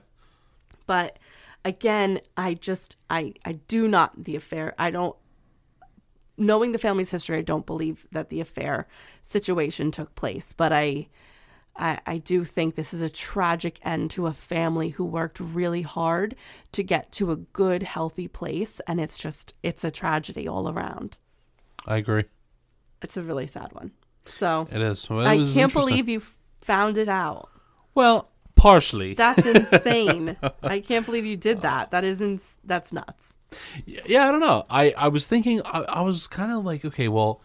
but 0.86 1.20
again 1.64 2.20
i 2.38 2.56
just 2.56 2.96
i 3.12 3.32
i 3.46 3.52
do 3.52 3.88
not 3.88 4.24
the 4.24 4.36
affair 4.36 4.74
i 4.80 4.90
don't 4.90 5.16
knowing 6.42 6.72
the 6.72 6.78
family's 6.78 7.10
history 7.12 7.38
i 7.38 7.42
don't 7.42 7.66
believe 7.66 8.06
that 8.12 8.30
the 8.30 8.42
affair 8.42 8.88
situation 9.24 9.92
took 9.92 10.14
place 10.16 10.54
but 10.54 10.72
i 10.74 11.08
I, 11.76 12.00
I 12.06 12.18
do 12.18 12.44
think 12.44 12.76
this 12.76 12.94
is 12.94 13.02
a 13.02 13.10
tragic 13.10 13.80
end 13.84 14.12
to 14.12 14.28
a 14.28 14.34
family 14.34 14.90
who 14.90 15.06
worked 15.06 15.40
really 15.40 15.82
hard 15.82 16.36
to 16.74 16.84
get 16.84 17.12
to 17.14 17.32
a 17.32 17.38
good, 17.38 17.84
healthy 17.84 18.28
place. 18.28 18.82
And 18.88 19.00
it's 19.00 19.18
just, 19.18 19.54
it's 19.64 19.84
a 19.84 19.92
tragedy 19.92 20.48
all 20.48 20.70
around. 20.70 21.18
I 21.88 21.98
agree. 21.98 22.26
It's 23.02 23.18
a 23.18 23.24
really 23.24 23.48
sad 23.48 23.74
one. 23.74 23.92
So 24.26 24.68
It 24.72 24.82
is. 24.82 25.10
Well, 25.10 25.22
it 25.22 25.28
I 25.28 25.54
can't 25.54 25.74
believe 25.74 26.08
you 26.08 26.22
found 26.62 26.98
it 26.98 27.10
out. 27.10 27.50
Well, 27.96 28.30
partially. 28.56 29.16
That's 29.16 29.46
insane. 29.46 30.38
I 30.64 30.80
can't 30.80 31.06
believe 31.06 31.26
you 31.26 31.38
did 31.38 31.62
that. 31.62 31.92
That 31.92 32.04
is, 32.04 32.22
ins- 32.22 32.58
that's 32.64 32.94
nuts. 32.94 33.34
Yeah, 33.86 34.28
I 34.28 34.32
don't 34.32 34.40
know. 34.40 34.66
I, 34.70 34.92
I 34.98 35.08
was 35.10 35.28
thinking, 35.28 35.62
I, 35.66 35.82
I 35.82 36.02
was 36.02 36.28
kind 36.28 36.52
of 36.52 36.64
like, 36.66 36.84
okay, 36.86 37.08
well, 37.08 37.42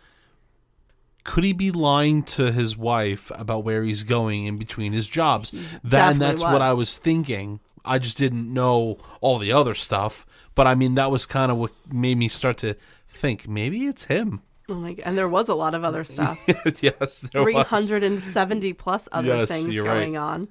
could 1.24 1.44
he 1.44 1.52
be 1.52 1.70
lying 1.72 2.22
to 2.22 2.52
his 2.52 2.76
wife 2.76 3.32
about 3.34 3.64
where 3.64 3.82
he's 3.82 4.04
going 4.04 4.46
in 4.46 4.58
between 4.58 4.92
his 4.92 5.08
jobs? 5.08 5.50
Definitely 5.86 6.18
that's 6.18 6.42
what 6.42 6.62
I 6.62 6.70
was. 6.72 6.78
was 6.90 6.98
thinking. 6.98 7.60
I 7.84 7.98
just 7.98 8.18
didn't 8.18 8.52
know 8.52 8.98
all 9.20 9.38
the 9.38 9.52
other 9.52 9.74
stuff. 9.74 10.24
But 10.54 10.66
I 10.66 10.74
mean, 10.74 10.94
that 10.94 11.10
was 11.10 11.26
kind 11.26 11.50
of 11.52 11.58
what 11.58 11.72
made 11.92 12.16
me 12.16 12.28
start 12.28 12.58
to 12.58 12.74
think 13.08 13.48
maybe 13.48 13.86
it's 13.86 14.04
him. 14.04 14.42
Oh 14.68 14.74
my 14.74 14.94
god! 14.94 15.02
And 15.06 15.16
there 15.18 15.28
was 15.28 15.48
a 15.48 15.54
lot 15.54 15.74
of 15.74 15.84
other 15.84 16.02
stuff. 16.14 16.38
yes, 16.48 17.20
there 17.32 17.42
was. 17.44 17.52
Three 17.52 17.54
hundred 17.54 18.02
and 18.02 18.20
seventy 18.20 18.72
plus 18.72 19.08
other 19.12 19.28
Yes, 19.28 19.48
things 19.48 19.68
you're 19.68 19.84
right. 19.84 19.94
going 20.00 20.16
on. 20.16 20.48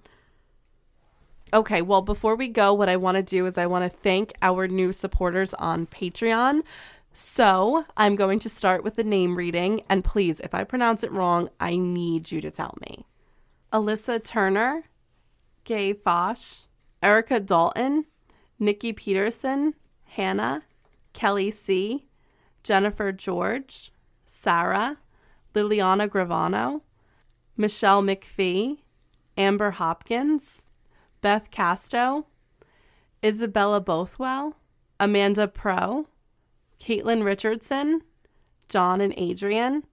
Okay, 1.54 1.82
well, 1.82 2.02
before 2.02 2.36
we 2.36 2.48
go, 2.48 2.74
what 2.74 2.90
I 2.90 2.98
want 2.98 3.18
to 3.18 3.24
do 3.24 3.46
is 3.46 3.58
I 3.58 3.68
want 3.68 3.90
to 3.90 3.98
thank 4.00 4.34
our 4.42 4.68
new 4.68 4.92
supporters 4.92 5.54
on 5.54 5.86
Patreon. 5.88 6.64
So 7.14 7.86
I'm 7.96 8.16
going 8.16 8.40
to 8.40 8.50
start 8.50 8.84
with 8.84 8.96
the 8.96 9.04
name 9.04 9.38
reading, 9.38 9.84
and 9.88 10.04
please, 10.04 10.40
if 10.42 10.54
I 10.54 10.64
pronounce 10.64 11.04
it 11.04 11.12
wrong, 11.12 11.50
I 11.60 11.78
need 11.78 12.32
you 12.32 12.42
to 12.42 12.52
tell 12.52 12.76
me. 12.82 13.06
Alyssa 13.72 14.22
Turner, 14.22 14.84
Gay 15.64 15.94
Fosh, 15.94 16.64
Erica 17.02 17.40
Dalton, 17.40 18.06
Nikki 18.60 18.92
Peterson, 18.92 19.76
Hannah, 20.04 20.64
Kelly 21.14 21.52
C., 21.52 22.08
Jennifer 22.64 23.12
George, 23.12 23.92
Sarah, 24.26 24.98
Liliana 25.54 26.10
Gravano, 26.10 26.82
Michelle 27.56 28.02
McPhee, 28.02 28.80
Amber 29.38 29.72
Hopkins, 29.72 30.64
Beth 31.26 31.50
Casto, 31.50 32.28
Isabella 33.26 33.82
Bothwell, 33.82 34.54
Amanda 35.00 35.48
Pro, 35.48 36.06
Caitlin 36.80 37.24
Richardson, 37.24 38.02
John 38.70 39.02
and 39.02 39.12
Adrian, 39.18 39.86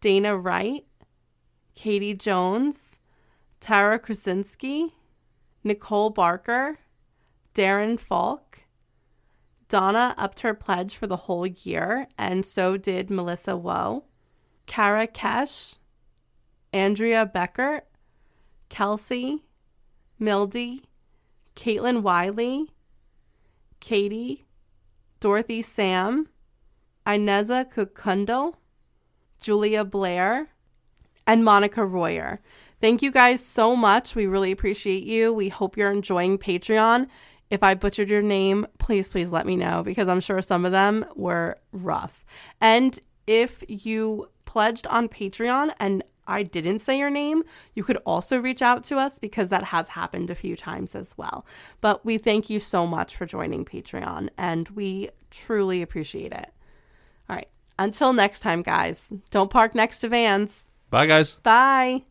Dana 0.00 0.36
Wright, 0.36 0.84
Katie 1.76 2.14
Jones, 2.14 2.98
Tara 3.60 4.00
Krasinski, 4.00 4.92
Nicole 5.62 6.10
Barker, 6.10 6.80
Darren 7.54 7.96
Falk, 7.96 8.64
Donna 9.68 10.16
upped 10.18 10.40
her 10.40 10.52
pledge 10.52 10.96
for 10.96 11.06
the 11.06 11.16
whole 11.16 11.46
year, 11.46 12.08
and 12.18 12.44
so 12.44 12.76
did 12.76 13.08
Melissa 13.08 13.56
Woe, 13.56 14.02
Kara 14.66 15.06
Kesh, 15.06 15.78
Andrea 16.72 17.24
Becker, 17.24 17.82
Kelsey, 18.68 19.44
Mildy, 20.20 20.84
Caitlin 21.56 22.02
Wiley, 22.02 22.70
Katie, 23.80 24.46
Dorothy 25.18 25.62
Sam, 25.62 26.28
Ineza 27.06 27.70
Kukundal, 27.72 28.54
Julia 29.40 29.84
Blair, 29.84 30.48
and 31.26 31.44
Monica 31.44 31.84
Royer. 31.84 32.40
Thank 32.80 33.02
you 33.02 33.10
guys 33.10 33.44
so 33.44 33.74
much. 33.74 34.14
We 34.14 34.26
really 34.26 34.52
appreciate 34.52 35.04
you. 35.04 35.32
We 35.32 35.48
hope 35.48 35.76
you're 35.76 35.90
enjoying 35.90 36.38
Patreon. 36.38 37.08
If 37.50 37.62
I 37.62 37.74
butchered 37.74 38.08
your 38.10 38.22
name, 38.22 38.66
please, 38.78 39.08
please 39.08 39.32
let 39.32 39.46
me 39.46 39.56
know 39.56 39.82
because 39.82 40.08
I'm 40.08 40.20
sure 40.20 40.40
some 40.40 40.64
of 40.64 40.72
them 40.72 41.04
were 41.16 41.58
rough. 41.72 42.24
And 42.60 42.98
if 43.26 43.62
you 43.68 44.28
pledged 44.44 44.86
on 44.86 45.08
Patreon 45.08 45.72
and 45.78 46.02
I 46.30 46.42
didn't 46.44 46.78
say 46.78 46.98
your 46.98 47.10
name, 47.10 47.42
you 47.74 47.82
could 47.82 47.98
also 48.06 48.38
reach 48.38 48.62
out 48.62 48.84
to 48.84 48.96
us 48.96 49.18
because 49.18 49.48
that 49.48 49.64
has 49.64 49.88
happened 49.88 50.30
a 50.30 50.34
few 50.34 50.56
times 50.56 50.94
as 50.94 51.16
well. 51.18 51.44
But 51.80 52.04
we 52.04 52.18
thank 52.18 52.48
you 52.48 52.60
so 52.60 52.86
much 52.86 53.16
for 53.16 53.26
joining 53.26 53.64
Patreon 53.64 54.30
and 54.38 54.68
we 54.70 55.10
truly 55.30 55.82
appreciate 55.82 56.32
it. 56.32 56.52
All 57.28 57.36
right. 57.36 57.48
Until 57.78 58.12
next 58.12 58.40
time, 58.40 58.62
guys, 58.62 59.12
don't 59.30 59.50
park 59.50 59.74
next 59.74 59.98
to 60.00 60.08
vans. 60.08 60.64
Bye, 60.90 61.06
guys. 61.06 61.34
Bye. 61.42 62.04